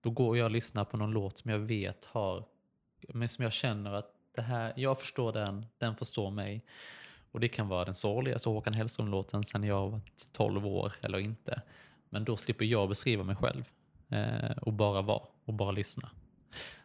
Då 0.00 0.10
går 0.10 0.38
jag 0.38 0.44
och 0.44 0.50
lyssnar 0.50 0.84
på 0.84 0.96
någon 0.96 1.10
låt 1.10 1.38
som 1.38 1.50
jag 1.50 1.58
vet 1.58 2.04
har, 2.04 2.44
men 3.08 3.28
som 3.28 3.42
jag 3.42 3.52
känner 3.52 3.92
att 3.92 4.14
det 4.34 4.42
här, 4.42 4.72
jag 4.76 5.00
förstår 5.00 5.32
den, 5.32 5.66
den 5.78 5.96
förstår 5.96 6.30
mig. 6.30 6.64
Och 7.32 7.40
det 7.40 7.48
kan 7.48 7.68
vara 7.68 7.84
den 7.84 7.94
sorgligaste 7.94 8.34
alltså 8.34 8.50
Håkan 8.50 8.74
Hellström-låten 8.74 9.44
sen 9.44 9.64
jag 9.64 9.90
var 9.90 10.00
12 10.32 10.66
år 10.66 10.92
eller 11.00 11.18
inte. 11.18 11.62
Men 12.08 12.24
då 12.24 12.36
slipper 12.36 12.64
jag 12.64 12.88
beskriva 12.88 13.24
mig 13.24 13.36
själv 13.36 13.64
eh, 14.08 14.56
och 14.60 14.72
bara 14.72 15.02
vara 15.02 15.22
och 15.44 15.54
bara 15.54 15.70
lyssna. 15.70 16.10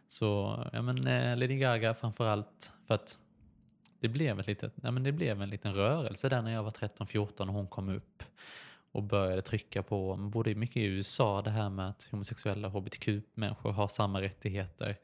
Så 0.08 0.60
ja, 0.72 0.82
men, 0.82 1.06
eh, 1.06 1.36
Lady 1.36 1.56
Gaga 1.56 1.94
framförallt 1.94 2.72
för 2.86 2.94
att 2.94 3.18
det 4.00 4.08
blev, 4.08 4.40
ett 4.40 4.46
litet, 4.46 4.72
ja, 4.82 4.90
men 4.90 5.02
det 5.02 5.12
blev 5.12 5.42
en 5.42 5.50
liten 5.50 5.74
rörelse 5.74 6.28
där 6.28 6.42
när 6.42 6.52
jag 6.52 6.62
var 6.62 6.70
13-14 6.70 7.48
och 7.48 7.54
hon 7.54 7.66
kom 7.66 7.88
upp 7.88 8.22
och 8.92 9.02
började 9.02 9.42
trycka 9.42 9.82
på, 9.82 10.16
både 10.16 10.54
mycket 10.54 10.76
i 10.76 10.84
USA, 10.84 11.42
det 11.42 11.50
här 11.50 11.70
med 11.70 11.88
att 11.88 12.08
homosexuella 12.10 12.68
hbtq-människor 12.68 13.72
har 13.72 13.88
samma 13.88 14.20
rättigheter. 14.20 14.96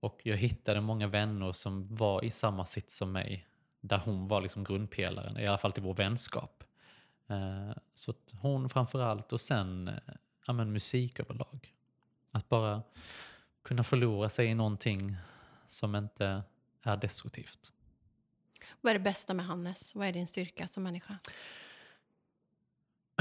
Och 0.00 0.20
jag 0.22 0.36
hittade 0.36 0.80
många 0.80 1.06
vänner 1.06 1.52
som 1.52 1.96
var 1.96 2.24
i 2.24 2.30
samma 2.30 2.66
sits 2.66 2.96
som 2.96 3.12
mig, 3.12 3.46
där 3.80 3.98
hon 4.04 4.28
var 4.28 4.40
liksom 4.40 4.64
grundpelaren, 4.64 5.38
i 5.38 5.46
alla 5.46 5.58
fall 5.58 5.72
till 5.72 5.82
vår 5.82 5.94
vänskap. 5.94 6.64
Eh, 7.28 7.76
så 7.94 8.10
att 8.10 8.34
hon 8.40 8.68
framförallt 8.68 9.32
och 9.32 9.40
sen 9.40 9.88
eh, 9.88 10.14
ja, 10.46 10.52
men 10.52 10.72
musik 10.72 11.20
överlag. 11.20 11.74
Att 12.30 12.48
bara 12.48 12.82
kunna 13.64 13.84
förlora 13.84 14.28
sig 14.28 14.46
i 14.46 14.54
någonting 14.54 15.16
som 15.68 15.96
inte 15.96 16.42
är 16.82 16.96
destruktivt. 16.96 17.72
Vad 18.80 18.90
är 18.90 18.94
det 18.94 19.04
bästa 19.04 19.34
med 19.34 19.46
Hannes? 19.46 19.94
Vad 19.94 20.06
är 20.06 20.12
din 20.12 20.26
styrka 20.26 20.68
som 20.68 20.82
människa? 20.82 21.18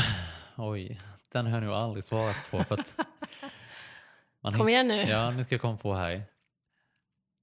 Oj, 0.57 1.01
den 1.31 1.45
har 1.45 1.53
jag 1.53 1.63
nog 1.63 1.73
aldrig 1.73 2.03
svarat 2.03 2.51
på. 2.51 2.63
För 2.63 2.79
att 2.79 2.99
man 4.41 4.53
Kom 4.53 4.69
igen 4.69 4.87
nu. 4.87 5.01
Ja, 5.01 5.31
nu 5.31 5.43
ska 5.43 5.55
jag 5.55 5.61
komma 5.61 5.77
på 5.77 5.93
här. 5.93 6.23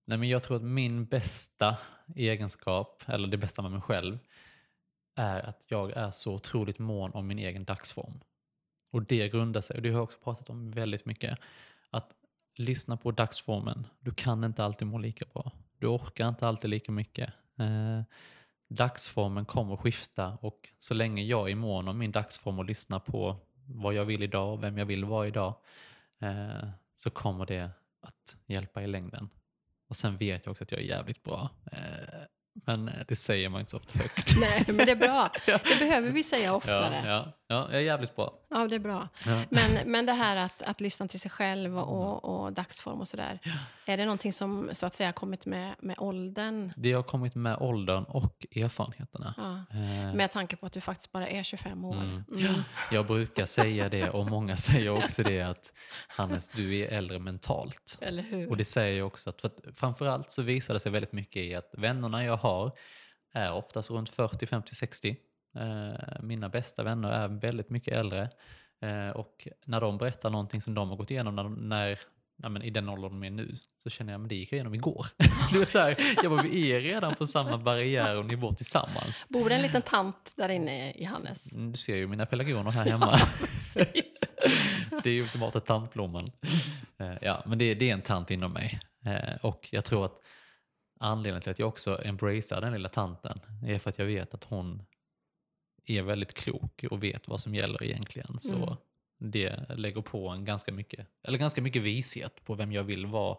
Nej, 0.05 0.19
men 0.19 0.29
jag 0.29 0.43
tror 0.43 0.57
att 0.57 0.63
min 0.63 1.05
bästa 1.05 1.77
egenskap, 2.17 3.05
eller 3.07 3.29
det 3.29 3.37
bästa 3.37 3.63
med 3.63 3.71
mig 3.71 3.81
själv, 3.81 4.19
är 5.15 5.41
att 5.41 5.65
jag 5.67 5.91
är 5.91 6.11
så 6.11 6.35
otroligt 6.35 6.79
mån 6.79 7.11
om 7.11 7.27
min 7.27 7.38
egen 7.38 7.65
dagsform. 7.65 8.21
Och 8.90 9.03
det 9.03 9.29
grundar 9.29 9.61
sig, 9.61 9.77
och 9.77 9.83
det 9.83 9.88
har 9.88 9.96
jag 9.96 10.05
också 10.05 10.19
pratat 10.19 10.51
om 10.51 10.71
väldigt 10.71 11.07
mycket, 11.07 11.38
att 11.90 12.19
lyssna 12.57 12.96
på 12.96 13.11
dagsformen. 13.11 13.87
Du 14.01 14.13
kan 14.13 14.44
inte 14.44 14.65
alltid 14.65 14.88
må 14.88 14.98
lika 14.98 15.25
bra. 15.33 15.53
Du 15.79 15.87
orkar 15.87 16.29
inte 16.29 16.48
alltid 16.48 16.71
lika 16.71 16.92
mycket. 16.92 17.33
Eh, 17.59 18.03
dagsformen 18.69 19.44
kommer 19.44 19.77
skifta 19.77 20.38
och 20.40 20.69
så 20.79 20.94
länge 20.94 21.23
jag 21.23 21.51
är 21.51 21.55
mån 21.55 21.88
om 21.88 21.98
min 21.98 22.11
dagsform 22.11 22.59
och 22.59 22.65
lyssnar 22.65 22.98
på 22.98 23.37
vad 23.67 23.94
jag 23.94 24.05
vill 24.05 24.23
idag 24.23 24.53
och 24.53 24.63
vem 24.63 24.79
jag 24.79 24.87
vill 24.87 25.05
vara 25.05 25.27
idag 25.27 25.55
eh, 26.19 26.69
så 26.94 27.11
kommer 27.11 27.46
det 27.46 27.71
att 28.01 28.37
hjälpa 28.46 28.83
i 28.83 28.87
längden. 28.87 29.31
Och 29.88 29.96
sen 29.96 30.17
vet 30.17 30.46
jag 30.46 30.51
också 30.51 30.65
att 30.65 30.73
jag 30.73 30.81
är 30.81 30.85
jävligt 30.85 31.23
bra. 31.23 31.51
Eh, 31.73 32.23
men 32.67 32.88
eh, 32.88 32.94
det 33.09 33.17
säger 33.17 33.48
man 33.48 33.61
inte 33.61 33.71
så 33.71 33.77
ofta 33.77 33.98
högt. 33.98 34.35
Nej, 34.40 34.65
men 34.67 34.77
det 34.77 34.92
är 34.92 34.96
bra. 34.96 35.31
Det 35.46 35.79
behöver 35.79 36.11
vi 36.11 36.23
säga 36.23 36.55
oftare. 36.55 37.03
Ja, 37.05 37.11
ja, 37.11 37.33
ja, 37.48 37.69
jag 37.71 37.81
är 37.81 37.85
jävligt 37.85 38.17
bra. 38.17 38.35
Ja, 38.51 38.69
det 38.69 38.75
är 38.77 38.81
bra. 38.81 39.09
Ja. 39.27 39.42
Men, 39.51 39.90
men 39.90 40.07
det 40.07 40.13
här 40.13 40.37
att, 40.37 40.63
att 40.63 40.81
lyssna 40.81 41.09
till 41.09 41.21
sig 41.21 41.31
själv 41.31 41.79
och, 41.79 42.25
och 42.25 42.53
dagsform 42.53 43.01
och 43.01 43.09
sådär. 43.09 43.38
Är 43.87 43.96
det 43.96 44.05
någonting 44.05 44.33
som 44.33 44.71
så 44.73 44.87
att 44.87 44.94
säga 44.94 45.13
kommit 45.13 45.46
med, 45.46 45.75
med 45.81 45.94
åldern? 45.98 46.73
Det 46.77 46.92
har 46.92 47.03
kommit 47.03 47.35
med 47.35 47.57
åldern 47.57 48.05
och 48.05 48.46
erfarenheterna. 48.57 49.35
Ja. 49.37 49.79
Eh, 49.79 50.15
Med 50.15 50.33
tanke 50.33 50.57
på 50.57 50.67
att 50.67 50.73
du 50.73 50.81
faktiskt 50.81 51.13
bara 51.13 51.29
är 51.29 51.42
25 51.42 51.85
år. 51.85 51.94
Mm. 51.94 52.25
Mm. 52.33 52.55
Jag 52.90 53.07
brukar 53.07 53.46
säga 53.46 53.88
det 53.88 54.11
och 54.11 54.27
många 54.27 54.57
säger 54.57 54.90
också 54.90 55.23
det 55.23 55.42
att 55.42 55.73
Hannes, 56.09 56.48
du 56.48 56.79
är 56.79 56.88
äldre 56.88 57.19
mentalt. 57.19 57.98
Eller 58.01 58.23
hur? 58.23 58.51
Och 58.51 58.57
det 58.57 58.65
säger 58.65 58.98
jag 58.98 59.07
också 59.07 59.31
att, 59.31 59.40
för 59.40 59.48
att 59.48 59.61
framförallt 59.79 60.33
så 60.33 60.42
visar 60.42 60.75
det 60.75 60.81
sig 60.81 60.92
väldigt 60.92 61.13
mycket 61.13 61.42
i 61.42 61.55
att 61.55 61.71
vännerna 61.73 62.25
jag 62.25 62.37
har 62.41 62.73
är 63.33 63.53
oftast 63.53 63.91
runt 63.91 64.09
40, 64.09 64.47
50, 64.47 64.75
60. 64.75 65.17
Eh, 65.57 66.23
mina 66.23 66.49
bästa 66.49 66.83
vänner 66.83 67.13
är 67.13 67.29
väldigt 67.29 67.71
mycket 67.71 67.95
äldre. 67.97 68.29
Eh, 68.83 69.09
och 69.11 69.49
när 69.67 69.81
de 69.81 69.99
berättar 69.99 70.31
någonting 70.31 70.61
som 70.61 70.75
de 70.75 70.88
har 70.91 70.97
gått 70.97 71.11
igenom 71.11 71.37
när, 71.37 71.49
när 71.49 71.99
ja, 72.43 72.49
men 72.49 72.63
i 72.63 72.71
den 72.71 72.88
åldern 72.88 73.11
de 73.13 73.25
är 73.25 73.31
nu 73.31 73.57
så 73.83 73.91
känner 73.91 74.13
jag 74.13 74.23
att 74.23 74.29
det 74.29 74.35
gick 74.35 74.53
jag 74.53 74.57
igenom 74.57 74.75
igår. 74.75 75.07
du 75.53 75.59
vet, 75.59 75.73
så 75.73 75.79
här, 75.79 75.97
jag 76.23 76.31
bara, 76.33 76.43
vi 76.43 76.73
är 76.73 76.81
redan 76.81 77.15
på 77.15 77.27
samma 77.27 77.59
barriär 77.59 78.17
och 78.17 78.27
nivå 78.27 78.53
tillsammans. 78.53 79.27
Bor 79.29 79.49
det 79.49 79.55
en 79.55 79.63
liten 79.63 79.83
tant 79.83 80.33
där 80.37 80.49
inne 80.49 80.93
i 80.93 81.05
Hannes? 81.05 81.53
Mm, 81.53 81.73
Du 81.73 81.79
ser 81.79 81.97
ju 81.97 82.07
mina 82.07 82.27
pelargoner 82.27 82.71
här 82.71 82.85
hemma. 82.91 83.19
Precis. 83.41 84.21
det 85.03 85.11
är 85.11 85.15
ju 85.15 85.23
ultimata 85.23 85.61
tantblomman. 85.61 86.31
Eh, 86.99 87.15
Ja, 87.23 87.43
men 87.47 87.59
det, 87.59 87.75
det 87.75 87.91
är 87.91 87.95
en 87.95 88.03
tant 88.03 88.31
inom 88.31 88.53
mig. 88.53 88.81
Eh, 89.05 89.37
Och 89.43 89.69
jag 89.73 89.85
tror 89.85 90.05
att 90.05 90.15
anledningen 91.01 91.42
till 91.42 91.51
att 91.51 91.59
jag 91.59 91.69
också 91.69 92.03
embracear 92.05 92.61
den 92.61 92.73
lilla 92.73 92.88
tanten 92.88 93.40
är 93.67 93.79
för 93.79 93.90
att 93.90 93.98
jag 93.98 94.07
vet 94.07 94.35
att 94.35 94.44
hon 94.44 94.83
är 95.87 96.03
väldigt 96.03 96.35
klok 96.35 96.85
och 96.90 97.03
vet 97.03 97.29
vad 97.29 97.40
som 97.40 97.55
gäller 97.55 97.83
egentligen. 97.83 98.40
Så 98.40 98.55
Mm. 98.55 98.77
det 99.19 99.65
lägger 99.77 100.03
på 100.03 100.29
en 100.29 100.44
ganska 100.44 100.73
mycket, 100.73 101.07
eller 101.23 101.38
ganska 101.38 101.63
mycket 101.63 101.83
vishet 101.83 102.44
på 102.44 102.55
vem 102.55 102.73
jag 102.73 102.85
vill 102.85 103.07
vara 103.07 103.38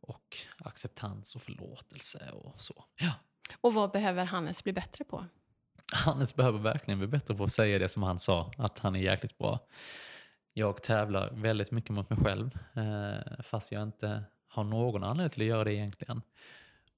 och 0.00 0.36
acceptans 0.58 1.36
och 1.36 1.42
förlåtelse 1.42 2.30
och 2.32 2.60
så. 2.62 2.84
Ja. 3.00 3.12
Och 3.60 3.74
vad 3.74 3.90
behöver 3.90 4.24
Hannes 4.24 4.64
bli 4.64 4.72
bättre 4.72 5.04
på? 5.04 5.26
Hannes 5.92 6.34
behöver 6.34 6.58
verkligen 6.58 6.98
bli 6.98 7.08
bättre 7.08 7.34
på 7.34 7.44
att 7.44 7.52
säga 7.52 7.78
det 7.78 7.88
som 7.88 8.02
han 8.02 8.18
sa, 8.18 8.52
att 8.58 8.78
han 8.78 8.96
är 8.96 9.00
jäkligt 9.00 9.38
bra. 9.38 9.58
Jag 10.52 10.82
tävlar 10.82 11.30
väldigt 11.32 11.70
mycket 11.70 11.90
mot 11.90 12.10
mig 12.10 12.18
själv, 12.18 12.58
eh, 12.74 13.42
fast 13.42 13.72
jag 13.72 13.82
inte 13.82 14.24
har 14.48 14.64
någon 14.64 15.04
anledning 15.04 15.30
till 15.30 15.42
att 15.42 15.46
göra 15.48 15.64
det 15.64 15.74
egentligen. 15.74 16.22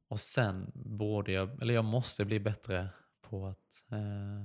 Och 0.09 0.21
sen 0.21 0.73
borde 0.75 1.33
jag, 1.33 1.63
eller 1.63 1.75
jag 1.75 1.85
måste 1.85 2.25
bli 2.25 2.41
bättre 2.41 2.89
på 3.23 3.47
att 3.47 3.85
eh, 3.93 4.45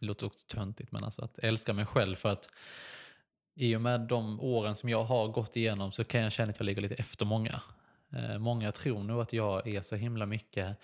det 0.00 0.06
låter 0.06 0.26
också 0.26 0.46
töntigt, 0.46 0.92
men 0.92 1.04
alltså 1.04 1.24
att 1.24 1.38
älska 1.38 1.72
mig 1.72 1.86
själv 1.86 2.16
för 2.16 2.28
att 2.28 2.50
i 3.54 3.76
och 3.76 3.80
med 3.80 4.00
de 4.00 4.40
åren 4.40 4.76
som 4.76 4.88
jag 4.88 5.04
har 5.04 5.28
gått 5.28 5.56
igenom 5.56 5.92
så 5.92 6.04
kan 6.04 6.20
jag 6.20 6.32
känna 6.32 6.50
att 6.50 6.58
jag 6.58 6.66
ligger 6.66 6.82
lite 6.82 6.94
efter 6.94 7.24
många. 7.24 7.62
Eh, 8.12 8.38
många 8.38 8.72
tror 8.72 9.02
nog 9.02 9.20
att 9.20 9.32
jag 9.32 9.66
är 9.68 9.80
så 9.80 9.96
himla 9.96 10.26
mycket 10.26 10.78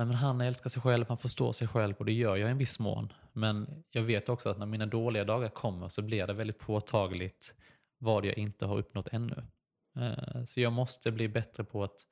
Nej, 0.00 0.06
men 0.06 0.16
han 0.16 0.40
älskar 0.40 0.70
sig 0.70 0.82
själv, 0.82 1.04
han 1.08 1.18
förstår 1.18 1.52
sig 1.52 1.68
själv 1.68 1.94
och 1.98 2.04
det 2.04 2.12
gör 2.12 2.36
jag 2.36 2.48
i 2.48 2.52
en 2.52 2.58
viss 2.58 2.78
mån. 2.78 3.12
Men 3.32 3.84
jag 3.90 4.02
vet 4.02 4.28
också 4.28 4.48
att 4.48 4.58
när 4.58 4.66
mina 4.66 4.86
dåliga 4.86 5.24
dagar 5.24 5.48
kommer 5.48 5.88
så 5.88 6.02
blir 6.02 6.26
det 6.26 6.32
väldigt 6.32 6.58
påtagligt 6.58 7.54
vad 7.98 8.24
jag 8.24 8.38
inte 8.38 8.66
har 8.66 8.78
uppnått 8.78 9.08
ännu. 9.12 9.42
Eh, 9.96 10.44
Så 10.44 10.60
jag 10.60 10.72
måste 10.72 11.10
bli 11.10 11.28
bättre 11.28 11.64
på 11.64 11.84
att 11.84 12.06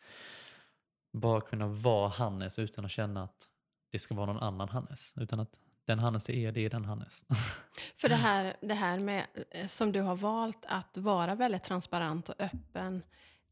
bara 1.12 1.40
kunna 1.40 1.66
vara 1.66 2.08
Hannes 2.08 2.58
utan 2.58 2.84
att 2.84 2.90
känna 2.90 3.22
att 3.22 3.48
det 3.92 3.98
ska 3.98 4.14
vara 4.14 4.26
någon 4.26 4.42
annan 4.42 4.68
Hannes. 4.68 5.14
Utan 5.16 5.40
att 5.40 5.60
den 5.84 5.98
Hannes 5.98 6.24
det 6.24 6.36
är, 6.36 6.52
det 6.52 6.60
är 6.60 6.70
den 6.70 6.84
Hannes. 6.84 7.24
För 7.96 8.08
det 8.08 8.14
här, 8.28 8.56
det 8.60 8.74
här 8.74 8.98
med, 8.98 9.26
eh, 9.50 9.66
som 9.66 9.92
du 9.92 10.00
har 10.00 10.16
valt 10.16 10.64
att 10.68 10.96
vara 10.96 11.34
väldigt 11.34 11.64
transparent 11.64 12.28
och 12.28 12.34
öppen 12.38 13.02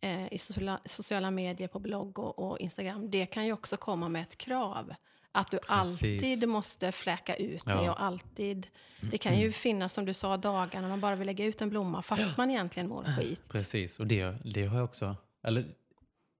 eh, 0.00 0.32
i 0.32 0.38
sociala, 0.38 0.80
sociala 0.84 1.30
medier, 1.30 1.68
på 1.68 1.78
blogg 1.78 2.18
och, 2.18 2.38
och 2.38 2.58
Instagram, 2.58 3.10
det 3.10 3.26
kan 3.26 3.46
ju 3.46 3.52
också 3.52 3.76
komma 3.76 4.08
med 4.08 4.22
ett 4.22 4.38
krav. 4.38 4.94
Att 5.37 5.51
du 5.51 5.59
Precis. 5.59 5.68
alltid 5.70 6.49
måste 6.49 6.93
fläka 6.93 7.37
ut 7.37 7.64
det 7.64 7.70
Ja. 7.70 7.91
och 7.91 8.03
alltid... 8.03 8.66
Det 9.01 9.18
kan 9.18 9.39
ju 9.39 9.53
finnas, 9.53 9.93
som 9.93 10.05
du 10.05 10.14
sa, 10.14 10.37
dagar 10.37 10.80
när 10.80 10.89
man 10.89 11.01
bara 11.01 11.16
vill 11.16 11.26
lägga 11.26 11.45
ut 11.45 11.62
en 11.62 11.70
blomma 11.70 12.03
fast 12.03 12.37
man 12.37 12.51
egentligen 12.51 12.89
mår 12.89 13.05
skit. 13.05 13.43
Precis, 13.49 14.01
och 14.01 14.07
det, 14.07 14.37
det 14.45 14.66
har 14.66 14.76
jag 14.76 14.84
också... 14.84 15.16
Eller, 15.43 15.62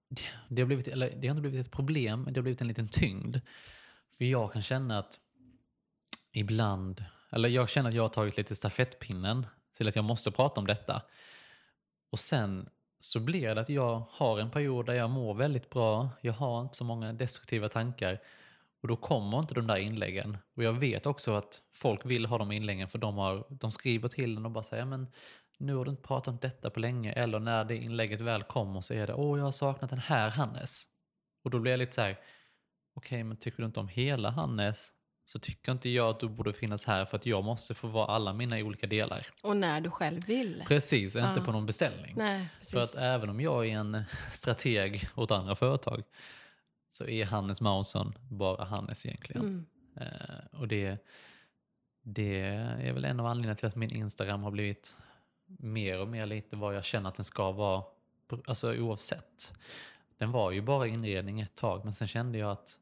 det, 0.09 0.23
det, 0.49 0.63
har 0.63 0.67
blivit, 0.67 0.89
eller, 0.89 1.11
det 1.17 1.29
har 1.29 1.35
inte 1.37 1.41
blivit 1.41 1.67
ett 1.67 1.73
problem, 1.73 2.23
men 2.23 2.33
det 2.33 2.39
har 2.39 2.43
blivit 2.43 2.61
en 2.61 2.69
liten 2.69 2.89
tyngd. 2.89 3.37
För 4.19 4.25
jag 4.25 4.53
kan 4.53 4.63
känna 4.63 4.99
att 4.99 5.21
ibland... 6.33 7.05
Eller 7.31 7.49
jag 7.49 7.69
känner 7.69 7.89
att 7.89 7.97
jag 7.97 8.03
har 8.03 8.09
tagit 8.09 8.37
lite 8.37 8.55
stafettpinnen 8.55 9.47
till 9.77 9.89
att 9.89 9.97
jag 9.97 10.05
måste 10.05 10.31
prata 10.31 10.61
om 10.61 10.67
detta. 10.67 11.03
Och 12.11 12.19
sen 12.19 12.69
så 13.01 13.21
blir 13.21 13.55
det 13.55 13.61
att 13.61 13.69
jag 13.69 14.03
har 14.11 14.39
en 14.39 14.51
period 14.51 14.87
där 14.87 14.95
jag 14.95 15.11
mår 15.11 15.35
väldigt 15.35 15.71
bra. 15.71 16.09
Jag 16.21 16.33
har 16.33 16.61
inte 16.61 16.77
så 16.77 16.85
många 16.85 17.13
destruktiva 17.13 17.69
tankar. 17.69 18.21
Och 18.83 18.89
då 18.89 18.97
kommer 18.97 19.39
inte 19.39 19.55
de 19.55 19.67
där 19.67 19.77
inläggen. 19.77 20.39
Och 20.57 20.63
jag 20.63 20.73
vet 20.73 21.07
också 21.07 21.35
att 21.35 21.61
folk 21.75 22.07
vill 22.07 22.27
ha 22.27 22.39
de 22.39 22.53
inläggen 22.53 22.89
för 22.89 22.99
de, 22.99 23.17
har, 23.17 23.47
de 23.51 23.73
skriver 23.73 24.09
till 24.09 24.37
en 24.37 24.45
och 24.45 24.51
bara 24.51 24.65
säger 24.65 24.85
men 24.85 25.07
nu 25.59 25.75
har 25.75 25.85
du 25.85 25.91
inte 25.91 26.03
pratat 26.03 26.29
om 26.29 26.39
detta 26.43 26.71
på 26.71 26.81
länge. 26.81 27.13
Eller 27.13 27.39
när 27.39 27.65
det 27.65 27.77
inlägget 27.77 28.21
väl 28.21 28.43
kommer 28.43 28.81
så 28.81 28.95
är 28.95 29.07
det 29.07 29.15
åh 29.15 29.39
jag 29.39 29.45
har 29.45 29.53
saknat 29.53 29.91
den 29.91 29.99
här 29.99 30.31
Hannes. 30.31 30.85
Och 31.45 31.51
då 31.51 31.59
blir 31.59 31.73
jag 31.73 31.79
lite 31.79 31.95
så 31.95 32.01
här 32.01 32.19
okej 32.95 33.25
men 33.25 33.37
tycker 33.37 33.59
du 33.59 33.67
inte 33.67 33.81
om 33.81 33.89
hela 33.89 34.31
Hannes 34.31 34.93
så 35.25 35.39
tycker 35.39 35.73
inte 35.73 35.89
jag 35.89 36.09
att 36.09 36.21
du 36.21 36.29
borde 36.29 36.53
finnas 36.53 36.85
här 36.85 37.05
för 37.05 37.17
att 37.17 37.27
jag 37.27 37.45
måste 37.45 37.75
få 37.75 37.87
vara 37.87 38.07
alla 38.07 38.33
mina 38.33 38.57
olika 38.57 38.87
delar. 38.87 39.27
Och 39.43 39.57
när 39.57 39.81
du 39.81 39.91
själv 39.91 40.27
vill. 40.27 40.65
Precis, 40.69 41.17
inte 41.17 41.41
på 41.41 41.53
någon 41.53 41.67
beställning. 41.67 42.15
Nej. 42.17 42.49
För 42.71 42.81
att 42.81 42.95
även 42.95 43.31
om 43.31 43.41
jag 43.41 43.67
är 43.67 43.79
en 43.79 44.05
strateg 44.33 45.09
åt 45.15 45.31
andra 45.31 45.57
företag 45.57 46.03
så 46.97 47.07
är 47.07 47.25
Hannes 47.25 47.61
Mausson 47.61 48.13
bara 48.29 48.65
Hannes 48.65 49.07
egentligen. 49.07 49.43
Mm. 49.43 49.67
Eh, 49.97 50.61
och 50.61 50.69
det, 50.69 51.05
det 52.03 52.41
är 52.81 52.93
väl 52.93 53.05
en 53.05 53.21
av 53.21 53.27
anledningarna 53.27 53.57
till 53.57 53.67
att 53.67 53.77
min 53.77 53.97
Instagram 53.97 54.43
har 54.43 54.51
blivit 54.51 54.97
mer 55.47 56.01
och 56.01 56.09
mer 56.09 56.27
lite 56.27 56.57
vad 56.57 56.77
jag 56.77 56.85
känner 56.85 57.09
att 57.09 57.15
den 57.15 57.25
ska 57.25 57.53
vara, 57.53 57.85
alltså 58.47 58.77
oavsett. 58.77 59.53
Den 60.19 60.33
var 60.33 60.51
ju 60.51 60.61
bara 60.61 60.87
inredning 60.87 61.41
ett 61.41 61.55
tag 61.55 61.85
men 61.85 61.95
sen 61.95 62.09
kände 62.09 62.39
jag 62.39 62.51
att 62.51 62.79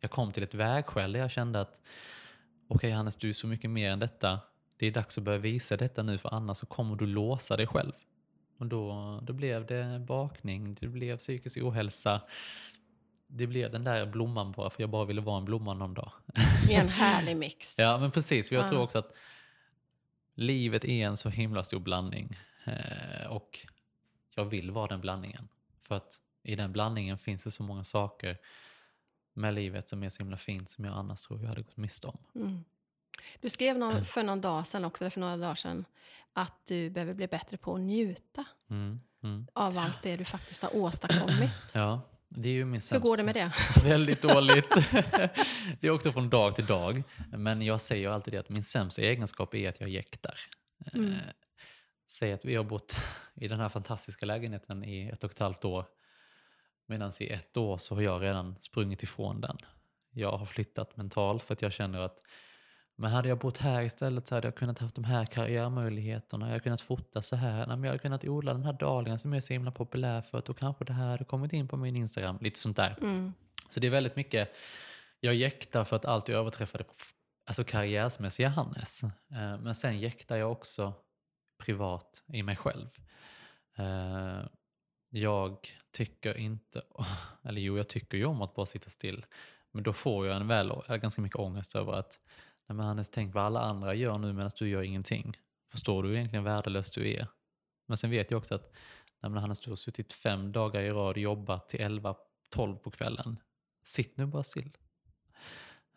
jag 0.00 0.10
kom 0.10 0.32
till 0.32 0.42
ett 0.42 0.54
vägskäl 0.54 1.12
där 1.12 1.20
jag 1.20 1.30
kände 1.30 1.60
att 1.60 1.80
okej 2.68 2.90
Hannes, 2.90 3.16
du 3.16 3.28
är 3.28 3.32
så 3.32 3.46
mycket 3.46 3.70
mer 3.70 3.90
än 3.90 3.98
detta. 3.98 4.40
Det 4.76 4.86
är 4.86 4.90
dags 4.90 5.18
att 5.18 5.24
börja 5.24 5.38
visa 5.38 5.76
detta 5.76 6.02
nu 6.02 6.18
för 6.18 6.34
annars 6.34 6.56
så 6.56 6.66
kommer 6.66 6.96
du 6.96 7.06
låsa 7.06 7.56
dig 7.56 7.66
själv. 7.66 7.92
Och 8.58 8.66
då, 8.66 9.18
då 9.22 9.32
blev 9.32 9.66
det 9.66 10.04
bakning, 10.08 10.74
det 10.74 10.86
blev 10.86 11.16
psykisk 11.16 11.56
ohälsa. 11.56 12.20
Det 13.32 13.46
blev 13.46 13.70
den 13.72 13.84
där 13.84 14.06
blomman 14.06 14.52
bara 14.52 14.70
för 14.70 14.82
jag 14.82 14.90
bara 14.90 15.04
ville 15.04 15.20
vara 15.20 15.38
en 15.38 15.44
blomma 15.44 15.74
någon 15.74 15.94
dag. 15.94 16.12
I 16.70 16.74
en 16.74 16.88
härlig 16.88 17.36
mix. 17.36 17.74
Ja, 17.78 17.98
men 17.98 18.10
precis. 18.10 18.48
För 18.48 18.56
jag 18.56 18.64
Ja. 18.64 18.68
tror 18.68 18.82
också 18.82 18.98
att 18.98 19.12
livet 20.34 20.84
är 20.84 21.06
en 21.06 21.16
så 21.16 21.28
himla 21.28 21.64
stor 21.64 21.78
blandning. 21.80 22.36
Eh, 22.64 23.26
och 23.30 23.58
jag 24.34 24.44
vill 24.44 24.70
vara 24.70 24.86
den 24.86 25.00
blandningen. 25.00 25.48
För 25.82 25.94
att 25.94 26.20
i 26.42 26.56
den 26.56 26.72
blandningen 26.72 27.18
finns 27.18 27.44
det 27.44 27.50
så 27.50 27.62
många 27.62 27.84
saker 27.84 28.38
med 29.32 29.54
livet 29.54 29.88
som 29.88 30.02
är 30.02 30.08
så 30.08 30.18
himla 30.22 30.36
fint 30.36 30.70
som 30.70 30.84
jag 30.84 30.94
annars 30.94 31.20
tror 31.20 31.40
jag 31.40 31.48
hade 31.48 31.62
gått 31.62 31.76
miste 31.76 32.06
om. 32.06 32.18
Mm. 32.34 32.64
Du 33.40 33.50
skrev 33.50 33.78
någon, 33.78 34.04
för 34.04 34.22
någon 34.22 34.40
dag 34.40 34.66
sedan 34.66 34.84
också, 34.84 35.04
eller 35.04 35.10
för 35.10 35.20
några 35.20 35.36
dagar 35.36 35.54
sedan, 35.54 35.84
att 36.32 36.66
du 36.66 36.90
behöver 36.90 37.14
bli 37.14 37.26
bättre 37.26 37.56
på 37.56 37.74
att 37.74 37.80
njuta 37.80 38.44
Mm, 38.70 39.00
mm. 39.22 39.46
av 39.52 39.78
allt 39.78 40.02
det 40.02 40.16
du 40.16 40.24
faktiskt 40.24 40.62
har 40.62 40.76
åstadkommit. 40.76 41.50
Ja, 41.74 42.00
det 42.30 42.48
är 42.48 42.52
ju 42.52 42.64
min 42.64 42.80
Hur 42.90 42.98
går 42.98 43.16
det 43.16 43.22
med 43.22 43.34
det? 43.34 43.52
Väldigt 43.84 44.22
dåligt. 44.22 44.70
det 45.80 45.86
är 45.86 45.90
också 45.90 46.12
från 46.12 46.30
dag 46.30 46.56
till 46.56 46.66
dag. 46.66 47.02
Men 47.32 47.62
jag 47.62 47.80
säger 47.80 48.08
alltid 48.08 48.34
det 48.34 48.38
att 48.38 48.48
min 48.48 48.62
sämsta 48.62 49.02
egenskap 49.02 49.54
är 49.54 49.68
att 49.68 49.80
jag 49.80 49.88
jäktar. 49.88 50.40
Mm. 50.92 51.10
Eh, 51.10 51.16
säg 52.10 52.32
att 52.32 52.44
vi 52.44 52.54
har 52.54 52.64
bott 52.64 52.96
i 53.34 53.48
den 53.48 53.60
här 53.60 53.68
fantastiska 53.68 54.26
lägenheten 54.26 54.84
i 54.84 55.08
ett 55.08 55.24
och 55.24 55.30
ett 55.30 55.38
halvt 55.38 55.64
år. 55.64 55.84
Medan 56.86 57.12
i 57.20 57.28
ett 57.28 57.56
år 57.56 57.78
så 57.78 57.94
har 57.94 58.02
jag 58.02 58.22
redan 58.22 58.56
sprungit 58.60 59.02
ifrån 59.02 59.40
den. 59.40 59.56
Jag 60.10 60.38
har 60.38 60.46
flyttat 60.46 60.96
mentalt 60.96 61.42
för 61.42 61.54
att 61.54 61.62
jag 61.62 61.72
känner 61.72 62.00
att 62.00 62.18
men 63.00 63.10
hade 63.10 63.28
jag 63.28 63.38
bott 63.38 63.58
här 63.58 63.82
istället 63.82 64.28
så 64.28 64.34
hade 64.34 64.46
jag 64.46 64.54
kunnat 64.54 64.78
haft 64.78 64.94
de 64.94 65.04
här 65.04 65.24
karriärmöjligheterna. 65.24 66.46
Jag 66.46 66.50
hade 66.50 66.62
kunnat 66.62 66.80
fota 66.80 67.22
så 67.22 67.36
här. 67.36 67.66
Nej, 67.66 67.76
men 67.76 67.82
jag 67.82 67.90
hade 67.90 67.98
kunnat 67.98 68.24
odla 68.24 68.52
den 68.52 68.64
här 68.64 68.72
dahlian 68.72 69.18
som 69.18 69.32
är 69.32 69.40
så 69.40 69.52
himla 69.52 69.70
populär 69.70 70.22
för. 70.22 70.38
Att 70.38 70.44
då 70.44 70.54
kanske 70.54 70.84
det 70.84 70.92
här 70.92 71.10
hade 71.10 71.24
kommit 71.24 71.52
in 71.52 71.68
på 71.68 71.76
min 71.76 71.96
Instagram. 71.96 72.38
Lite 72.40 72.58
sånt 72.58 72.76
där. 72.76 72.96
Mm. 73.00 73.32
Så 73.70 73.80
det 73.80 73.86
är 73.86 73.90
väldigt 73.90 74.16
mycket, 74.16 74.52
jag 75.20 75.34
jäktar 75.34 75.84
för 75.84 75.96
att 75.96 76.04
alltid 76.04 76.34
överträffa 76.34 76.78
det 76.78 76.84
alltså 77.46 77.64
karriärsmässiga 77.64 78.48
Hannes. 78.48 79.02
Eh, 79.02 79.58
Men 79.58 79.74
sen 79.74 79.98
jäktar 79.98 80.36
jag 80.36 80.52
också 80.52 80.92
privat 81.64 82.22
i 82.32 82.42
mig 82.42 82.56
själv. 82.56 82.88
Eh, 83.78 84.46
jag 85.10 85.68
tycker 85.92 86.36
inte, 86.36 86.82
eller 87.42 87.60
jo 87.60 87.76
jag 87.76 87.88
tycker 87.88 88.18
ju 88.18 88.24
om 88.24 88.42
att 88.42 88.54
bara 88.54 88.66
sitta 88.66 88.90
still. 88.90 89.26
Men 89.72 89.82
då 89.82 89.92
får 89.92 90.26
jag 90.26 90.36
en 90.36 90.48
väl, 90.48 90.72
ganska 90.88 91.22
mycket 91.22 91.38
ångest 91.38 91.74
över 91.74 91.92
att, 91.92 92.18
nej 92.70 92.76
men 92.76 92.86
Hannes 92.86 93.08
tänk 93.08 93.34
vad 93.34 93.44
alla 93.44 93.60
andra 93.60 93.94
gör 93.94 94.18
nu 94.18 94.32
medan 94.32 94.50
du 94.58 94.68
gör 94.68 94.82
ingenting. 94.82 95.36
Förstår 95.70 96.02
du 96.02 96.14
egentligen 96.14 96.44
värdelös 96.44 96.90
du 96.90 97.12
är? 97.12 97.26
Men 97.86 97.96
sen 97.96 98.10
vet 98.10 98.30
jag 98.30 98.38
också 98.38 98.54
att, 98.54 98.72
nej 99.20 99.30
men 99.30 99.36
Hannes 99.36 99.60
du 99.60 99.70
har 99.70 99.76
suttit 99.76 100.12
fem 100.12 100.52
dagar 100.52 100.80
i 100.80 100.90
rad 100.90 101.10
och 101.10 101.18
jobbat 101.18 101.68
till 101.68 101.80
11-12 101.80 102.76
på 102.76 102.90
kvällen. 102.90 103.36
Sitt 103.84 104.16
nu 104.16 104.26
bara 104.26 104.42
still. 104.42 104.70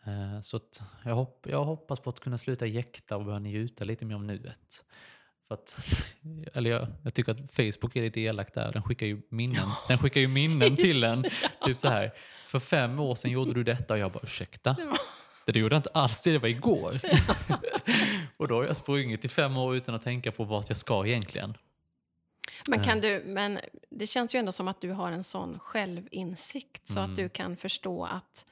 Eh, 0.06 0.42
så 0.42 0.60
jag, 1.04 1.16
hopp, 1.16 1.48
jag 1.50 1.66
hoppas 1.66 2.00
på 2.00 2.10
att 2.10 2.20
kunna 2.20 2.38
sluta 2.38 2.66
jäkta 2.66 3.18
och 3.18 3.26
börja 3.26 3.40
njuta 3.40 3.84
lite 3.84 4.06
mer 4.06 4.16
om 4.16 4.28
nuet. 4.28 4.84
För 5.48 5.54
att, 5.54 5.76
eller 6.54 6.70
jag, 6.70 6.88
jag, 7.04 7.14
tycker 7.14 7.32
att 7.32 7.52
Facebook 7.52 7.96
är 7.96 8.02
lite 8.02 8.22
elak 8.22 8.54
där. 8.54 8.72
Den 8.72 8.84
skickar 8.84 9.06
ju 9.06 9.22
minnen, 9.30 9.70
den 9.88 9.98
skickar 9.98 10.22
ju 10.22 10.28
minnen 10.28 10.76
till 10.76 11.04
en. 11.04 11.24
Typ 11.66 11.78
så 11.78 11.88
här, 11.88 12.14
för 12.48 12.60
fem 12.60 13.00
år 13.00 13.16
sedan 13.16 13.32
gjorde 13.32 13.54
du 13.54 13.64
detta 13.64 13.94
och 13.94 14.00
jag 14.00 14.12
bara 14.12 14.24
ursäkta? 14.24 14.76
Det 15.46 15.60
gjorde 15.60 15.76
jag 15.76 15.80
inte 15.80 15.90
alls 15.94 16.22
det, 16.22 16.32
det 16.32 16.40
var 16.40 16.48
igår. 16.48 17.00
och 18.38 18.48
då 18.48 18.56
har 18.56 18.64
jag 18.64 18.78
sprungit 18.78 19.26
i 19.26 19.28
fem 19.28 19.58
år 19.58 19.76
utan 19.76 19.96
att 19.96 20.04
tänka 20.04 20.32
på 20.32 20.44
vart 20.44 20.70
jag 20.70 20.78
ska 20.78 21.08
egentligen. 21.08 21.54
Men, 22.68 22.84
kan 22.84 23.02
du, 23.02 23.24
men 23.26 23.60
det 23.90 24.08
känns 24.08 24.36
ju 24.36 24.40
ändå 24.40 24.52
som 24.52 24.68
att 24.68 24.82
du 24.82 24.92
har 24.92 25.12
en 25.12 25.24
sån 25.24 25.60
självinsikt 25.60 26.88
så 26.88 27.00
mm. 27.00 27.12
att 27.12 27.18
du 27.18 27.30
kan 27.30 27.58
förstå 27.58 28.06
att 28.06 28.46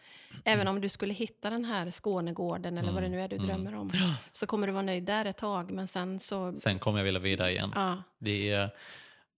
även 0.44 0.68
om 0.68 0.82
du 0.82 0.90
skulle 0.90 1.14
hitta 1.14 1.50
den 1.50 1.66
här 1.66 1.92
Skånegården 1.92 2.78
eller 2.78 2.90
mm. 2.90 2.94
vad 2.94 3.04
det 3.04 3.10
nu 3.10 3.22
är 3.22 3.28
du 3.28 3.36
mm. 3.36 3.48
drömmer 3.48 3.76
om 3.76 3.92
så 4.32 4.48
kommer 4.48 4.68
du 4.68 4.74
vara 4.74 4.84
nöjd 4.84 5.04
där 5.04 5.26
ett 5.26 5.38
tag 5.38 5.72
men 5.72 5.88
sen 5.88 6.20
så... 6.20 6.54
Sen 6.54 6.80
kommer 6.80 7.00
jag 7.00 7.06
vilja 7.06 7.20
vidare 7.20 7.52
igen. 7.52 7.72
Ja. 7.76 8.04
Det, 8.20 8.50
är, 8.50 8.70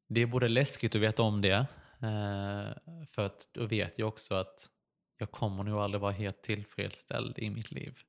det 0.07 0.21
är 0.21 0.25
både 0.25 0.47
läskigt 0.47 0.95
att 0.95 1.01
veta 1.01 1.21
om 1.21 1.41
det 1.41 1.65
eh, 2.01 3.05
för 3.07 3.25
att 3.25 3.47
då 3.51 3.65
vet 3.65 3.93
jag 3.95 4.07
också 4.07 4.35
att 4.35 4.69
jag 5.17 5.31
kommer 5.31 5.63
nog 5.63 5.79
aldrig 5.79 6.01
vara 6.01 6.11
helt 6.11 6.41
tillfredsställd 6.41 7.39
i 7.39 7.49
mitt 7.49 7.71
liv. 7.71 7.99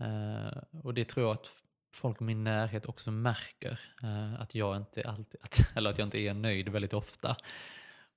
Eh, 0.00 0.80
och 0.82 0.94
det 0.94 1.04
tror 1.04 1.26
jag 1.26 1.32
att 1.32 1.50
folk 1.94 2.20
i 2.20 2.24
min 2.24 2.44
närhet 2.44 2.86
också 2.86 3.10
märker 3.10 3.80
eh, 4.02 4.40
att, 4.40 4.54
jag 4.54 4.76
inte 4.76 5.08
alltid, 5.08 5.40
att, 5.42 5.60
eller 5.76 5.90
att 5.90 5.98
jag 5.98 6.06
inte 6.06 6.18
är 6.18 6.34
nöjd 6.34 6.68
väldigt 6.68 6.94
ofta. 6.94 7.36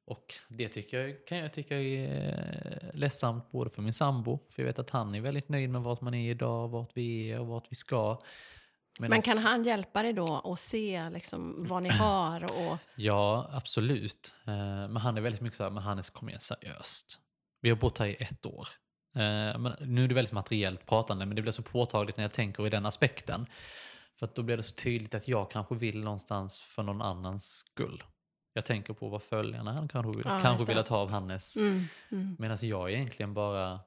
Och 0.08 0.34
det 0.48 0.68
tycker 0.68 1.00
jag, 1.00 1.28
kan 1.28 1.38
jag 1.38 1.54
tycka 1.54 1.78
är 1.82 2.92
ledsamt 2.94 3.52
både 3.52 3.70
för 3.70 3.82
min 3.82 3.94
sambo, 3.94 4.40
för 4.50 4.62
jag 4.62 4.68
vet 4.68 4.80
att 4.80 4.90
han 4.90 5.16
är 5.16 5.22
väldigt 5.22 5.50
nöjd 5.50 5.70
med 5.70 5.82
vart 5.82 6.02
man 6.02 6.14
är 6.14 6.32
idag, 6.32 6.68
vart 6.68 6.92
vi 6.94 7.32
är 7.32 7.40
och 7.40 7.48
vart 7.48 7.66
vi 7.70 7.76
ska. 7.76 8.22
Medan... 9.00 9.10
Men 9.10 9.22
kan 9.22 9.38
han 9.38 9.64
hjälpa 9.64 10.04
dig 10.04 10.14
då 10.14 10.42
att 10.46 10.60
se 10.60 11.10
liksom 11.10 11.56
vad 11.68 11.84
ni 11.84 11.90
har? 12.00 12.44
Och... 12.44 12.78
Ja, 12.96 13.50
absolut. 13.54 14.34
Eh, 14.48 14.54
men 14.54 14.98
han 14.98 15.18
är 15.18 15.22
väldigt 15.22 15.42
mycket 15.42 15.58
så 15.58 15.64
här, 15.64 15.70
men 15.70 15.84
Hannes 15.84 16.10
kom 16.10 16.30
igen 16.30 16.42
seriöst. 16.42 17.20
Vi 17.66 17.70
har 17.70 17.78
bott 17.78 17.98
här 17.98 18.08
i 18.08 18.16
ett 18.20 18.46
år. 18.46 18.68
Eh, 19.16 19.58
men 19.58 19.76
nu 19.80 20.04
är 20.04 20.08
det 20.08 20.16
väldigt 20.16 20.34
materiellt 20.34 20.86
pratande, 20.86 21.26
men 21.26 21.36
det 21.36 21.42
blir 21.42 21.52
så 21.52 21.62
påtagligt 21.62 22.18
när 22.18 22.24
jag 22.24 22.32
tänker 22.32 22.68
i 22.68 22.70
den 22.70 22.86
aspekten. 22.86 23.46
För 24.20 24.30
då 24.36 24.44
blir 24.44 24.58
det 24.58 24.64
så 24.64 24.76
tydligt 24.76 25.14
att 25.14 25.28
jag 25.28 25.52
kanske 25.52 25.76
vill 25.76 26.04
någonstans 26.04 26.60
för 26.60 26.84
någon 26.84 27.02
annans 27.02 27.46
skull. 27.46 28.04
Jag 28.54 28.66
tänker 28.66 28.94
på 28.94 29.10
vad 29.10 29.24
följarna 29.24 29.74
han 29.74 29.88
kanske, 29.88 30.18
vill, 30.18 30.26
ja, 30.26 30.40
kanske 30.42 30.74
vill 30.74 30.84
ta 30.84 30.98
av 30.98 31.10
Hannes. 31.10 31.56
Mm, 31.56 31.84
mm. 32.12 32.36
Medan 32.40 32.58
jag 32.62 32.92
egentligen 32.92 33.34
bara 33.34 33.80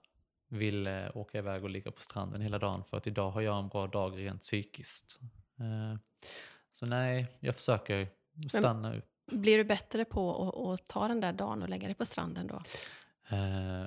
vill 0.48 0.86
eh, 0.86 1.16
åka 1.16 1.38
iväg 1.38 1.64
och 1.64 1.70
ligga 1.70 1.90
på 1.90 2.00
stranden 2.00 2.40
hela 2.40 2.58
dagen 2.58 2.84
för 2.84 2.96
att 2.96 3.06
idag 3.06 3.30
har 3.30 3.40
jag 3.40 3.58
en 3.58 3.68
bra 3.68 3.86
dag 3.86 4.18
rent 4.18 4.42
psykiskt. 4.42 5.18
Eh, 5.60 5.98
så 6.72 6.86
nej, 6.86 7.26
jag 7.40 7.54
försöker 7.54 8.08
stanna 8.48 8.96
upp. 8.96 9.04
Blir 9.32 9.58
du 9.58 9.64
bättre 9.64 10.04
på 10.04 10.48
att, 10.48 10.80
att 10.80 10.88
ta 10.88 11.08
den 11.08 11.20
där 11.20 11.32
dagen 11.32 11.62
och 11.62 11.68
lägga 11.68 11.88
dig 11.88 11.94
på 11.94 12.04
stranden 12.04 12.46
då? 12.46 12.62
Uh, 13.32 13.86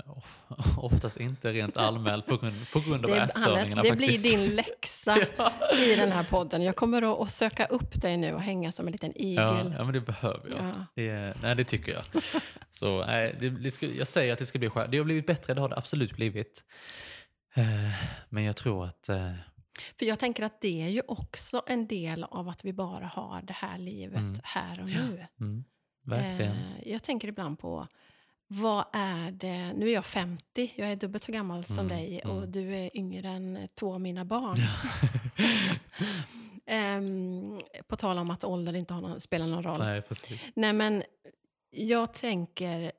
oftast 0.78 1.20
inte 1.20 1.54
rent 1.54 1.78
allmänt 1.78 2.26
på 2.26 2.38
grund, 2.38 2.72
på 2.74 2.80
grund 2.80 3.06
av 3.06 3.12
det, 3.12 3.18
ätstörningarna. 3.18 3.82
det 3.82 3.96
blir 3.96 4.24
din 4.24 4.56
läxa 4.56 5.18
ja. 5.38 5.52
i 5.78 5.96
den 5.96 6.12
här 6.12 6.24
podden. 6.24 6.62
Jag 6.62 6.76
kommer 6.76 7.24
att, 7.24 7.32
söka 7.32 7.66
upp 7.66 8.02
dig 8.02 8.18
nu 8.18 8.34
och 8.34 8.42
hänga 8.42 8.72
som 8.72 8.88
en 8.88 8.92
liten 8.92 9.12
igel. 9.16 9.36
Ja, 9.38 9.74
ja 9.78 9.84
men 9.84 9.94
det 9.94 10.02
behöver 10.02 10.50
jag. 10.50 10.60
Ja. 10.60 10.86
Det, 10.96 11.34
nej, 11.42 11.56
det 11.56 11.64
tycker 11.64 11.92
jag. 11.92 12.24
Så 12.72 13.06
nej, 13.06 13.36
det, 13.40 13.50
det 13.50 13.72
ska, 13.72 13.86
jag 13.86 14.08
säger 14.08 14.34
att 14.34 14.40
det 14.40 14.46
ska 14.46 14.60
bli 14.60 14.70
skönt. 14.70 14.92
Det 14.92 14.98
har 14.98 15.06
blivit 15.06 15.28
bättre, 15.28 15.54
det 15.54 15.62
har 15.62 15.70
det 15.70 15.78
absolut 15.78 16.16
blivit. 16.16 16.64
Uh, 17.58 17.66
men 18.30 18.44
jag 18.44 18.56
tror 18.56 18.86
att... 18.86 19.10
Uh, 19.10 19.34
för 20.00 20.06
jag 20.06 20.20
tänker 20.20 20.44
att 20.44 20.62
det 20.62 20.82
är 20.82 20.90
ju 20.90 21.02
också 21.08 21.62
en 21.68 21.88
del 21.88 22.24
av 22.24 22.50
att 22.50 22.66
vi 22.66 22.74
bara 22.74 23.06
har 23.06 23.42
det 23.42 23.54
här 23.54 23.78
livet 23.78 24.20
mm. 24.20 24.40
här 24.44 24.82
och 24.82 24.90
nu. 24.90 25.28
Mm, 25.40 25.64
verkligen. 26.06 26.58
jag 26.86 27.04
tänker 27.04 27.28
ibland 27.28 27.60
på 27.60 27.88
vad 28.54 28.86
är 28.94 29.32
det, 29.32 29.74
nu 29.74 29.90
är 29.90 29.94
jag 29.94 30.06
50, 30.06 30.74
jag 30.76 30.92
är 30.92 30.96
dubbelt 30.96 31.24
så 31.24 31.32
gammal 31.32 31.66
som 31.66 31.80
mm, 31.80 31.88
dig 31.88 32.22
och 32.26 32.38
mm. 32.38 32.52
du 32.52 32.76
är 32.76 32.98
yngre 32.98 33.30
än 33.30 33.68
två 33.76 33.94
av 33.94 34.02
mina 34.02 34.26
barn. 34.26 34.62
Um, 36.98 37.62
på 37.88 37.96
tal 37.96 38.18
om 38.18 38.32
att 38.32 38.44
ålder 38.44 38.76
inte 38.76 38.94
har 38.94 39.02
någon, 39.02 39.22
spelar 39.22 39.48
någon 39.48 39.64
roll. 39.64 39.80
Nej. 39.80 40.04
Nej, 40.54 40.74
men 40.74 41.04
jag 41.70 42.14
tänker 42.14 42.92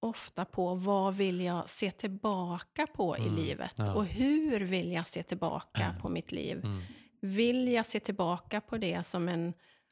ofta 0.00 0.44
på 0.44 0.74
vad 0.74 1.14
vill 1.14 1.40
jag 1.40 1.68
se 1.68 1.90
tillbaka 1.90 2.86
på 2.86 3.16
mm, 3.16 3.26
i 3.26 3.42
livet 3.42 3.74
ja. 3.76 3.94
och 3.94 4.04
hur 4.04 4.60
vill 4.60 4.92
jag 4.92 5.06
se 5.06 5.22
tillbaka 5.22 5.94
på 6.00 6.08
mitt 6.08 6.32
liv. 6.32 6.64
Mm. 6.64 6.82
Vill 7.20 7.68
jag 7.68 7.86
se 7.86 8.00
tillbaka 8.00 8.60
på 8.60 8.78
det 8.78 9.06
som 9.06 9.28
en, 9.28 9.46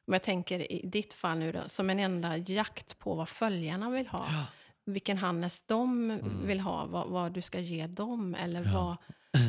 om 0.07 0.13
jag 0.13 0.23
tänker 0.23 0.73
i 0.73 0.87
ditt 0.87 1.15
fall 1.15 1.39
nu 1.39 1.53
då, 1.53 1.61
som 1.67 1.91
en 1.91 1.99
enda 1.99 2.37
jakt 2.37 2.99
på 2.99 3.15
vad 3.15 3.29
följarna 3.29 3.91
vill 3.91 4.07
ha. 4.07 4.27
Ja 4.29 4.45
vilken 4.93 5.19
Hannes 5.19 5.63
de 5.67 6.11
mm. 6.11 6.47
vill 6.47 6.61
ha, 6.61 6.87
vad, 6.87 7.09
vad, 7.09 7.33
du 7.33 7.43
ska 7.43 7.61
ge 7.61 7.87
dem 7.87 8.35
eller 8.35 8.65
ja. 8.65 8.73
vad, 8.73 8.97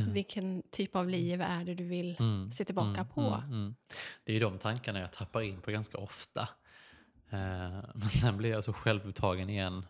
vilken 0.14 0.64
typ 0.72 0.96
av 0.96 1.10
liv 1.10 1.42
är 1.42 1.66
det 1.66 1.74
du 1.74 1.84
vill 1.84 2.16
mm. 2.20 2.52
se 2.52 2.66
tillbaka 2.66 3.02
mm. 3.02 3.08
på. 3.08 3.22
Mm. 3.22 3.52
Mm. 3.52 3.76
Det 4.24 4.34
är 4.36 4.40
de 4.40 4.58
tankarna 4.58 5.00
jag 5.00 5.12
tappar 5.12 5.42
in 5.42 5.62
på 5.62 5.72
ganska 5.72 5.98
ofta. 5.98 6.42
Eh, 7.30 7.84
men 7.94 8.10
sen 8.10 8.38
blir 8.38 8.50
jag 8.50 8.64
så 8.64 8.74
självupptagen 8.74 9.50
igen 9.50 9.86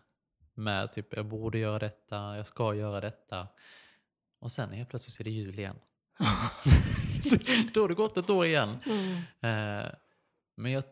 med 0.54 0.92
typ 0.92 1.16
jag 1.16 1.26
borde 1.26 1.58
göra 1.58 1.78
detta, 1.78 2.36
jag 2.36 2.46
ska 2.46 2.74
göra 2.74 3.00
detta. 3.00 3.48
Och 4.40 4.52
sen 4.52 4.72
helt 4.72 4.88
plötsligt 4.88 5.14
så 5.14 5.22
är 5.22 5.24
det 5.24 5.30
jul 5.30 5.58
igen. 5.58 5.76
Då 7.74 7.80
har 7.80 7.88
det 7.88 7.94
gått 7.94 8.16
ett 8.16 8.30
år 8.30 8.46
igen. 8.46 8.68
Eh, 9.40 9.90
men 10.56 10.72
jag, 10.72 10.84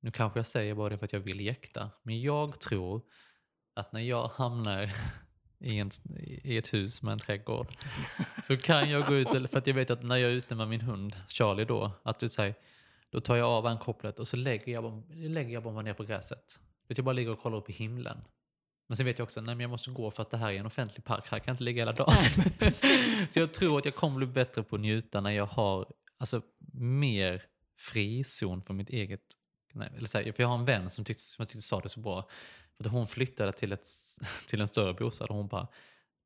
nu 0.00 0.10
kanske 0.10 0.38
jag 0.38 0.46
säger 0.46 0.74
bara 0.74 0.88
det 0.88 0.98
för 0.98 1.04
att 1.04 1.12
jag 1.12 1.20
vill 1.20 1.40
jäkta, 1.40 1.90
men 2.02 2.20
jag 2.20 2.60
tror 2.60 3.02
att 3.74 3.92
när 3.92 4.00
jag 4.00 4.28
hamnar 4.28 4.90
i, 5.58 5.78
en, 5.78 5.90
i 6.42 6.56
ett 6.56 6.74
hus 6.74 7.02
med 7.02 7.12
en 7.12 7.18
trädgård 7.18 7.76
så 8.46 8.56
kan 8.56 8.90
jag 8.90 9.06
gå 9.06 9.14
ut, 9.14 9.28
för 9.28 9.56
att 9.58 9.66
jag 9.66 9.74
vet 9.74 9.90
att 9.90 10.02
när 10.02 10.16
jag 10.16 10.30
är 10.30 10.34
ute 10.34 10.54
med 10.54 10.68
min 10.68 10.80
hund 10.80 11.16
Charlie 11.28 11.64
då, 11.64 11.92
att 12.02 12.20
du 12.20 12.28
säger, 12.28 12.54
då 13.10 13.20
tar 13.20 13.36
jag 13.36 13.48
av 13.48 13.66
ankopplet 13.66 14.18
och 14.18 14.28
så 14.28 14.36
lägger 14.36 14.72
jag, 14.72 15.02
lägger 15.10 15.50
jag 15.50 15.62
bara 15.62 15.82
ner 15.82 15.94
på 15.94 16.04
gräset. 16.04 16.60
Jag 16.88 17.04
bara 17.04 17.12
ligger 17.12 17.30
och 17.30 17.40
kollar 17.40 17.58
upp 17.58 17.70
i 17.70 17.72
himlen. 17.72 18.18
Men 18.88 18.96
sen 18.96 19.06
vet 19.06 19.18
jag 19.18 19.24
också 19.24 19.40
att 19.40 19.60
jag 19.60 19.70
måste 19.70 19.90
gå 19.90 20.10
för 20.10 20.22
att 20.22 20.30
det 20.30 20.36
här 20.36 20.50
är 20.50 20.58
en 20.58 20.66
offentlig 20.66 21.04
park, 21.04 21.24
här 21.28 21.38
kan 21.38 21.44
jag 21.46 21.54
inte 21.54 21.64
ligga 21.64 21.80
hela 21.80 21.92
dagen. 21.92 22.24
så 23.30 23.38
jag 23.38 23.54
tror 23.54 23.78
att 23.78 23.84
jag 23.84 23.94
kommer 23.94 24.16
bli 24.16 24.26
bättre 24.26 24.62
på 24.62 24.76
att 24.76 24.82
njuta 24.82 25.20
när 25.20 25.30
jag 25.30 25.46
har 25.46 25.92
alltså, 26.18 26.42
mer 26.72 27.42
frizon 27.78 28.62
för 28.62 28.74
mitt 28.74 28.90
eget... 28.90 29.20
Nej, 29.74 29.92
eller 29.96 30.08
så 30.08 30.18
här, 30.18 30.32
för 30.32 30.42
jag 30.42 30.48
har 30.48 30.58
en 30.58 30.64
vän 30.64 30.90
som 30.90 31.04
tyckte, 31.04 31.22
som 31.22 31.46
tyckte 31.46 31.62
sa 31.62 31.80
det 31.80 31.88
så 31.88 32.00
bra. 32.00 32.28
För 32.90 32.96
hon 32.96 33.06
flyttade 33.06 33.52
till, 33.52 33.72
ett, 33.72 33.86
till 34.46 34.60
en 34.60 34.68
större 34.68 34.94
bostad 34.94 35.30
och 35.30 35.36
hon 35.36 35.48
bara, 35.48 35.68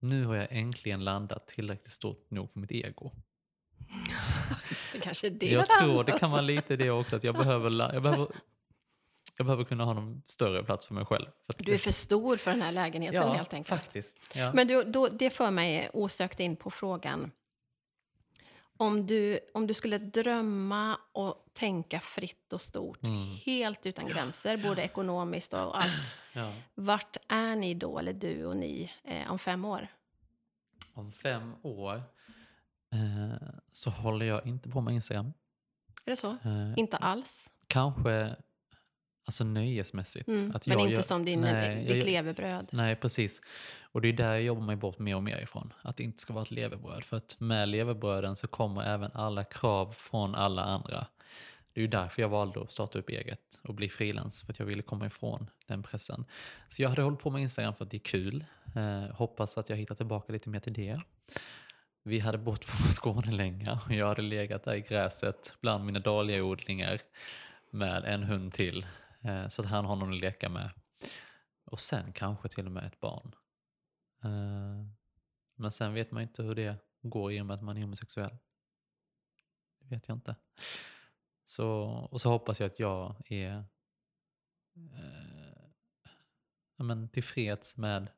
nu 0.01 0.25
har 0.25 0.37
jag 0.37 0.47
äntligen 0.51 1.05
landat 1.05 1.49
tillräckligt 1.49 1.93
stort 1.93 2.31
nog 2.31 2.53
för 2.53 2.61
mitt 2.61 2.73
ego. 2.73 3.13
det 4.93 5.01
kanske 5.01 5.27
är 5.27 5.31
det 5.31 5.51
Jag 5.51 5.69
tror 5.69 6.05
det 6.05 6.19
kan 6.19 6.31
vara 6.31 6.41
lite 6.41 6.77
det 6.77 6.91
också, 6.91 7.17
att 7.17 7.25
jag 7.25 7.35
behöver, 7.39 7.71
jag 7.93 8.03
behöver, 8.03 8.27
jag 9.37 9.47
behöver 9.47 9.65
kunna 9.65 9.85
ha 9.85 9.93
någon 9.93 10.23
större 10.27 10.65
plats 10.65 10.87
för 10.87 10.95
mig 10.95 11.05
själv. 11.05 11.27
För 11.47 11.65
du 11.65 11.75
är 11.75 11.79
för 11.79 11.93
stor 11.93 12.37
för 12.37 12.51
den 12.51 12.63
här 12.63 12.73
lägenheten 12.73 13.23
ja, 13.23 13.33
helt 13.33 13.55
enkelt. 13.55 13.81
Faktiskt, 13.81 14.35
ja. 14.35 14.53
Men 14.53 14.69
du, 14.69 14.85
då, 14.85 15.09
det 15.09 15.31
för 15.31 15.51
mig 15.51 15.91
osökt 15.93 16.41
in 16.41 16.57
på 16.57 16.71
frågan, 16.71 17.31
om 18.77 19.07
du, 19.07 19.41
om 19.55 19.67
du 19.67 19.75
skulle 19.75 19.99
drömma 19.99 20.99
och 21.13 21.47
tänka 21.53 22.01
fritt 22.01 22.53
och 22.53 22.61
stort, 22.61 23.03
mm. 23.03 23.37
helt 23.45 23.87
utan 23.87 24.09
gränser, 24.09 24.57
både 24.57 24.83
ekonomiskt 24.83 25.55
och 25.55 25.79
allt. 25.83 26.17
Ja. 26.33 26.53
Vart 26.75 27.17
är 27.29 27.57
ni 27.57 27.75
då, 27.75 27.99
eller 27.99 28.13
du 28.13 28.45
och 28.47 28.57
ni, 28.57 28.93
eh, 29.05 29.31
om 29.31 29.39
fem 29.39 29.65
år? 29.65 29.89
Om 30.93 31.13
fem 31.13 31.55
år 31.63 32.03
eh, 32.93 33.49
så 33.73 33.91
håller 33.91 34.27
jag 34.27 34.47
inte 34.47 34.69
på 34.69 34.81
med 34.81 34.95
Instagram. 34.95 35.33
Är 36.05 36.11
det 36.11 36.17
så? 36.17 36.31
Eh, 36.31 36.73
inte 36.77 36.97
alls? 36.97 37.51
Kanske 37.67 38.37
Alltså 39.27 39.45
nöjesmässigt. 39.45 40.29
Mm, 40.29 40.53
att 40.55 40.67
men 40.67 40.79
inte 40.79 40.93
gör, 40.93 41.03
som 41.03 41.25
din, 41.25 41.41
nej, 41.41 41.85
ditt 41.85 42.05
levebröd. 42.05 42.69
Nej, 42.73 42.97
precis. 42.97 43.41
Och 43.83 44.01
det 44.01 44.09
är 44.09 44.13
där 44.13 44.33
jag 44.33 44.43
jobbar 44.43 44.63
mig 44.63 44.77
bort 44.77 44.99
mer 44.99 45.17
och 45.17 45.23
mer 45.23 45.43
ifrån. 45.43 45.73
Att 45.83 45.97
det 45.97 46.03
inte 46.03 46.19
ska 46.19 46.33
vara 46.33 46.43
ett 46.43 46.51
levebröd. 46.51 47.05
För 47.05 47.17
att 47.17 47.37
med 47.41 47.69
levebröden 47.69 48.37
så 48.37 48.47
kommer 48.47 48.83
även 48.83 49.11
alla 49.15 49.45
krav 49.45 49.93
från 49.93 50.35
alla 50.35 50.63
andra. 50.63 51.07
Det 51.73 51.81
är 51.81 51.83
ju 51.83 51.89
därför 51.89 52.23
jag 52.23 52.29
valde 52.29 52.61
att 52.61 52.71
starta 52.71 52.99
upp 52.99 53.09
eget 53.09 53.61
och 53.63 53.75
bli 53.75 53.89
frilans, 53.89 54.43
för 54.43 54.53
att 54.53 54.59
jag 54.59 54.67
ville 54.67 54.83
komma 54.83 55.07
ifrån 55.07 55.51
den 55.67 55.83
pressen. 55.83 56.25
Så 56.69 56.83
jag 56.83 56.89
hade 56.89 57.03
hållit 57.03 57.21
på 57.21 57.31
med 57.31 57.43
Instagram 57.43 57.75
för 57.75 57.85
att 57.85 57.91
det 57.91 57.97
är 57.97 57.99
kul. 57.99 58.45
Eh, 58.77 59.17
hoppas 59.17 59.59
att 59.59 59.69
jag 59.69 59.77
hittar 59.77 59.95
tillbaka 59.95 60.33
lite 60.33 60.49
mer 60.49 60.61
till 60.61 60.73
det. 60.73 61.01
Vi 62.03 62.19
hade 62.19 62.39
bott 62.39 62.67
på 62.67 62.73
Skånelänga 62.91 63.81
och 63.85 63.93
jag 63.95 64.09
hade 64.09 64.23
legat 64.23 64.65
där 64.65 64.75
i 64.75 64.81
gräset 64.81 65.55
bland 65.61 65.85
mina 65.85 65.99
dahlia 65.99 66.45
odlingar 66.45 67.01
med 67.71 68.05
en 68.05 68.23
hund 68.23 68.53
till. 68.53 68.87
Eh, 69.27 69.49
så 69.49 69.63
att 69.63 69.69
han 69.69 69.85
har 69.85 69.97
någon 69.97 70.13
att 70.13 70.21
leka 70.21 70.49
med. 70.49 70.71
Och 71.65 71.81
sen 71.81 72.13
kanske 72.13 72.49
till 72.49 72.67
och 72.67 72.73
med 72.73 72.85
ett 72.85 73.01
barn. 73.01 73.35
Eh, 74.25 74.87
men 75.55 75.73
sen 75.73 75.95
vet 75.95 76.11
man 76.11 76.23
inte 76.23 76.43
hur 76.43 76.55
det 76.55 76.77
går 77.03 77.33
i 77.33 77.41
och 77.41 77.47
med 77.47 77.55
att 77.55 77.63
man 77.63 77.77
är 77.77 77.81
homosexuell. 77.81 78.37
Det 79.79 79.95
vet 79.95 80.09
jag 80.09 80.17
inte. 80.17 80.37
Så, 81.45 81.69
och 82.11 82.21
så 82.21 82.31
hoppas 82.31 82.61
jag 82.61 82.67
att 82.67 82.79
jag 82.79 83.15
är 83.27 83.65
eh, 84.77 85.67
men 86.77 87.09
tillfreds 87.09 87.77
med 87.77 88.09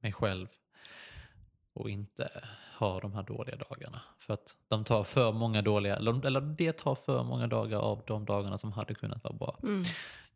mig 0.00 0.12
själv 0.12 0.48
och 1.72 1.90
inte 1.90 2.44
har 2.72 3.00
de 3.00 3.14
här 3.14 3.22
dåliga 3.22 3.56
dagarna. 3.56 4.02
För 4.18 4.34
att 4.34 4.56
de 4.68 4.84
tar 4.84 5.04
för 5.04 5.32
många 5.32 5.62
dåliga, 5.62 5.96
eller 5.96 6.40
det 6.40 6.72
tar 6.72 6.94
för 6.94 7.24
många 7.24 7.46
dagar 7.46 7.78
av 7.78 8.02
de 8.06 8.24
dagarna 8.24 8.58
som 8.58 8.72
hade 8.72 8.94
kunnat 8.94 9.24
vara 9.24 9.34
bra. 9.34 9.58
Mm. 9.62 9.82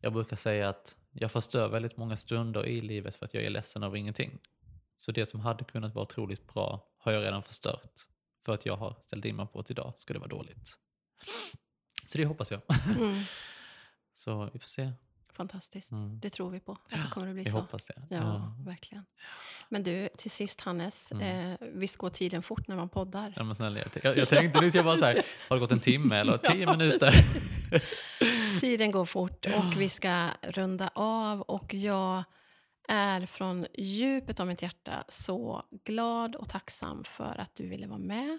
Jag 0.06 0.12
brukar 0.12 0.36
säga 0.36 0.68
att 0.68 0.96
jag 1.12 1.32
förstör 1.32 1.68
väldigt 1.68 1.96
många 1.96 2.16
stunder 2.16 2.66
i 2.66 2.80
livet 2.80 3.14
för 3.14 3.26
att 3.26 3.34
jag 3.34 3.44
är 3.44 3.50
ledsen 3.50 3.82
över 3.82 3.96
ingenting. 3.96 4.38
Så 4.96 5.12
det 5.12 5.26
som 5.26 5.40
hade 5.40 5.64
kunnat 5.64 5.94
vara 5.94 6.02
otroligt 6.02 6.46
bra 6.54 6.88
har 6.98 7.12
jag 7.12 7.22
redan 7.22 7.42
förstört 7.42 8.06
för 8.44 8.54
att 8.54 8.66
jag 8.66 8.76
har 8.76 8.96
ställt 9.00 9.24
in 9.24 9.36
mig 9.36 9.46
på 9.46 9.60
att 9.60 9.70
idag 9.70 9.92
ska 9.96 10.12
det 10.12 10.18
vara 10.18 10.28
dåligt. 10.28 10.78
Så 12.06 12.18
det 12.18 12.24
hoppas 12.24 12.50
jag. 12.50 12.60
Mm. 12.96 13.22
så 14.14 14.50
vi 14.52 14.58
får 14.58 14.66
se. 14.66 14.92
Fantastiskt. 15.36 15.92
Mm. 15.92 16.20
Det 16.20 16.30
tror 16.30 16.50
vi 16.50 16.60
på, 16.60 16.72
att 16.72 16.90
det 16.90 17.10
kommer 17.10 17.28
att 17.28 17.34
bli 17.34 17.42
jag 17.42 17.52
så. 17.52 17.58
hoppas 17.58 17.84
det. 17.84 17.94
Ja, 18.10 18.16
ja, 18.16 18.54
verkligen. 18.66 19.04
Men 19.68 19.82
du, 19.82 20.08
till 20.16 20.30
sist 20.30 20.60
Hannes, 20.60 21.12
mm. 21.12 21.52
eh, 21.52 21.58
visst 21.60 21.96
går 21.96 22.10
tiden 22.10 22.42
fort 22.42 22.68
när 22.68 22.76
man 22.76 22.88
poddar? 22.88 23.32
Ja, 23.36 23.42
men 23.42 23.56
snälla, 23.56 23.78
jag, 23.78 23.88
jag, 24.02 24.16
jag 24.16 24.28
tänkte 24.28 24.60
nyss, 24.60 24.74
jag 24.74 24.84
bara 24.84 24.96
så 24.96 25.04
här, 25.04 25.14
har 25.48 25.56
det 25.56 25.60
gått 25.60 25.72
en 25.72 25.80
timme 25.80 26.16
eller 26.16 26.38
tio 26.38 26.64
ja, 26.64 26.76
minuter? 26.76 27.24
tiden 28.60 28.90
går 28.90 29.06
fort 29.06 29.46
och 29.46 29.80
vi 29.80 29.88
ska 29.88 30.28
runda 30.42 30.90
av 30.94 31.40
och 31.40 31.74
jag 31.74 32.24
är 32.88 33.26
från 33.26 33.66
djupet 33.74 34.40
av 34.40 34.46
mitt 34.46 34.62
hjärta 34.62 35.04
så 35.08 35.62
glad 35.84 36.36
och 36.36 36.48
tacksam 36.48 37.04
för 37.04 37.40
att 37.40 37.54
du 37.54 37.68
ville 37.68 37.86
vara 37.86 37.98
med 37.98 38.38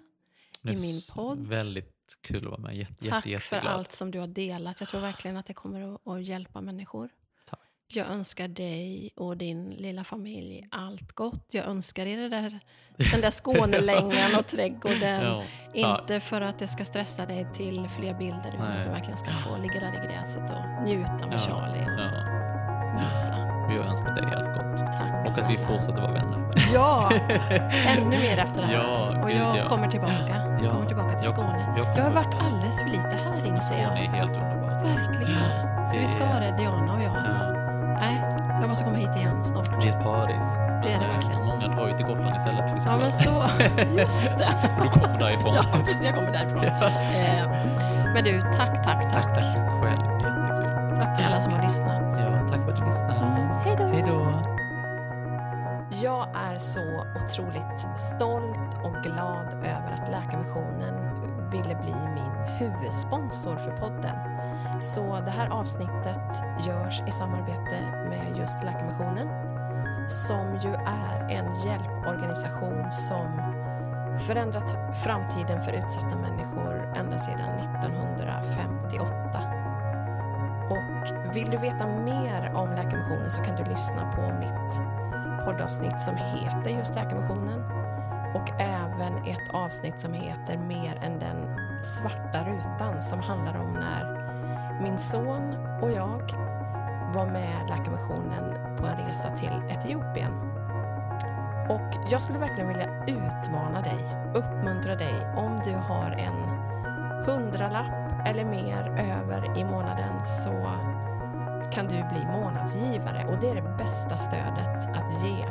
i 0.70 0.82
min 0.82 1.02
podd. 1.16 1.48
Väldigt 1.48 1.94
kul 2.22 2.46
att 2.46 2.52
vara 2.52 2.62
med. 2.62 2.76
Jätte, 2.78 3.10
Tack 3.10 3.26
jätte, 3.26 3.46
för 3.46 3.58
allt 3.58 3.92
som 3.92 4.12
du 4.12 4.20
har 4.20 4.28
delat. 4.28 4.80
Jag 4.80 4.90
tror 4.90 5.02
verkligen 5.02 5.38
att 5.38 5.46
det 5.46 5.54
kommer 5.54 5.96
att, 5.96 6.08
att 6.08 6.24
hjälpa 6.24 6.62
människor. 6.62 7.10
Tack. 7.50 7.60
Jag 7.88 8.08
önskar 8.08 8.48
dig 8.48 9.12
och 9.16 9.38
din 9.38 9.70
lilla 9.70 10.04
familj 10.04 10.68
allt 10.72 11.12
gott. 11.12 11.48
Jag 11.52 11.66
önskar 11.66 12.06
er 12.06 12.30
där, 12.30 12.60
den 13.12 13.22
där 13.22 13.32
Skånelängan 13.32 14.36
och 14.40 14.48
trädgården. 14.48 15.24
Ja. 15.24 15.44
Inte 15.74 16.20
för 16.20 16.42
att 16.42 16.60
det 16.60 16.68
ska 16.68 16.86
stressa 16.86 17.26
dig 17.26 17.48
till 17.54 17.88
fler 17.90 18.14
bilder 18.14 18.54
utan 18.54 18.70
Nej. 18.70 18.78
att 18.78 18.84
du 18.84 18.90
verkligen 18.90 19.18
ska 19.18 19.32
få 19.32 19.58
ligga 19.58 19.80
där 19.80 20.04
i 20.04 20.08
gräset 20.08 20.50
och 20.50 20.84
njuta 20.84 21.28
med 21.28 21.34
ja. 21.34 21.40
Charlie 21.40 21.84
och 21.84 22.00
ja. 22.00 23.08
mysa. 23.08 23.57
Och 23.68 23.74
jag 23.74 23.86
önskar 23.86 24.12
dig 24.12 24.26
allt 24.36 24.58
gott. 24.58 24.78
Tack 24.78 25.28
Och 25.28 25.44
att 25.44 25.50
vi 25.50 25.58
fortsätter 25.58 26.02
vara 26.02 26.12
vänner. 26.12 26.40
Ja, 26.74 27.10
ännu 27.88 28.10
mer 28.10 28.38
efter 28.38 28.62
det 28.62 28.68
här. 28.68 28.74
Ja, 28.74 29.24
och 29.24 29.32
jag 29.32 29.58
ja. 29.58 29.66
kommer 29.66 29.88
tillbaka. 29.88 30.36
Jag 30.64 30.72
kommer 30.72 30.86
tillbaka 30.86 31.20
till 31.20 31.30
Skåne. 31.30 31.74
Jag, 31.78 31.88
jag, 31.98 32.04
har 32.04 32.12
varit 32.12 32.36
alldeles 32.42 32.80
för 32.80 32.90
lite 32.90 33.18
här 33.26 33.38
inser 33.46 33.82
jag. 33.82 33.88
Skåne 33.88 34.06
är 34.06 34.10
helt 34.10 34.32
underbart. 34.32 34.86
Verkligen. 34.86 35.88
Så 35.88 35.98
vi 35.98 36.08
sa 36.08 36.24
det, 36.24 36.56
Diana 36.58 36.94
och 36.94 37.02
jag, 37.04 37.18
att 37.18 37.48
nej, 38.00 38.22
jag 38.62 38.70
måste 38.70 38.84
komma 38.84 38.98
hit 38.98 39.16
igen 39.16 39.44
snart. 39.46 39.82
Det 39.82 39.88
är 39.88 39.98
ett 39.98 40.04
paradis. 40.04 40.58
Det 40.84 40.92
är 40.94 41.00
det 41.00 41.08
verkligen. 41.08 41.46
Många 41.46 41.68
drar 41.68 41.88
ju 41.88 41.98
till 41.98 42.06
Gotland 42.06 42.36
istället. 42.36 42.68
Till 42.68 42.78
ja, 42.86 42.98
men 42.98 43.12
så. 43.12 43.44
Just 44.02 44.38
det. 44.38 44.50
och 44.78 44.84
du 44.84 44.90
kommer 44.90 45.20
därifrån. 45.20 45.56
ja, 45.56 45.64
precis. 45.86 46.02
Jag 46.04 46.16
kommer 46.16 46.32
därifrån. 46.32 46.66
Eh, 47.18 48.14
men 48.14 48.24
du, 48.24 48.42
tack, 48.42 48.84
tack, 48.84 49.12
tack. 49.12 49.34
Tack, 49.34 49.34
tack 49.36 49.82
själv. 49.82 50.17
Tack 50.98 51.18
till 51.18 51.26
alla 51.26 51.40
som 51.40 51.54
har 51.54 51.62
lyssnat. 51.62 52.20
Ja, 52.20 52.48
tack 52.50 52.66
för 52.66 52.72
att 52.72 52.80
du 52.80 52.86
lyssnade. 52.86 53.14
Hej 53.64 53.76
då! 53.78 53.84
Hej 53.84 54.04
då! 54.08 54.42
Jag 56.02 56.28
är 56.50 56.58
så 56.58 57.06
otroligt 57.16 58.00
stolt 58.00 58.74
och 58.84 59.04
glad 59.04 59.54
över 59.54 60.02
att 60.02 60.10
Läkarmissionen 60.12 60.94
ville 61.52 61.76
bli 61.76 61.96
min 62.16 62.58
huvudsponsor 62.58 63.56
för 63.56 63.72
podden. 63.72 64.16
Så 64.82 65.20
det 65.26 65.32
här 65.32 65.50
avsnittet 65.50 66.44
görs 66.68 67.02
i 67.08 67.12
samarbete 67.12 67.78
med 68.10 68.38
just 68.38 68.64
Läkarmissionen 68.64 69.28
som 70.10 70.60
ju 70.64 70.70
är 70.74 71.30
en 71.30 71.56
hjälporganisation 71.66 72.92
som 72.92 73.42
förändrat 74.20 74.98
framtiden 75.04 75.62
för 75.64 75.74
utsatta 75.74 76.16
människor 76.16 76.94
ända 76.96 77.18
sedan 77.18 77.60
1958. 77.60 79.57
Och 80.70 81.36
vill 81.36 81.50
du 81.50 81.58
veta 81.58 81.88
mer 81.88 82.52
om 82.56 82.70
Läkarmissionen 82.70 83.32
så 83.32 83.42
kan 83.42 83.56
du 83.56 83.64
lyssna 83.64 84.12
på 84.16 84.22
mitt 84.22 84.82
poddavsnitt 85.46 86.02
som 86.02 86.16
heter 86.16 86.70
just 86.70 86.96
Läkarmissionen 86.96 87.64
och 88.36 88.62
även 88.62 89.18
ett 89.18 89.50
avsnitt 89.54 90.00
som 90.00 90.14
heter 90.14 90.58
Mer 90.58 91.00
än 91.04 91.20
den 91.20 91.60
svarta 91.84 92.44
rutan 92.44 93.02
som 93.02 93.20
handlar 93.20 93.58
om 93.58 93.74
när 93.74 94.18
min 94.82 94.98
son 94.98 95.56
och 95.82 95.92
jag 95.92 96.22
var 97.14 97.26
med 97.26 97.70
Läkarmissionen 97.70 98.78
på 98.78 98.86
en 98.86 99.08
resa 99.08 99.36
till 99.36 99.62
Etiopien. 99.70 100.32
Och 101.70 102.12
jag 102.12 102.22
skulle 102.22 102.40
verkligen 102.40 102.68
vilja 102.68 103.06
utmana 103.08 103.82
dig, 103.82 104.16
uppmuntra 104.34 104.96
dig 104.96 105.34
om 105.36 105.58
du 105.66 105.74
har 105.74 106.12
en 106.12 106.34
hundralapp 107.26 107.97
eller 108.26 108.46
mer 108.46 108.84
över 108.98 109.58
i 109.60 109.64
månaden 109.64 110.26
så 110.26 110.72
kan 111.72 111.88
du 111.88 111.96
bli 111.96 112.26
månadsgivare 112.26 113.26
och 113.28 113.38
det 113.42 113.50
är 113.50 113.56
det 113.56 113.78
bästa 113.78 114.18
stödet 114.18 114.90
att 114.96 115.24
ge. 115.24 115.46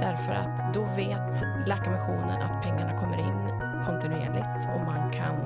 Därför 0.00 0.32
att 0.32 0.74
då 0.74 0.84
vet 0.84 1.42
Läkarmissionen 1.66 2.42
att 2.42 2.62
pengarna 2.62 2.98
kommer 2.98 3.18
in 3.18 3.48
kontinuerligt 3.84 4.68
och 4.74 4.80
man 4.80 5.10
kan 5.10 5.36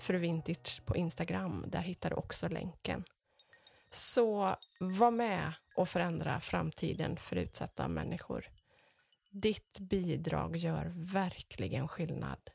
Fru 0.00 0.18
Vintage 0.18 0.82
på 0.86 0.96
Instagram. 0.96 1.64
Där 1.68 1.80
hittar 1.80 2.10
du 2.10 2.16
också 2.16 2.48
länken. 2.48 3.04
Så 3.90 4.56
var 4.80 5.10
med 5.10 5.52
och 5.76 5.88
förändra 5.88 6.40
framtiden 6.40 7.16
för 7.16 7.36
utsatta 7.36 7.88
människor. 7.88 8.46
Ditt 9.30 9.78
bidrag 9.80 10.56
gör 10.56 10.92
verkligen 10.94 11.88
skillnad. 11.88 12.50